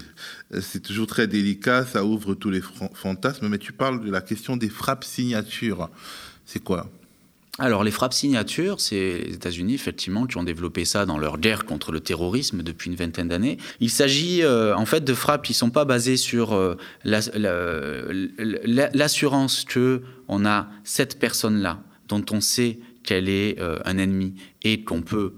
c'est 0.62 0.82
toujours 0.82 1.08
très 1.08 1.28
délicat, 1.28 1.86
ça 1.86 2.06
ouvre 2.06 2.36
tous 2.36 2.52
les 2.52 2.62
fantasmes, 2.94 3.48
mais 3.48 3.58
tu 3.58 3.74
parles 3.74 4.06
de 4.06 4.12
la 4.12 4.22
question 4.22 4.56
des 4.56 4.70
frappes 4.70 5.04
signatures. 5.04 5.90
C'est 6.46 6.64
quoi? 6.64 6.92
Alors 7.58 7.86
les 7.86 7.92
frappes 7.92 8.14
signatures, 8.14 8.82
c'est 8.82 9.24
les 9.26 9.36
États-Unis 9.36 9.76
effectivement 9.76 10.26
qui 10.26 10.36
ont 10.36 10.44
développé 10.44 10.84
ça 10.84 11.06
dans 11.06 11.18
leur 11.18 11.38
guerre 11.38 11.64
contre 11.66 11.94
le 11.94 12.02
terrorisme 12.02 12.64
depuis 12.64 12.90
une 12.90 12.98
vingtaine 12.98 13.30
d'années. 13.30 13.56
Il 13.80 13.90
s'agit 13.90 14.44
euh, 14.44 14.76
en 14.76 14.86
fait 14.86 15.06
de 15.06 15.14
frappes 15.14 15.46
qui 15.46 15.54
ne 15.54 15.58
sont 15.58 15.70
pas 15.70 15.86
basées 15.86 16.18
sur 16.18 16.54
euh, 16.54 16.76
l'assurance 17.06 17.66
on 20.28 20.46
a 20.46 20.68
cette 20.84 21.18
personne-là 21.18 21.82
dont 22.10 22.26
on 22.32 22.42
sait 22.42 22.80
qu'elle 23.04 23.30
est 23.30 23.58
euh, 23.62 23.80
un 23.86 23.98
ennemi 23.98 24.36
et 24.64 24.84
qu'on 24.84 25.02
peut 25.02 25.36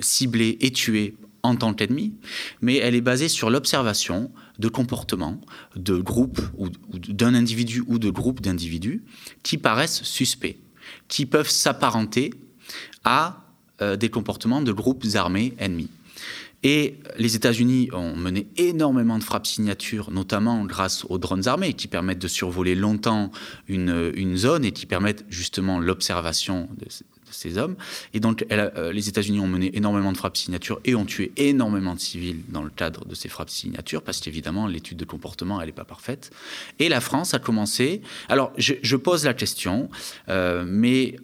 cibler 0.00 0.56
et 0.62 0.70
tuer 0.70 1.14
en 1.42 1.56
tant 1.56 1.74
qu'ennemi, 1.74 2.14
mais 2.62 2.76
elle 2.76 2.94
est 2.94 3.02
basée 3.02 3.28
sur 3.28 3.50
l'observation 3.50 4.30
de 4.58 4.68
comportements 4.68 5.42
de 5.74 5.98
groupes 5.98 6.40
ou 6.56 6.70
d'un 6.90 7.34
individu 7.34 7.84
ou 7.86 7.98
de 7.98 8.08
groupes 8.08 8.40
d'individus 8.40 9.04
qui 9.42 9.58
paraissent 9.58 10.02
suspects 10.04 10.56
qui 11.08 11.26
peuvent 11.26 11.50
s'apparenter 11.50 12.32
à 13.04 13.44
euh, 13.82 13.96
des 13.96 14.08
comportements 14.08 14.62
de 14.62 14.72
groupes 14.72 15.04
armés 15.14 15.54
ennemis. 15.58 15.90
Et 16.62 16.98
les 17.18 17.36
États-Unis 17.36 17.90
ont 17.92 18.16
mené 18.16 18.48
énormément 18.56 19.18
de 19.18 19.22
frappes 19.22 19.46
signatures, 19.46 20.10
notamment 20.10 20.64
grâce 20.64 21.04
aux 21.08 21.18
drones 21.18 21.46
armés, 21.46 21.74
qui 21.74 21.86
permettent 21.86 22.18
de 22.18 22.28
survoler 22.28 22.74
longtemps 22.74 23.30
une, 23.68 24.36
zone 24.36 24.64
et 24.64 24.72
qui 24.72 24.86
permettent 24.86 25.24
justement 25.28 25.78
l'observation 25.78 26.68
de, 26.78 26.86
ces 27.30 27.58
hommes. 27.58 27.76
Et 28.14 28.20
donc, 28.20 28.44
euh, 28.50 28.92
les 28.92 29.08
États-Unis 29.08 29.40
ont 29.40 29.46
mené 29.46 29.76
énormément 29.76 30.12
de 30.12 30.16
frappes 30.16 30.36
signatures 30.36 30.80
et 30.84 30.94
ont 30.94 31.04
tué 31.04 31.32
énormément 31.36 31.94
de 31.94 32.00
civils 32.00 32.42
dans 32.48 32.62
le 32.62 32.70
cadre 32.70 33.04
de 33.04 33.14
ces 33.14 33.28
frappes 33.28 33.50
signatures, 33.50 34.02
parce 34.02 34.20
qu'évidemment, 34.20 34.66
l'étude 34.66 34.98
de 34.98 35.04
comportement, 35.04 35.60
elle 35.60 35.66
n'est 35.66 35.72
pas 35.72 35.84
parfaite. 35.84 36.30
Et 36.78 36.88
la 36.88 37.00
France 37.00 37.34
a 37.34 37.38
commencé. 37.38 38.02
Alors, 38.28 38.52
je, 38.56 38.96
pose 38.96 39.24
la 39.24 39.34
question, 39.34 39.90
euh, 40.28 40.64
mais 40.66 41.16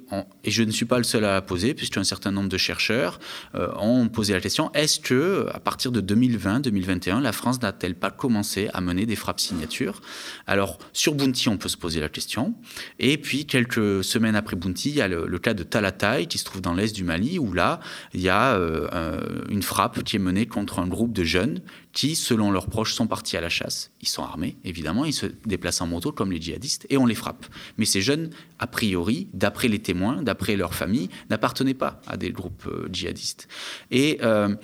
et 0.44 0.50
je 0.50 0.62
ne 0.62 0.70
suis 0.70 0.84
pas 0.84 0.98
le 0.98 1.04
seul 1.04 1.24
à 1.24 1.32
la 1.32 1.42
poser, 1.42 1.74
puisqu'un 1.74 2.04
certain 2.04 2.30
nombre 2.30 2.50
de 2.50 2.58
chercheurs 2.58 3.18
euh, 3.54 3.72
ont 3.78 4.08
posé 4.08 4.34
la 4.34 4.40
question 4.40 4.70
est-ce 4.74 5.00
que, 5.00 5.46
à 5.52 5.60
partir 5.60 5.92
de 5.92 6.00
2020-2021, 6.02 7.20
la 7.20 7.32
France 7.32 7.62
n'a-t-elle 7.62 7.94
pas 7.94 8.10
commencé 8.10 8.68
à 8.74 8.80
mener 8.82 9.06
des 9.06 9.16
frappes 9.16 9.40
signatures? 9.40 10.02
Alors, 10.46 10.78
sur 10.92 11.14
Bounty, 11.14 11.48
on 11.48 11.56
peut 11.56 11.70
se 11.70 11.78
poser 11.78 12.00
la 12.00 12.10
question. 12.10 12.54
Et 12.98 13.16
puis, 13.16 13.46
quelques 13.46 14.04
semaines 14.04 14.36
après 14.36 14.56
Bounty, 14.56 14.90
il 14.90 14.96
y 14.96 15.00
a 15.00 15.08
le, 15.08 15.26
le 15.26 15.38
cas 15.38 15.54
de 15.54 15.62
Talat 15.62 15.91
qui 16.28 16.38
se 16.38 16.44
trouve 16.44 16.60
dans 16.60 16.74
l'est 16.74 16.94
du 16.94 17.04
Mali, 17.04 17.38
où 17.38 17.52
là, 17.52 17.80
il 18.12 18.20
y 18.20 18.28
a 18.28 18.54
euh, 18.54 19.44
une 19.48 19.62
frappe 19.62 20.02
qui 20.02 20.16
est 20.16 20.18
menée 20.18 20.46
contre 20.46 20.78
un 20.78 20.86
groupe 20.86 21.12
de 21.12 21.24
jeunes 21.24 21.60
qui, 21.92 22.16
selon 22.16 22.50
leurs 22.50 22.66
proches, 22.66 22.94
sont 22.94 23.06
partis 23.06 23.36
à 23.36 23.40
la 23.40 23.48
chasse. 23.48 23.90
Ils 24.00 24.08
sont 24.08 24.22
armés, 24.22 24.56
évidemment, 24.64 25.04
ils 25.04 25.12
se 25.12 25.26
déplacent 25.46 25.80
en 25.80 25.86
moto 25.86 26.10
comme 26.12 26.32
les 26.32 26.40
djihadistes, 26.40 26.86
et 26.90 26.96
on 26.96 27.06
les 27.06 27.14
frappe. 27.14 27.46
Mais 27.78 27.84
ces 27.84 28.00
jeunes, 28.00 28.30
a 28.58 28.66
priori, 28.66 29.28
d'après 29.32 29.68
les 29.68 29.78
témoins, 29.78 30.22
d'après 30.22 30.56
leur 30.56 30.74
famille, 30.74 31.08
n'appartenaient 31.30 31.74
pas 31.74 32.00
à 32.06 32.16
des 32.16 32.30
groupes 32.30 32.66
euh, 32.66 32.88
djihadistes. 32.92 33.48
Et 33.90 34.18
euh, 34.22 34.54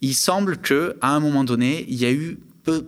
il 0.00 0.14
semble 0.14 0.58
qu'à 0.58 0.94
un 1.02 1.20
moment 1.20 1.44
donné, 1.44 1.84
il 1.88 1.96
y 1.96 2.06
a 2.06 2.12
eu 2.12 2.38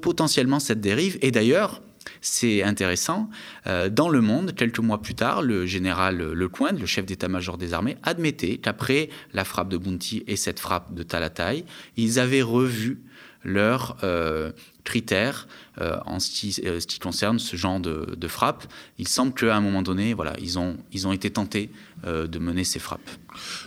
potentiellement 0.00 0.60
cette 0.60 0.80
dérive, 0.80 1.18
et 1.22 1.30
d'ailleurs, 1.30 1.82
c'est 2.20 2.62
intéressant. 2.62 3.30
Euh, 3.66 3.88
dans 3.88 4.08
Le 4.08 4.20
Monde, 4.20 4.54
quelques 4.54 4.78
mois 4.78 5.00
plus 5.00 5.14
tard, 5.14 5.42
le 5.42 5.66
général 5.66 6.18
Lecointe, 6.18 6.78
le 6.78 6.86
chef 6.86 7.06
d'état-major 7.06 7.58
des 7.58 7.72
armées, 7.72 7.96
admettait 8.02 8.58
qu'après 8.58 9.08
la 9.32 9.44
frappe 9.44 9.68
de 9.68 9.76
Bounty 9.76 10.22
et 10.26 10.36
cette 10.36 10.60
frappe 10.60 10.94
de 10.94 11.02
Talatay, 11.02 11.64
ils 11.96 12.18
avaient 12.18 12.42
revu 12.42 13.00
leurs 13.42 13.96
euh, 14.04 14.52
critères 14.84 15.48
euh, 15.80 15.96
en 16.04 16.20
ce 16.20 16.28
qui, 16.30 16.98
concerne 16.98 17.38
ce 17.38 17.56
genre 17.56 17.80
de, 17.80 18.28
frappe. 18.28 18.70
Il 18.98 19.08
semble 19.08 19.32
qu'à 19.32 19.56
un 19.56 19.62
moment 19.62 19.80
donné, 19.80 20.12
voilà, 20.12 20.34
ils 20.38 20.58
ont, 20.58 20.76
ils 20.92 21.08
ont 21.08 21.12
été 21.12 21.30
tentés 21.30 21.70
de 22.04 22.38
mener 22.38 22.64
ces 22.64 22.78
frappes. 22.78 23.00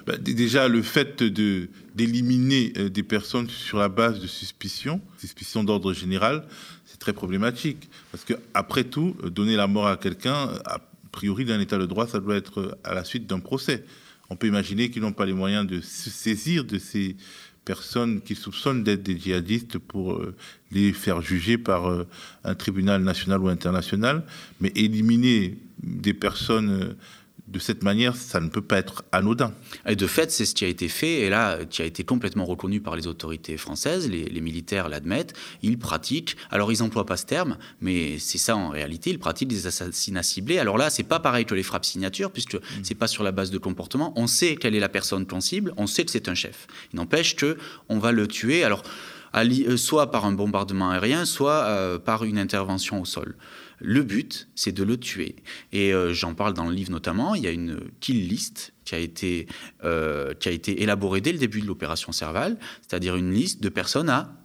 Bah, 0.05 0.17
déjà, 0.17 0.67
le 0.67 0.83
fait 0.83 1.23
d'éliminer 1.23 2.69
des 2.69 3.03
personnes 3.03 3.49
sur 3.49 3.79
la 3.79 3.89
base 3.89 4.19
de 4.19 4.27
suspicions, 4.27 5.01
suspicions 5.17 5.63
d'ordre 5.63 5.93
général, 5.93 6.45
très 7.03 7.13
problématique. 7.13 7.89
Parce 8.11 8.23
que 8.23 8.33
après 8.53 8.85
tout, 8.85 9.15
donner 9.25 9.57
la 9.57 9.67
mort 9.67 9.87
à 9.87 9.97
quelqu'un, 9.97 10.49
a 10.65 10.79
priori, 11.11 11.43
d'un 11.43 11.59
état 11.59 11.77
de 11.77 11.85
droit, 11.85 12.07
ça 12.07 12.19
doit 12.21 12.37
être 12.37 12.77
à 12.85 12.93
la 12.93 13.03
suite 13.03 13.27
d'un 13.27 13.39
procès. 13.39 13.83
On 14.29 14.37
peut 14.37 14.47
imaginer 14.47 14.89
qu'ils 14.89 15.01
n'ont 15.01 15.11
pas 15.11 15.25
les 15.25 15.33
moyens 15.33 15.67
de 15.67 15.81
se 15.81 16.09
saisir 16.09 16.63
de 16.63 16.79
ces 16.79 17.17
personnes 17.65 18.21
qui 18.21 18.35
soupçonnent 18.35 18.83
d'être 18.83 19.03
des 19.03 19.19
djihadistes 19.19 19.77
pour 19.77 20.13
euh, 20.13 20.33
les 20.71 20.93
faire 20.93 21.21
juger 21.21 21.57
par 21.57 21.89
euh, 21.89 22.07
un 22.45 22.55
tribunal 22.55 23.03
national 23.03 23.41
ou 23.41 23.49
international, 23.49 24.23
mais 24.61 24.71
éliminer 24.75 25.57
des 25.81 26.13
personnes 26.13 26.71
euh, 26.71 26.93
de 27.47 27.59
cette 27.59 27.83
manière, 27.83 28.15
ça 28.15 28.39
ne 28.39 28.47
peut 28.47 28.61
pas 28.61 28.77
être 28.77 29.03
anodin. 29.11 29.53
Et 29.85 29.95
de 29.95 30.07
fait, 30.07 30.31
c'est 30.31 30.45
ce 30.45 30.55
qui 30.55 30.63
a 30.63 30.67
été 30.67 30.87
fait, 30.87 31.21
et 31.21 31.29
là, 31.29 31.65
qui 31.65 31.81
a 31.81 31.85
été 31.85 32.03
complètement 32.03 32.45
reconnu 32.45 32.79
par 32.79 32.95
les 32.95 33.05
autorités 33.05 33.57
françaises, 33.57 34.09
les, 34.09 34.41
militaires 34.41 34.87
l'admettent, 34.87 35.33
ils 35.61 35.77
pratiquent, 35.77 36.37
alors 36.51 36.71
ils 36.71 36.79
n'emploient 36.79 37.05
pas 37.05 37.17
ce 37.17 37.25
terme, 37.25 37.57
mais 37.81 38.17
c'est 38.17 38.37
ça 38.37 38.55
en 38.55 38.69
réalité, 38.69 39.09
ils 39.09 39.19
pratiquent 39.19 39.49
des 39.49 39.67
assassinats 39.67 40.23
ciblés. 40.23 40.57
Alors 40.57 40.77
là, 40.77 40.89
c'est 40.89 41.03
pas 41.03 41.19
pareil 41.19 41.45
que 41.45 41.53
les 41.53 41.63
frappes 41.63 41.85
signatures, 41.85 42.31
puisque 42.31 42.55
mm. 42.55 42.83
c'est 42.83 42.95
pas 42.95 43.07
sur 43.07 43.23
la 43.23 43.31
base 43.31 43.51
de 43.51 43.57
comportement, 43.57 44.13
on 44.15 44.27
sait 44.27 44.55
quelle 44.55 44.75
est 44.75 44.79
la 44.79 44.89
personne 44.89 45.25
qu'on 45.25 45.41
cible, 45.41 45.73
on 45.77 45.87
sait 45.87 46.05
que 46.05 46.11
c'est 46.11 46.29
un 46.29 46.35
chef. 46.35 46.67
Il 46.93 46.95
n'empêche 46.97 47.35
que 47.35 47.57
on 47.89 47.99
va 47.99 48.11
le 48.13 48.27
tuer, 48.27 48.63
alors 48.63 48.83
euh, 49.35 49.77
soit 49.77 50.11
par 50.11 50.25
un 50.25 50.31
bombardement 50.31 50.91
aérien, 50.91 51.25
soit 51.25 51.63
euh, 51.65 51.99
par 51.99 52.23
une 52.23 52.37
intervention 52.37 53.01
au 53.01 53.05
sol. 53.05 53.35
Le 53.79 54.03
but, 54.03 54.47
c'est 54.55 54.71
de 54.71 54.83
le 54.83 54.97
tuer. 54.97 55.35
Et 55.71 55.93
euh, 55.93 56.13
j'en 56.13 56.33
parle 56.33 56.53
dans 56.53 56.67
le 56.67 56.73
livre 56.73 56.91
notamment. 56.91 57.35
Il 57.35 57.43
y 57.43 57.47
a 57.47 57.51
une 57.51 57.79
kill 57.99 58.27
list 58.27 58.73
qui 58.85 58.95
a 58.95 58.99
été, 58.99 59.47
euh, 59.83 60.33
qui 60.33 60.49
a 60.49 60.51
été 60.51 60.83
élaborée 60.83 61.21
dès 61.21 61.31
le 61.31 61.37
début 61.37 61.61
de 61.61 61.67
l'opération 61.67 62.11
Serval, 62.11 62.57
c'est-à-dire 62.81 63.15
une 63.15 63.31
liste 63.31 63.61
de 63.61 63.69
personnes 63.69 64.09
à 64.09 64.42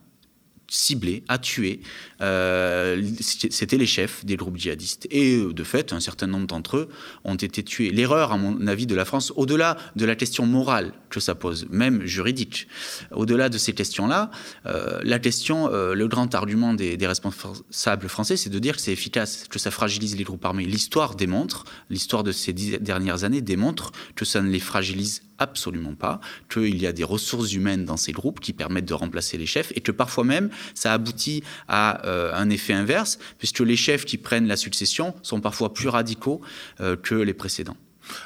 ciblés, 0.69 1.25
à 1.29 1.39
tuer. 1.39 1.81
Euh, 2.21 3.03
c'était 3.21 3.79
les 3.79 3.87
chefs 3.87 4.25
des 4.25 4.37
groupes 4.37 4.57
djihadistes. 4.57 5.09
Et 5.11 5.37
euh, 5.37 5.53
de 5.53 5.65
fait, 5.65 5.93
un 5.93 6.01
certain 6.01 6.27
nombre 6.27 6.47
d'entre 6.47 6.77
eux 6.77 6.89
ont 7.25 7.35
été 7.35 7.63
tués. 7.63 7.91
L'erreur, 7.91 8.33
à 8.33 8.37
mon 8.37 8.67
avis, 8.67 8.87
de 8.87 8.95
la 8.95 9.05
France, 9.05 9.33
au-delà 9.37 9.77
de 9.97 10.05
la 10.05 10.15
question 10.15 10.47
morale 10.47 10.93
que 11.09 11.21
ça 11.21 11.35
pose, 11.35 11.67
même 11.71 12.05
juridique, 12.05 12.69
au-delà 13.13 13.49
de 13.49 13.57
ces 13.57 13.73
questions-là, 13.73 14.31
euh, 14.67 15.01
la 15.03 15.19
question, 15.19 15.69
le 15.69 16.07
grand 16.07 16.35
argument 16.35 16.75
des, 16.75 16.97
des 16.97 17.07
responsables 17.07 18.09
français, 18.09 18.37
c'est 18.37 18.51
de 18.51 18.59
dire 18.59 18.77
que 18.77 18.83
c'est 18.83 18.93
efficace, 18.93 19.47
que 19.49 19.59
ça 19.59 19.71
fragilise 19.71 20.17
les 20.17 20.25
groupes 20.25 20.45
armés. 20.45 20.65
L'histoire 20.65 21.15
démontre, 21.15 21.65
l'histoire 21.89 22.23
de 22.23 22.33
ces 22.33 22.53
dix 22.53 22.79
dernières 22.79 23.25
années 23.25 23.41
démontre 23.41 23.93
que 24.15 24.25
ça 24.25 24.43
ne 24.43 24.51
les 24.51 24.61
fragilise 24.61 25.23
absolument 25.39 25.95
pas, 25.95 26.21
qu'il 26.49 26.81
y 26.81 26.87
a 26.87 26.93
des 26.93 27.05
ressources 27.05 27.53
humaines 27.53 27.85
dans 27.85 27.97
ces 27.97 28.13
groupes 28.13 28.41
qui 28.41 28.53
permettent 28.53 28.89
de 28.89 28.95
remplacer 28.95 29.39
les 29.39 29.47
chefs 29.47 29.73
et 29.75 29.81
que 29.81 29.93
parfois 29.93 30.25
même 30.25 30.51
ça 30.75 30.93
aboutit 30.93 31.43
à 31.69 32.07
euh, 32.07 32.33
un 32.35 32.51
effet 32.51 32.73
inverse, 32.73 33.19
puisque 33.39 33.61
les 33.61 33.77
chefs 33.77 34.05
qui 34.05 34.19
prennent 34.19 34.47
la 34.47 34.57
succession 34.57 35.15
sont 35.23 35.41
parfois 35.41 35.73
plus 35.73 35.89
radicaux 35.89 36.41
euh, 36.81 36.97
que 36.97 37.15
les 37.15 37.35
précédents. 37.35 37.77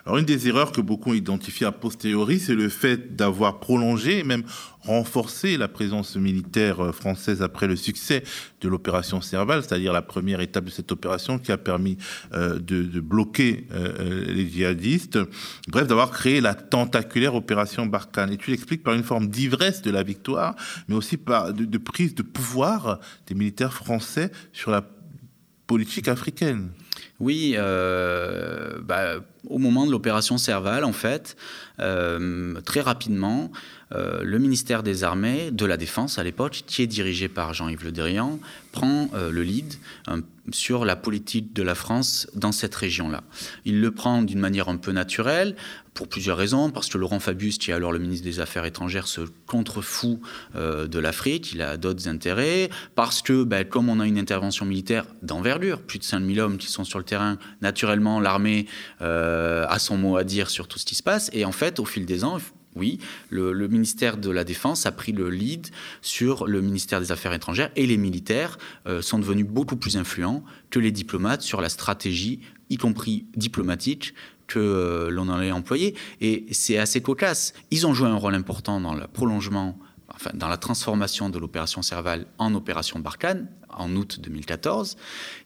Alors 0.07 0.19
une 0.19 0.25
des 0.25 0.49
erreurs 0.49 0.73
que 0.73 0.81
beaucoup 0.81 1.11
ont 1.11 1.15
identifiées 1.15 1.67
a 1.67 1.73
posteriori, 1.73 2.39
c'est 2.39 2.55
le 2.55 2.69
fait 2.69 3.17
d'avoir 3.17 3.61
prolongé 3.61 4.19
et 4.19 4.25
même 4.25 4.45
renforcé 4.81 5.57
la 5.57 5.69
présence 5.69 6.17
militaire 6.17 6.81
euh, 6.81 6.93
française 6.93 7.43
après 7.43 7.67
le 7.67 7.77
succès 7.77 8.25
de 8.61 8.69
l'opération 8.69 9.21
Serval, 9.21 9.63
c'est-à-dire 9.63 9.93
la 9.93 10.03
première 10.03 10.41
étape 10.41 10.65
de 10.65 10.71
cette 10.71 10.91
opération 10.91 11.39
qui 11.39 11.53
a 11.53 11.59
permis 11.59 11.99
euh, 12.33 12.59
de, 12.59 13.01
bloquer 13.01 13.67
euh, 13.73 14.25
les 14.27 14.49
djihadistes. 14.49 15.19
Bref, 15.69 15.87
d'avoir 15.87 16.11
créé 16.11 16.41
la 16.41 16.55
tentaculaire 16.55 17.35
opération 17.35 17.87
Barkhane. 17.87 18.33
Et 18.33 18.37
tu 18.37 18.51
l'expliques 18.51 18.83
par 18.83 18.95
une 18.95 19.05
forme 19.05 19.29
d'ivresse 19.29 19.83
de 19.83 19.91
la 19.91 20.03
victoire, 20.03 20.57
mais 20.89 20.95
aussi 20.95 21.17
par 21.17 21.53
de, 21.53 21.79
prise 21.79 22.15
de 22.15 22.23
pouvoir 22.23 23.01
des 23.27 23.35
militaires 23.35 23.75
français 23.75 24.31
sur 24.53 24.71
la 24.71 24.85
politique 25.67 26.09
africaine. 26.09 26.71
Oui, 27.21 27.55
euh, 27.57 28.81
bah, 28.83 29.21
au 29.49 29.59
moment 29.59 29.87
de 29.87 29.91
l'opération 29.91 30.39
Serval, 30.39 30.85
en 30.85 30.93
fait, 30.93 31.37
euh, 31.81 32.61
très 32.63 32.81
rapidement, 32.81 33.51
euh, 33.93 34.23
le 34.23 34.39
ministère 34.39 34.83
des 34.83 35.05
Armées, 35.05 35.51
de 35.51 35.67
la 35.67 35.77
Défense 35.77 36.19
à 36.19 36.25
l'époque, 36.25 36.63
qui 36.67 36.83
est 36.83 36.87
dirigé 36.87 37.29
par 37.29 37.53
Jean-Yves 37.53 37.85
Le 37.85 37.93
Drian, 37.93 38.39
prend 38.73 39.11
le 39.13 39.43
lead 39.43 39.75
sur 40.51 40.85
la 40.85 40.97
politique 40.97 41.53
de 41.53 41.63
la 41.63 41.75
France 41.75 42.27
dans 42.35 42.53
cette 42.53 42.75
région-là. 42.75 43.23
Il 43.65 43.81
le 43.81 43.91
prend 43.91 44.23
d'une 44.23 44.41
manière 44.41 44.69
un 44.69 44.79
peu 44.79 44.93
naturelle, 44.93 45.57
pour 45.95 46.09
plusieurs 46.09 46.39
raisons, 46.39 46.71
parce 46.71 46.89
que 46.89 46.97
Laurent 46.97 47.21
Fabius, 47.21 47.59
qui 47.59 47.71
est 47.71 47.75
alors 47.75 47.93
le 47.93 47.99
ministre 47.99 48.25
des 48.25 48.41
Affaires 48.41 48.65
étrangères, 48.65 49.07
se 49.07 49.21
contrefout 49.47 50.21
euh, 50.57 50.87
de 50.87 50.99
l'Afrique, 50.99 51.53
il 51.53 51.61
a 51.61 51.77
d'autres 51.77 52.09
intérêts, 52.09 52.71
parce 52.95 53.21
que 53.21 53.45
ben, 53.45 53.65
comme 53.65 53.91
on 53.91 54.01
a 54.01 54.07
une 54.07 54.19
intervention 54.19 54.65
militaire 54.65 55.05
d'envergure, 55.21 55.83
plus 55.83 55.99
de 55.99 56.05
5000 56.05 56.41
hommes 56.41 56.57
qui 56.57 56.69
sont 56.69 56.85
sur 56.85 56.99
le 56.99 57.05
terrain, 57.05 57.39
naturellement 57.61 58.21
l'armée 58.21 58.67
euh, 59.03 59.32
a 59.69 59.79
son 59.79 59.97
mot 59.97 60.17
à 60.17 60.25
dire 60.25 60.51
sur 60.51 60.69
tout 60.69 60.79
ce 60.79 60.85
qui 60.85 60.95
se 60.95 61.03
passe, 61.03 61.31
et 61.33 61.45
en 61.45 61.53
fait, 61.53 61.79
au 61.81 61.85
fil 61.85 62.07
des 62.07 62.25
ans, 62.25 62.39
oui, 62.75 62.99
le, 63.29 63.69
ministère 63.69 64.17
de 64.17 64.31
la 64.31 64.45
Défense 64.45 64.87
a 64.87 64.93
pris 64.93 65.13
le 65.13 65.29
lead 65.29 65.69
sur 66.01 66.47
le 66.47 66.63
ministère 66.63 67.01
des 67.01 67.13
Affaires 67.13 67.35
étrangères 67.35 67.71
et 67.77 67.87
les 67.87 67.99
militaires 67.99 68.59
euh, 68.87 69.03
sont 69.03 69.19
devenus 69.19 69.47
beaucoup 69.47 69.77
plus 69.77 69.97
influents 69.97 70.43
que 70.71 70.79
les 70.79 70.91
diplomates 70.91 71.43
sur 71.43 71.61
la 71.61 71.69
stratégie, 71.69 72.41
y 72.71 72.79
compris 72.79 73.27
diplomatique, 73.37 74.15
que 74.47 74.59
euh, 74.59 75.11
l'on 75.11 75.29
en 75.29 75.39
a 75.39 75.51
employé. 75.53 75.95
Et 76.21 76.47
c'est 76.53 76.79
assez 76.79 77.03
cocasse. 77.03 77.53
Ils 77.71 77.87
ont 77.87 77.95
joué 77.95 78.09
un 78.09 78.17
rôle 78.17 78.35
important 78.35 78.81
dans 78.81 78.95
le 78.95 79.07
prolongement, 79.07 79.79
dans 80.35 80.49
la 80.49 80.57
transformation 80.57 81.31
de 81.31 81.39
l'opération 81.39 81.83
Serval 81.83 82.27
en 82.39 82.55
opération 82.55 82.99
Barkhane 82.99 83.49
en 83.71 83.95
août 83.97 84.19
2014. 84.23 84.97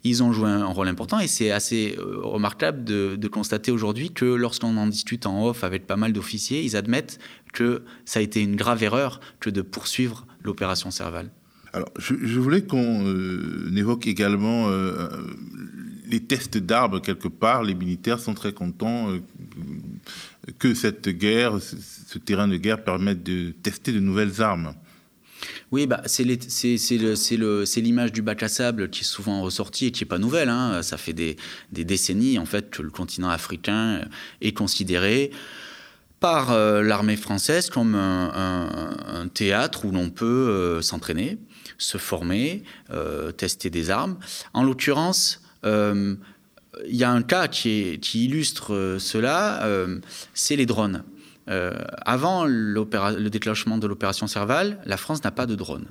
Ils 0.05 0.23
ont 0.23 0.33
joué 0.33 0.49
un 0.49 0.67
rôle 0.67 0.89
important 0.89 1.19
et 1.19 1.29
c'est 1.29 1.51
assez 1.51 1.97
euh, 1.99 2.21
remarquable 2.23 2.85
de, 2.85 3.29
constater 3.29 3.71
aujourd'hui 3.71 4.11
que 4.11 4.25
lorsqu'on 4.25 4.77
en 4.77 4.87
discute 4.87 5.27
en 5.27 5.47
off 5.47 5.65
avec 5.65 5.87
pas 5.87 5.97
mal 5.97 6.13
d'officiers, 6.13 6.63
ils 6.63 6.77
admettent 6.77 7.19
que 7.53 7.83
ça 8.05 8.21
a 8.21 8.23
été 8.23 8.43
une 8.43 8.57
grave 8.57 8.83
erreur 8.83 9.21
que 9.41 9.51
de 9.51 9.63
poursuivre 9.63 10.27
l'opération 10.43 10.91
Serval. 10.91 11.31
Alors, 11.73 11.91
je, 11.99 12.39
voulais 12.39 12.63
qu'on 12.63 13.07
euh, 13.07 13.71
évoque 13.77 14.07
également 14.07 14.69
euh, 14.69 15.09
les 16.07 16.21
tests 16.21 16.57
d'armes 16.57 17.01
quelque 17.01 17.29
part. 17.29 17.63
Les 17.63 17.75
militaires 17.75 18.21
sont 18.21 18.33
très 18.33 18.53
contents 18.53 19.11
que 20.59 20.75
cette 20.75 21.09
guerre, 21.09 21.59
ce 21.61 22.19
terrain 22.19 22.49
de 22.49 22.57
guerre 22.57 22.85
permette 22.85 23.23
de 23.23 23.51
tester 23.51 23.93
de 23.93 24.01
nouvelles 24.01 24.41
armes. 24.43 24.75
Oui, 25.73 25.87
bah, 25.87 26.03
c'est 26.07 26.25
l'image 26.25 28.13
du 28.13 28.23
bac 28.23 28.43
à 28.43 28.49
sable 28.49 28.89
qui 28.89 29.03
est 29.03 29.05
souvent 29.05 29.43
ressortie 29.43 29.87
et 29.87 29.91
qui 29.91 30.05
n'est 30.05 30.09
pas 30.09 30.19
nouvelle. 30.19 30.49
Hein. 30.49 30.83
Ça 30.83 30.97
fait 30.97 31.13
des, 31.13 31.37
décennies 31.73 32.39
en 32.39 32.47
fait 32.47 32.71
que 32.71 32.83
le 32.83 32.91
continent 32.91 33.29
africain 33.29 34.03
est 34.41 34.53
considéré 34.53 35.31
par 36.21 36.51
euh, 36.53 36.83
l'armée 36.83 37.17
française 37.17 37.69
comme 37.69 37.95
un, 37.95 39.29
théâtre 39.35 39.85
où 39.85 39.91
l'on 39.91 40.09
peut 40.09 40.25
euh, 40.25 40.81
s'entraîner, 40.81 41.39
se 41.79 41.99
former, 41.99 42.63
euh, 42.91 43.33
tester 43.33 43.69
des 43.69 43.91
armes. 43.91 44.19
En 44.55 44.63
l'occurrence, 44.63 45.43
il 46.87 46.97
y 46.97 47.05
a 47.05 47.11
un 47.11 47.23
cas 47.23 47.49
qui 47.49 47.99
illustre 48.15 48.97
cela, 48.99 49.67
c'est 50.35 50.57
les 50.57 50.67
drones. 50.67 51.05
Euh, 51.49 51.73
avant 52.05 52.45
le 52.45 53.29
déclenchement 53.29 53.79
de 53.79 53.87
l'opération 53.87 54.27
Serval, 54.27 54.81
la 54.85 54.97
France 54.97 55.23
n'a 55.23 55.31
pas 55.31 55.47
de 55.47 55.55
drone. 55.55 55.87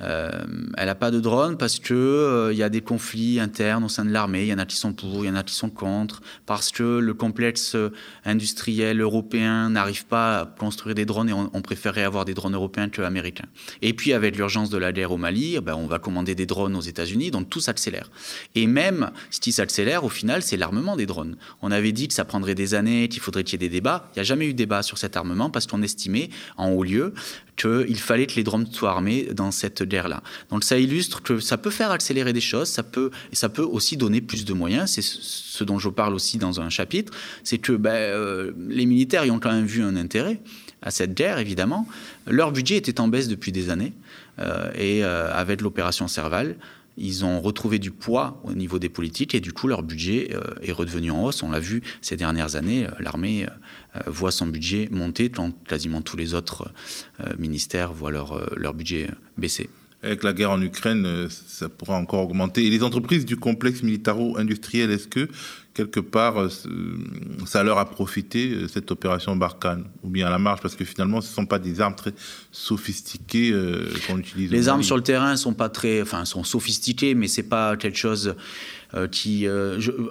Euh, 0.00 0.30
elle 0.76 0.86
n'a 0.86 0.94
pas 0.94 1.10
de 1.10 1.20
drone 1.20 1.56
parce 1.56 1.78
que 1.78 1.94
euh, 1.94 2.52
il 2.52 2.58
y 2.58 2.62
a 2.62 2.68
des 2.68 2.80
conflits 2.80 3.38
internes 3.38 3.84
au 3.84 3.88
sein 3.88 4.04
de 4.04 4.10
l'armée. 4.10 4.42
Il 4.42 4.48
y 4.48 4.54
en 4.54 4.58
a 4.58 4.66
qui 4.66 4.76
sont 4.76 4.92
pour, 4.92 5.24
il 5.24 5.28
y 5.28 5.30
en 5.30 5.36
a 5.36 5.42
qui 5.42 5.54
sont 5.54 5.70
contre, 5.70 6.20
parce 6.46 6.70
que 6.70 6.82
le 6.82 7.14
complexe 7.14 7.76
industriel 8.24 9.00
européen 9.00 9.70
n'arrive 9.70 10.06
pas 10.06 10.40
à 10.40 10.46
construire 10.46 10.94
des 10.94 11.04
drones 11.04 11.28
et 11.28 11.32
on, 11.32 11.62
préférait 11.62 12.02
avoir 12.02 12.24
des 12.24 12.34
drones 12.34 12.54
européens 12.54 12.88
que 12.88 13.02
américains. 13.02 13.46
Et 13.80 13.94
puis 13.94 14.12
avec 14.12 14.36
l'urgence 14.36 14.68
de 14.68 14.76
la 14.76 14.92
guerre 14.92 15.12
au 15.12 15.16
Mali, 15.16 15.54
eh 15.56 15.60
ben, 15.60 15.74
on 15.74 15.86
va 15.86 15.98
commander 15.98 16.34
des 16.34 16.44
drones 16.44 16.76
aux 16.76 16.82
États-Unis, 16.82 17.30
donc 17.30 17.48
tout 17.48 17.60
s'accélère. 17.60 18.10
Et 18.54 18.66
même 18.66 19.10
ce 19.30 19.40
qui 19.40 19.52
s'accélère, 19.52 20.04
au 20.04 20.10
final, 20.10 20.42
c'est 20.42 20.56
l'armement 20.56 20.96
des 20.96 21.06
drones. 21.06 21.36
On 21.62 21.70
avait 21.70 21.92
dit 21.92 22.08
que 22.08 22.14
ça 22.14 22.24
prendrait 22.24 22.54
des 22.54 22.74
années, 22.74 23.08
qu'il 23.08 23.22
faudrait 23.22 23.44
qu'il 23.44 23.60
y 23.60 23.64
ait 23.64 23.68
des 23.68 23.72
débats. 23.72 24.10
Il 24.12 24.18
n'y 24.18 24.20
a 24.20 24.24
jamais 24.24 24.46
eu 24.46 24.52
de 24.52 24.58
débat 24.58 24.82
sur 24.82 24.98
cet 24.98 25.16
armement 25.16 25.48
parce 25.48 25.66
qu'on 25.66 25.82
estimait 25.82 26.28
en 26.56 26.68
haut 26.70 26.84
lieu 26.84 27.14
qu'il 27.56 27.98
fallait 27.98 28.26
que 28.26 28.34
les 28.34 28.42
drones 28.42 28.66
soient 28.70 28.90
armés 28.90 29.28
dans 29.32 29.50
cette 29.50 29.82
guerre-là. 29.82 30.22
Donc 30.50 30.64
ça 30.64 30.78
illustre 30.78 31.22
que 31.22 31.38
ça 31.38 31.56
peut 31.56 31.70
faire 31.70 31.90
accélérer 31.90 32.32
des 32.32 32.40
choses, 32.40 32.68
ça 32.68 32.82
peut, 32.82 33.10
ça 33.32 33.48
peut 33.48 33.62
aussi 33.62 33.96
donner 33.96 34.20
plus 34.20 34.44
de 34.44 34.52
moyens. 34.52 34.90
C'est 34.90 35.02
ce 35.02 35.64
dont 35.64 35.78
je 35.78 35.88
parle 35.88 36.14
aussi 36.14 36.38
dans 36.38 36.60
un 36.60 36.68
chapitre, 36.68 37.12
c'est 37.44 37.58
que 37.58 37.72
ben, 37.72 37.90
euh, 37.90 38.52
les 38.68 38.86
militaires 38.86 39.24
y 39.24 39.30
ont 39.30 39.38
quand 39.38 39.52
même 39.52 39.66
vu 39.66 39.82
un 39.82 39.96
intérêt 39.96 40.40
à 40.82 40.90
cette 40.90 41.14
guerre, 41.14 41.38
évidemment. 41.38 41.86
Leur 42.26 42.52
budget 42.52 42.76
était 42.76 43.00
en 43.00 43.08
baisse 43.08 43.28
depuis 43.28 43.52
des 43.52 43.70
années, 43.70 43.92
euh, 44.40 44.70
et 44.74 45.04
euh, 45.04 45.32
avec 45.32 45.60
l'opération 45.60 46.08
Serval, 46.08 46.56
ils 46.96 47.24
ont 47.24 47.40
retrouvé 47.40 47.78
du 47.78 47.90
poids 47.90 48.40
au 48.44 48.52
niveau 48.52 48.78
des 48.78 48.88
politiques 48.88 49.34
et 49.34 49.40
du 49.40 49.52
coup 49.52 49.68
leur 49.68 49.82
budget 49.82 50.30
est 50.62 50.72
redevenu 50.72 51.10
en 51.10 51.24
hausse. 51.24 51.42
On 51.42 51.50
l'a 51.50 51.60
vu 51.60 51.82
ces 52.00 52.16
dernières 52.16 52.56
années, 52.56 52.86
l'armée 53.00 53.46
voit 54.06 54.30
son 54.30 54.46
budget 54.46 54.88
monter 54.90 55.28
quand 55.30 55.52
quasiment 55.64 56.02
tous 56.02 56.16
les 56.16 56.34
autres 56.34 56.72
ministères 57.38 57.92
voient 57.92 58.10
leur, 58.10 58.54
leur 58.56 58.74
budget 58.74 59.10
baisser 59.36 59.68
avec 60.04 60.22
la 60.22 60.32
guerre 60.32 60.50
en 60.50 60.60
Ukraine, 60.60 61.06
euh, 61.06 61.28
ça 61.30 61.68
pourra 61.68 61.96
encore 61.96 62.24
augmenter. 62.24 62.66
Et 62.66 62.70
les 62.70 62.82
entreprises 62.82 63.24
du 63.24 63.36
complexe 63.36 63.82
militaro-industriel, 63.82 64.90
est-ce 64.90 65.08
que 65.08 65.28
quelque 65.74 66.00
part 66.00 66.40
euh, 66.40 66.48
ça 67.46 67.62
leur 67.62 67.78
a 67.78 67.90
profité 67.90 68.50
euh, 68.50 68.68
cette 68.68 68.90
opération 68.90 69.36
Barkhane 69.36 69.84
ou 70.02 70.08
bien 70.08 70.28
à 70.28 70.30
la 70.30 70.38
marge 70.38 70.60
parce 70.60 70.76
que 70.76 70.84
finalement 70.84 71.20
ce 71.20 71.28
ne 71.28 71.34
sont 71.34 71.46
pas 71.46 71.58
des 71.58 71.80
armes 71.80 71.96
très 71.96 72.14
sophistiquées 72.52 73.52
qu'on 74.06 74.18
utilise. 74.18 74.50
Les 74.50 74.68
armes 74.68 74.82
sur 74.82 74.96
le 74.96 75.02
terrain 75.02 75.36
sont 75.36 75.54
pas 75.54 75.68
très, 75.68 76.00
enfin 76.00 76.24
sont 76.24 76.44
sophistiquées, 76.44 77.14
mais 77.14 77.28
c'est 77.28 77.42
pas 77.42 77.76
quelque 77.76 77.98
chose 77.98 78.36
qui, 79.10 79.48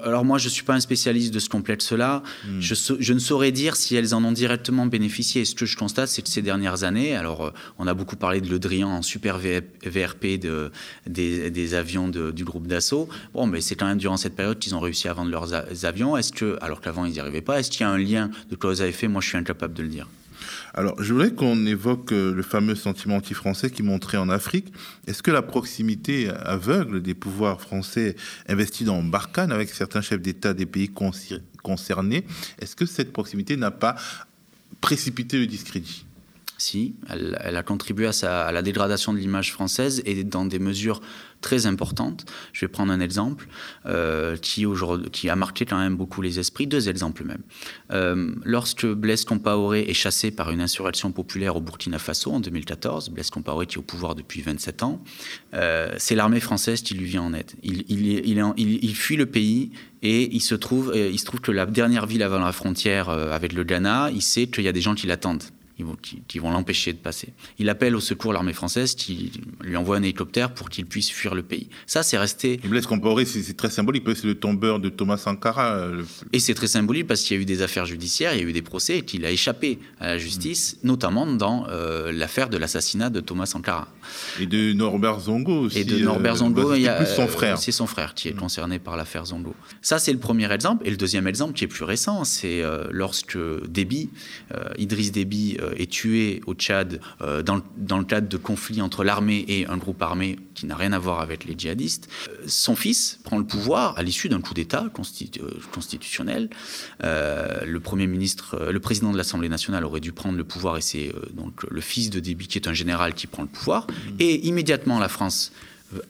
alors 0.03 0.26
moi, 0.26 0.38
je 0.38 0.47
ne 0.47 0.49
suis 0.49 0.64
pas 0.64 0.74
un 0.74 0.82
spécialiste 0.82 1.34
de 1.34 1.39
ce. 1.39 1.47
Hmm. 1.53 2.59
Je, 2.59 2.76
je, 2.99 3.14
ne 3.14 3.20
saurais 3.20 3.51
dire 3.51 3.76
si 3.76 3.95
elles 3.95 4.14
en 4.14 4.24
ont 4.24 4.32
directement 4.32 4.86
bénéficié. 4.86 5.45
Ce 5.45 5.55
que 5.55 5.66
je 5.66 5.78
constate, 5.78 6.09
c'est 6.09 6.22
que 6.22 6.30
ces 6.30 6.41
dernières 6.41 6.84
années, 6.84 7.16
alors 7.16 7.53
on 7.80 7.88
a 7.88 7.93
beaucoup 7.93 8.16
parlé 8.16 8.41
de 8.41 8.49
Le 8.49 8.59
Drian 8.59 8.89
en 8.89 9.01
super 9.01 9.38
VRP 9.38 10.39
de, 10.39 10.72
des, 11.07 11.74
avions 11.76 12.09
du 12.09 12.43
groupe 12.43 12.68
d'assaut. 12.68 13.07
Bon, 13.34 13.47
mais 13.47 13.61
c'est 13.61 13.76
quand 13.76 13.86
même 13.86 13.97
durant 13.97 14.18
cette 14.18 14.36
période 14.36 14.59
qu'ils 14.59 14.76
ont 14.76 14.80
réussi 14.80 15.07
à 15.07 15.14
vendre 15.14 15.32
leurs 15.32 15.53
avions. 15.54 16.18
Est-ce 16.18 16.32
que, 16.32 16.58
alors 16.62 16.82
qu'avant 16.82 17.06
ils 17.06 17.14
n'y 17.14 17.20
arrivaient 17.20 17.41
pas, 17.41 17.60
est-ce 17.60 17.72
qu'il 17.72 17.82
y 17.82 17.84
a 17.84 17.89
un 17.89 17.97
lien 17.97 18.30
de 18.49 18.56
cause 18.56 18.82
à 18.82 18.88
effet 18.88 19.08
Moi, 19.08 19.22
je 19.22 19.30
suis 19.30 19.38
incapable 19.38 19.74
de 19.74 19.84
le 19.84 19.89
dire. 19.89 20.08
Alors, 20.74 21.01
je 21.01 21.14
voudrais 21.14 21.32
qu'on 21.32 21.66
évoque 21.66 22.12
euh, 22.12 22.34
le 22.34 22.41
fameux 22.41 22.76
sentiment 22.76 23.18
anti-français 23.18 23.70
qui 23.70 23.84
montrait 23.84 24.18
en 24.18 24.30
Afrique. 24.30 24.74
Est-ce 25.08 25.22
que 25.22 25.32
la 25.32 25.41
proximité 25.41 26.30
aveugle 26.30 27.01
des 27.01 27.14
pouvoirs 27.14 27.62
français 27.62 28.16
investis 28.47 28.88
dans 28.88 29.01
Barkhane 29.04 29.51
avec 29.51 29.70
certains 29.70 30.01
chefs 30.01 30.22
d'État 30.22 30.54
des 30.54 30.66
pays 30.66 30.89
concernés, 31.62 32.26
est-ce 32.60 32.76
que 32.76 32.86
cette 32.86 33.14
proximité 33.14 33.56
n'a 33.56 33.72
pas 33.72 33.95
précipité 34.82 35.38
le 35.38 35.47
discrédit? 35.47 36.06
Elle, 37.09 37.55
a 37.55 37.64
contribué 37.64 38.09
à, 38.24 38.51
la 38.51 38.61
dégradation 38.61 39.14
de 39.14 39.20
l'image 39.20 39.51
française 39.51 40.01
et 40.05 40.24
dans 40.24 40.45
des 40.45 40.59
mesures 40.59 41.01
très 41.43 41.68
importantes. 41.68 42.26
Je 42.53 42.61
vais 42.61 42.70
prendre 42.70 42.91
un 42.91 42.99
exemple 42.99 43.47
euh, 43.86 44.36
qui, 44.38 44.66
a 45.30 45.36
marqué 45.36 45.66
quand 45.66 45.78
même 45.78 45.95
beaucoup 45.95 46.22
les 46.24 46.39
esprits, 46.39 46.66
deux 46.66 46.89
exemples 46.89 47.24
même. 47.24 47.41
Euh, 47.91 48.34
lorsque 48.43 48.88
Blaise 48.88 49.26
Compaoré 49.26 49.82
est 49.88 49.93
chassé 49.93 50.32
par 50.32 50.49
une 50.49 50.61
insurrection 50.61 51.11
populaire 51.11 51.55
au 51.55 51.61
Burkina 51.61 51.99
Faso 51.99 52.32
en 52.32 52.39
2014, 52.39 53.09
Blaise 53.09 53.30
Compaoré 53.30 53.68
qui 53.68 53.76
est 53.76 53.80
au 53.80 53.84
pouvoir 53.84 54.16
depuis 54.16 54.41
27 54.41 54.84
ans, 54.84 55.03
euh, 55.53 55.93
c'est 55.97 56.16
l'armée 56.16 56.39
française 56.39 56.82
qui 56.82 56.95
lui 56.95 57.05
vient 57.05 57.24
en 57.24 57.34
aide. 57.34 57.51
Il, 57.61 58.95
fuit 58.95 59.18
le 59.18 59.26
pays 59.26 59.72
et 60.01 60.34
il 60.34 60.39
se 60.41 60.55
trouve 60.55 60.91
que 61.41 61.51
la 61.51 61.66
dernière 61.66 62.05
ville 62.05 62.24
avant 62.24 62.39
la 62.39 62.53
frontière 62.53 63.09
avec 63.09 63.51
le 63.53 63.64
Ghana, 63.64 64.11
il 64.11 64.22
sait 64.22 64.47
qu'il 64.47 64.64
y 64.64 64.68
a 64.70 64.72
des 64.72 64.82
gens 64.82 64.95
qui 64.95 65.07
l'attendent 65.07 65.43
qui, 66.28 66.39
vont 66.39 66.51
l'empêcher 66.51 66.93
de 66.93 66.97
passer. 66.97 67.30
Il 67.59 67.69
appelle 67.69 67.95
au 67.95 67.99
secours 67.99 68.34
l'armée 68.34 68.53
française 68.53 68.95
qui 68.95 69.32
lui 69.61 69.76
envoie 69.76 69.97
un 69.97 70.03
hélicoptère 70.03 70.53
pour 70.53 70.69
qu'il 70.69 70.86
puisse 70.86 71.09
fuir 71.09 71.36
le 71.36 71.43
pays. 71.43 71.69
Ça, 71.88 72.03
c'est 72.03 72.17
resté. 72.17 72.59
Il 72.63 72.71
laisse 72.71 72.86
comparer, 72.86 73.26
c'est 73.26 73.55
très 73.55 73.69
symbolique, 73.69 74.03
parce 74.03 74.15
que 74.15 74.21
c'est 74.21 74.28
le 74.28 74.36
tombeur 74.36 74.80
de 74.80 74.89
Thomas 74.89 75.17
Sankara. 75.17 75.76
Euh, 75.76 76.03
et 76.32 76.39
c'est 76.39 76.53
très 76.53 76.67
symbolique 76.67 77.07
parce 77.07 77.21
qu'il 77.21 77.38
y 77.38 77.39
a 77.39 77.41
eu 77.41 77.45
des 77.45 77.61
affaires 77.61 77.86
judiciaires, 77.86 78.34
il 78.34 78.41
y 78.41 78.45
a 78.45 78.47
eu 78.47 78.53
des 78.53 78.61
procès 78.61 78.99
et 78.99 79.01
qu'il 79.01 79.26
a 79.26 79.32
échappé 79.32 79.80
à 79.99 80.07
la 80.07 80.17
justice, 80.17 80.78
notamment 80.84 81.26
dans 81.26 81.67
euh, 81.69 82.11
l'affaire 82.11 82.49
de 82.49 82.57
l'assassinat 82.57 83.09
de 83.09 83.19
Thomas 83.19 83.45
Sankara. 83.45 83.88
Et 84.39 84.45
de 84.45 84.74
Norbert 84.74 85.21
Zongo 85.21 85.65
aussi. 85.65 85.80
Et 85.80 85.86
de 85.86 85.97
Norbert 85.99 86.34
euh, 86.34 86.38
Zongo, 86.38 86.76
il 86.76 86.82
y 86.82 86.88
a 86.88 87.05
son 87.05 87.28
frère. 87.28 87.57
C'est 87.57 87.71
son 87.71 87.88
frère 87.88 88.13
qui 88.13 88.28
est 88.28 88.34
mm. 88.34 88.38
concerné 88.38 88.80
par 88.80 88.97
l'affaire 88.97 89.26
Zongo. 89.26 89.55
Ça, 89.82 89.99
c'est 89.99 90.13
le 90.13 90.19
premier 90.19 90.51
exemple. 90.51 90.86
Et 90.88 90.89
le 90.89 90.97
deuxième 90.97 91.28
exemple, 91.28 91.53
qui 91.53 91.63
est 91.63 91.67
plus 91.67 91.84
récent, 91.84 92.24
c'est 92.24 92.63
lorsque 92.91 93.38
Déby, 93.67 94.09
Idriss 94.78 95.11
Déby, 95.11 95.57
est 95.78 95.89
tué 95.89 96.41
au 96.45 96.53
Tchad 96.53 96.99
euh, 97.22 97.41
dans, 97.41 97.61
le 97.97 98.03
cadre 98.03 98.28
de 98.28 98.38
conflits 98.38 98.82
entre 98.82 99.03
l'armée 99.03 99.45
et 99.47 99.68
un 99.68 99.78
groupe 99.78 100.01
armé 100.01 100.38
qui 100.53 100.66
n'a 100.66 100.76
rien 100.76 100.93
à 100.93 100.99
voir 100.99 101.22
avec 101.22 101.45
les 101.45 101.55
djihadistes. 101.57 102.09
Euh, 102.30 102.43
son 102.47 102.76
fils 102.76 103.20
prend 103.24 103.38
le 103.38 103.45
pouvoir 103.45 103.97
à 103.97 104.03
l'issue 104.03 104.30
d'un 104.30 104.41
coup 104.41 104.53
d'État 104.53 104.86
euh, 104.86 105.49
constitutionnel. 105.72 106.49
le 107.01 107.78
premier 107.80 108.07
ministre, 108.07 108.70
le 108.72 108.80
président 108.80 109.11
de 109.11 109.18
l'Assemblée 109.18 109.49
nationale 109.49 109.86
aurait 109.86 109.99
dû 109.99 110.11
prendre 110.11 110.38
le 110.38 110.43
pouvoir 110.43 110.78
et 110.78 110.82
c'est 110.82 111.14
donc 111.34 111.64
le 111.70 111.82
fils 111.82 112.09
de 112.09 112.20
Déby 112.20 112.47
qui 112.47 112.57
est 112.57 112.68
un 112.68 112.74
général 112.74 113.14
qui 113.14 113.28
prend 113.28 113.43
le 113.43 113.49
pouvoir. 113.49 113.88
Mmh. 113.88 114.16
Et 114.20 114.47
immédiatement 114.47 114.99
la 114.99 115.09
France 115.09 115.51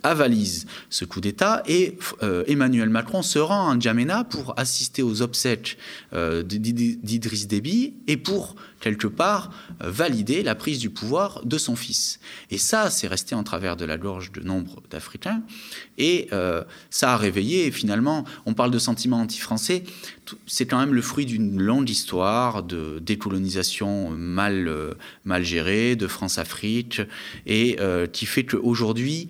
avalise 0.04 0.66
ce 0.90 1.06
coup 1.06 1.22
d'État 1.22 1.64
et 1.68 1.98
euh, 2.22 2.44
Emmanuel 2.48 2.90
Macron 2.90 3.22
se 3.22 3.40
rend 3.40 3.70
à 3.70 3.76
N'Djamena 3.76 4.24
pour 4.24 4.58
assister 4.58 5.02
aux 5.02 5.22
obsèques 5.22 5.78
euh, 6.14 6.44
d'Idriss 6.44 7.48
Déby 7.48 7.94
et 8.08 8.18
pour, 8.18 8.56
quelque 8.80 9.08
part, 9.08 9.52
valider 9.80 10.44
la 10.44 10.56
prise 10.56 10.80
du 10.80 10.90
pouvoir 10.90 11.46
de 11.46 11.58
son 11.58 11.76
fils. 11.76 12.20
Et 12.52 12.58
ça, 12.58 12.90
c'est 12.90 13.08
resté 13.08 13.34
en 13.36 13.44
travers 13.44 13.78
de 13.78 13.86
la 13.86 13.98
gorge 13.98 14.32
de 14.32 14.42
nombre 14.42 14.82
d'Africains 14.90 15.42
et 15.98 16.28
euh, 16.34 16.64
ça 16.90 17.14
a 17.14 17.18
réveillé, 17.18 17.72
finalement, 17.72 18.26
on 18.46 18.54
parle 18.54 18.72
de 18.72 18.80
sentiments 18.80 19.22
anti-français, 19.22 19.84
c'est 20.48 20.66
quand 20.66 20.80
même 20.80 20.94
le 20.94 21.02
fruit 21.02 21.26
d'une 21.26 21.62
longue 21.62 21.90
histoire 21.90 22.64
de 22.64 23.00
décolonisation 23.00 24.10
mal, 24.12 24.72
mal 25.26 25.44
gérée, 25.44 25.96
de 25.96 26.08
France-Afrique, 26.08 27.02
et 27.46 27.78
qui 28.14 28.26
fait 28.26 28.46
qu'aujourd'hui, 28.46 29.30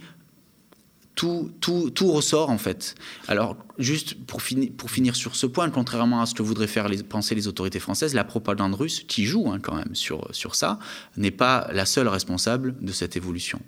tout, 1.15 1.51
tout, 1.61 1.89
tout, 1.91 2.11
ressort 2.11 2.49
en 2.49 2.57
fait. 2.57 2.95
Alors, 3.27 3.55
juste 3.77 4.15
pour, 4.25 4.41
pour, 4.77 4.91
finir 4.91 5.15
sur 5.15 5.35
ce 5.35 5.45
point, 5.45 5.69
contrairement 5.69 6.21
à 6.21 6.25
ce 6.25 6.33
que 6.33 6.43
voudraient 6.43 6.67
faire 6.67 6.89
les, 6.89 7.03
penser 7.03 7.35
les 7.35 7.47
autorités 7.47 7.79
françaises, 7.79 8.13
la 8.13 8.23
propagande 8.23 8.75
russe, 8.75 9.03
qui 9.07 9.25
joue 9.25 9.49
hein, 9.51 9.59
quand 9.61 9.75
même 9.75 9.95
sur, 9.95 10.27
sur 10.33 10.55
ça, 10.55 10.79
n'est 11.17 11.31
pas 11.31 11.67
la 11.71 11.85
seule 11.85 12.07
responsable 12.07 12.75
de 12.81 12.91
cette 12.91 13.15
évolution. 13.15 13.59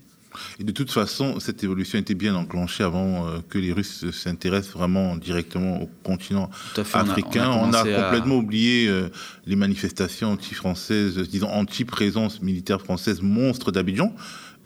Et 0.60 0.64
de 0.64 0.72
toute 0.72 0.92
façon, 0.92 1.40
cette 1.40 1.64
évolution 1.64 2.00
était 2.00 2.14
bien 2.14 2.36
enclenchée 2.36 2.84
avant 2.84 3.28
euh, 3.28 3.40
que 3.50 3.58
les 3.58 3.72
Russes 3.72 4.10
s'intéressent 4.12 4.74
vraiment 4.74 5.16
directement 5.16 5.82
au 5.82 5.90
continent 6.04 6.50
africain. 6.94 7.52
On 7.52 7.74
a, 7.74 7.84
complètement 7.84 8.38
oublié 8.38 8.88
euh, 8.88 9.10
les 9.46 9.56
manifestations 9.56 10.32
anti-françaises, 10.32 11.18
disons 11.30 11.50
anti-présence 11.50 12.42
militaire 12.42 12.82
française 12.82 13.22
monstre 13.22 13.72
d'Abidjan 13.72 14.14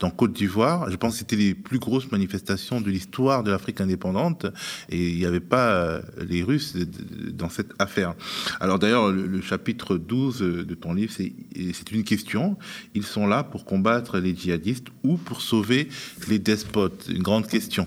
en 0.04 0.10
Côte 0.10 0.32
d'Ivoire. 0.32 0.90
Je 0.90 0.96
pense 0.96 1.14
que 1.14 1.18
c'était 1.20 1.36
les 1.36 1.54
plus 1.54 1.78
grosses 1.78 2.10
manifestations 2.10 2.80
de 2.80 2.90
l'histoire 2.90 3.42
de 3.42 3.50
l'Afrique 3.50 3.80
indépendante 3.80 4.46
et 4.88 5.10
il 5.10 5.16
n'y 5.16 5.26
avait 5.26 5.40
pas 5.40 5.70
euh, 5.70 6.02
les 6.28 6.42
Russes 6.42 6.76
dans 7.32 7.48
cette 7.48 7.72
affaire. 7.78 8.14
Alors 8.60 8.78
d'ailleurs, 8.78 9.10
le, 9.10 9.40
chapitre 9.40 9.96
12 9.96 10.40
de 10.40 10.74
ton 10.74 10.92
livre, 10.92 11.12
c'est 11.12 11.90
une 11.92 12.04
question. 12.04 12.56
Ils 12.94 13.04
sont 13.04 13.26
là 13.26 13.42
pour 13.42 13.64
combattre 13.64 14.18
les 14.18 14.34
djihadistes 14.34 14.88
ou 15.02 15.16
pour 15.16 15.40
sauver 15.40 15.88
les 16.28 16.38
despotes 16.38 17.06
Une 17.08 17.22
grande 17.22 17.46
question. 17.46 17.86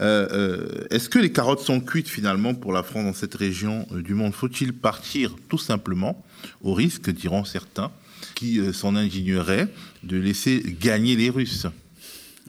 Euh, 0.00 0.28
euh, 0.32 0.86
est-ce 0.90 1.08
que 1.08 1.18
les 1.18 1.32
carottes 1.32 1.60
sont 1.60 1.80
cuites 1.80 2.08
finalement 2.08 2.54
pour 2.54 2.72
la 2.72 2.82
France 2.82 3.04
dans 3.04 3.12
cette 3.12 3.34
région 3.34 3.86
du 3.92 4.14
monde? 4.14 4.34
Faut-il 4.34 4.72
partir 4.72 5.34
tout 5.48 5.58
simplement 5.58 6.24
au 6.62 6.74
risque, 6.74 7.10
diront 7.10 7.44
certains, 7.44 7.90
qui 8.34 8.60
euh, 8.60 8.72
s'en 8.72 8.96
indignerait 8.96 9.68
de 10.02 10.16
laisser 10.16 10.62
gagner 10.80 11.16
les 11.16 11.30
Russes 11.30 11.66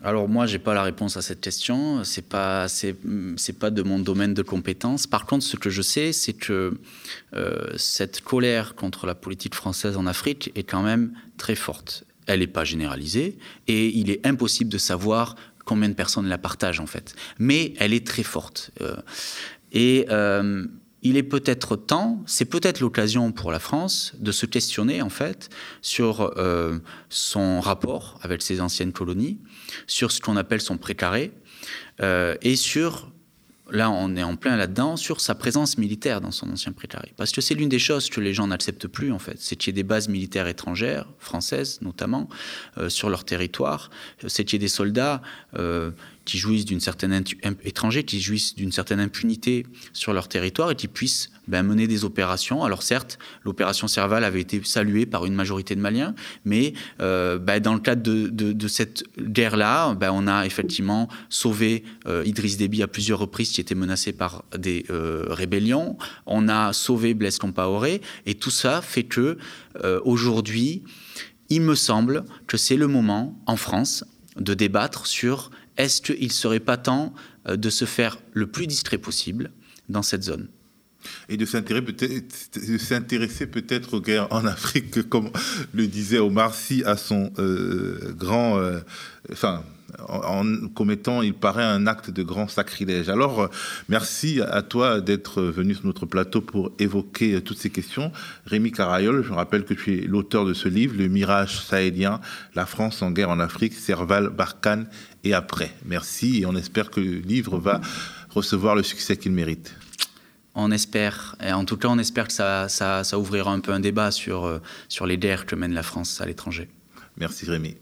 alors 0.02 0.30
moi, 0.30 0.46
j'ai 0.46 0.60
pas 0.60 0.74
la 0.74 0.84
réponse 0.84 1.18
à 1.18 1.22
cette 1.22 1.42
question. 1.42 2.04
C'est 2.04 2.28
pas 2.28 2.68
c'est 2.70 2.94
pas 3.60 3.70
de 3.70 3.82
mon 3.82 4.00
domaine 4.00 4.34
de 4.34 4.42
compétence. 4.42 5.08
Par 5.08 5.26
contre, 5.26 5.44
ce 5.44 5.58
que 5.58 5.70
je 5.70 5.82
sais, 5.82 6.14
c'est 6.14 6.34
que 6.34 6.80
euh, 7.34 7.68
cette 7.76 8.22
colère 8.22 8.76
contre 8.76 9.06
la 9.06 9.16
politique 9.16 9.56
française 9.56 9.98
en 9.98 10.06
Afrique 10.06 10.52
est 10.56 10.64
quand 10.64 10.84
même 10.84 11.12
très 11.38 11.56
forte. 11.56 12.06
Elle 12.28 12.40
n'est 12.40 12.48
pas 12.48 12.64
généralisée 12.64 13.38
et 13.68 13.88
il 13.88 14.10
est 14.10 14.26
impossible 14.26 14.70
de 14.70 14.78
savoir 14.78 15.36
combien 15.66 15.90
de 15.90 15.96
personnes 15.96 16.28
la 16.28 16.38
partagent 16.38 16.80
en 16.80 16.88
fait. 16.88 17.16
Mais 17.38 17.74
elle 17.78 17.94
est 17.94 18.08
très 18.08 18.24
forte. 18.24 18.72
Euh, 18.82 18.96
et 19.72 20.06
il 21.02 21.18
est 21.18 21.24
peut-être 21.24 21.76
temps, 21.76 22.22
c'est 22.26 22.46
peut-être 22.46 22.80
l'occasion 22.80 23.32
pour 23.32 23.52
la 23.52 23.60
France 23.60 24.14
de 24.20 24.32
se 24.32 24.46
questionner 24.46 25.02
en 25.02 25.10
fait 25.10 25.50
sur 25.82 26.34
euh, 26.38 26.80
son 27.10 27.60
rapport 27.62 28.20
avec 28.22 28.42
ses 28.42 28.62
anciennes 28.62 28.92
colonies, 28.92 29.40
sur 29.88 30.12
ce 30.12 30.20
qu'on 30.20 30.36
appelle 30.36 30.62
son 30.62 30.78
précaré, 30.78 31.32
euh, 32.02 32.36
et 32.42 32.56
sur 32.56 33.09
là 33.72 33.92
on 33.92 34.16
est 34.16 34.24
en 34.24 34.36
plein 34.36 34.56
là-dedans, 34.56 34.98
sur 34.98 35.22
sa 35.22 35.36
présence 35.36 35.78
militaire 35.78 36.22
dans 36.22 36.32
son 36.32 36.50
ancien 36.50 36.72
précaré. 36.72 37.14
Parce 37.18 37.32
que 37.32 37.42
c'est 37.42 37.56
l'une 37.56 37.70
des 37.70 37.80
choses 37.80 38.10
que 38.10 38.22
les 38.22 38.34
gens 38.34 38.48
n'acceptent 38.48 38.88
plus, 38.88 39.12
en 39.12 39.20
fait. 39.20 39.38
C'est 39.40 39.56
qu'il 39.56 39.70
y 39.70 39.72
ait 39.72 39.82
des 39.82 39.88
bases 39.88 40.10
militaires 40.10 40.48
étrangères, 40.48 41.06
françaises 41.20 41.80
notamment, 41.82 42.30
euh, 42.78 42.90
sur 42.90 43.10
leur 43.10 43.24
territoire. 43.24 43.90
C'est 44.28 44.44
qu'il 44.44 44.54
y 44.54 44.58
ait 44.58 44.66
des 44.66 44.68
soldats 44.68 45.22
euh, 45.58 45.92
qui 46.26 46.38
jouissent 46.38 46.66
d'une 46.66 46.80
certaine 46.80 47.24
étrangers 47.64 48.04
qui 48.04 48.22
jouissent 48.22 48.56
d'une 48.56 48.72
certaine 48.72 49.00
impunité 49.00 49.66
sur 49.94 50.14
leur 50.14 50.28
territoire 50.28 50.72
et 50.72 50.76
qui 50.76 50.88
puissent 50.88 51.32
ben, 51.50 51.64
mener 51.64 51.88
des 51.88 52.06
opérations. 52.06 52.64
Alors 52.64 52.84
certes, 52.84 53.18
l'opération 53.44 53.88
Serval 53.88 54.24
avait 54.24 54.40
été 54.40 54.62
saluée 54.64 55.08
par 55.08 55.26
une 55.26 55.34
majorité 55.34 55.76
de 55.76 55.82
Maliens, 55.82 56.14
mais 56.46 56.74
euh, 57.02 57.40
ben, 57.40 57.60
dans 57.60 57.74
le 57.74 57.80
cadre 57.80 58.04
de, 58.04 58.68
cette 58.68 59.04
guerre-là, 59.20 59.96
ben, 59.96 60.12
on 60.14 60.28
a 60.28 60.46
effectivement 60.46 61.10
sauvé 61.30 61.84
euh, 62.08 62.24
Idriss 62.26 62.58
Déby 62.58 62.84
à 62.84 62.88
plusieurs 62.88 63.18
reprises 63.18 63.50
qui 63.50 63.62
était 63.62 63.76
menacé 63.76 64.14
par 64.14 64.46
des 64.56 64.86
euh, 64.92 65.26
rébellions. 65.30 65.98
On 66.28 66.48
a 66.48 66.72
sauvé 66.72 67.16
Blaise 67.16 67.40
Compaoré 67.40 68.02
et 68.28 68.36
tout 68.36 68.52
ça 68.52 68.82
fait 68.82 69.04
que 69.04 69.38
aujourd'hui, 70.04 70.84
il 71.50 71.62
me 71.62 71.74
semble 71.74 72.26
que 72.48 72.58
c'est 72.58 72.76
le 72.76 72.88
moment 72.88 73.42
en 73.48 73.56
France 73.56 74.04
de 74.36 74.54
débattre 74.54 75.08
sur 75.08 75.50
est-ce 75.78 76.02
qu'il 76.02 76.28
ne 76.28 76.32
serait 76.32 76.60
pas 76.60 76.78
temps 76.78 77.14
de 77.48 77.70
se 77.70 77.86
faire 77.86 78.20
le 78.34 78.48
plus 78.48 78.68
discret 78.68 78.98
possible 78.98 79.52
dans 79.88 80.04
cette 80.04 80.24
zone 80.24 80.50
et 81.30 81.38
de 81.38 81.46
s'intéresser 81.46 83.48
peut-être 83.48 83.96
aux 83.96 84.02
guerres 84.02 84.28
en 84.32 84.46
Afrique, 84.46 85.08
comme 85.10 85.30
le 85.74 85.88
disait 85.88 86.20
Omar 86.20 86.54
Sy 86.54 86.84
à 86.86 86.98
son 86.98 87.32
euh, 87.40 88.14
grand, 88.18 88.58
euh, 88.58 88.80
enfin, 89.32 89.64
en 90.08 90.68
commettant, 90.70 91.22
il 91.22 91.34
paraît, 91.34 91.64
un 91.64 91.88
acte 91.88 92.12
de 92.12 92.24
grand 92.24 92.48
sacrilège. 92.48 93.10
Alors, 93.10 93.50
merci 93.88 94.42
à 94.42 94.62
toi 94.62 95.02
d'être 95.02 95.42
venu 95.42 95.74
sur 95.74 95.86
notre 95.86 96.06
plateau 96.06 96.42
pour 96.42 96.72
évoquer 96.80 97.42
toutes 97.42 97.58
ces 97.58 97.70
questions. 97.70 98.12
Rémi 98.46 98.72
Carayol, 98.72 99.24
je 99.24 99.34
rappelle 99.34 99.66
que 99.66 99.74
tu 99.74 99.98
es 99.98 100.02
l'auteur 100.02 100.46
de 100.46 100.54
ce 100.54 100.70
livre, 100.70 100.96
Le 100.98 101.08
Mirage 101.08 101.62
sahélien, 101.62 102.22
la 102.56 102.66
France 102.66 103.02
en 103.02 103.12
guerre 103.12 103.30
en 103.30 103.40
Afrique, 103.40 103.74
Serval, 103.74 104.30
Barkhane 104.30 104.88
et 105.24 105.34
après. 105.34 105.74
Merci 105.86 106.42
et 106.42 106.46
on 106.46 106.56
espère 106.56 106.92
que 106.92 107.00
le 107.00 107.20
livre 107.20 107.58
va 107.58 107.82
recevoir 108.30 108.76
le 108.76 108.84
succès 108.84 109.18
qu'il 109.18 109.32
mérite 109.32 109.74
on 110.60 110.72
espère, 110.72 111.36
et 111.44 111.52
en 111.52 111.66
tout 111.66 111.78
cas, 111.78 111.88
on 111.90 112.00
espère 112.00 112.28
que 112.28 112.34
ça, 112.34 112.68
ça, 112.70 113.20
ouvrira 113.20 113.52
un 113.52 113.60
peu 113.60 113.72
un 113.72 113.80
débat 113.80 114.12
sur, 114.12 114.46
euh, 114.46 114.62
sur 114.88 115.06
les 115.06 115.18
guerres 115.18 115.46
que 115.46 115.56
mène 115.56 115.74
la 115.74 115.84
France 115.84 116.22
à 116.22 116.26
l'étranger. 116.26 116.70
Merci 117.18 117.46
Rémi. 117.46 117.76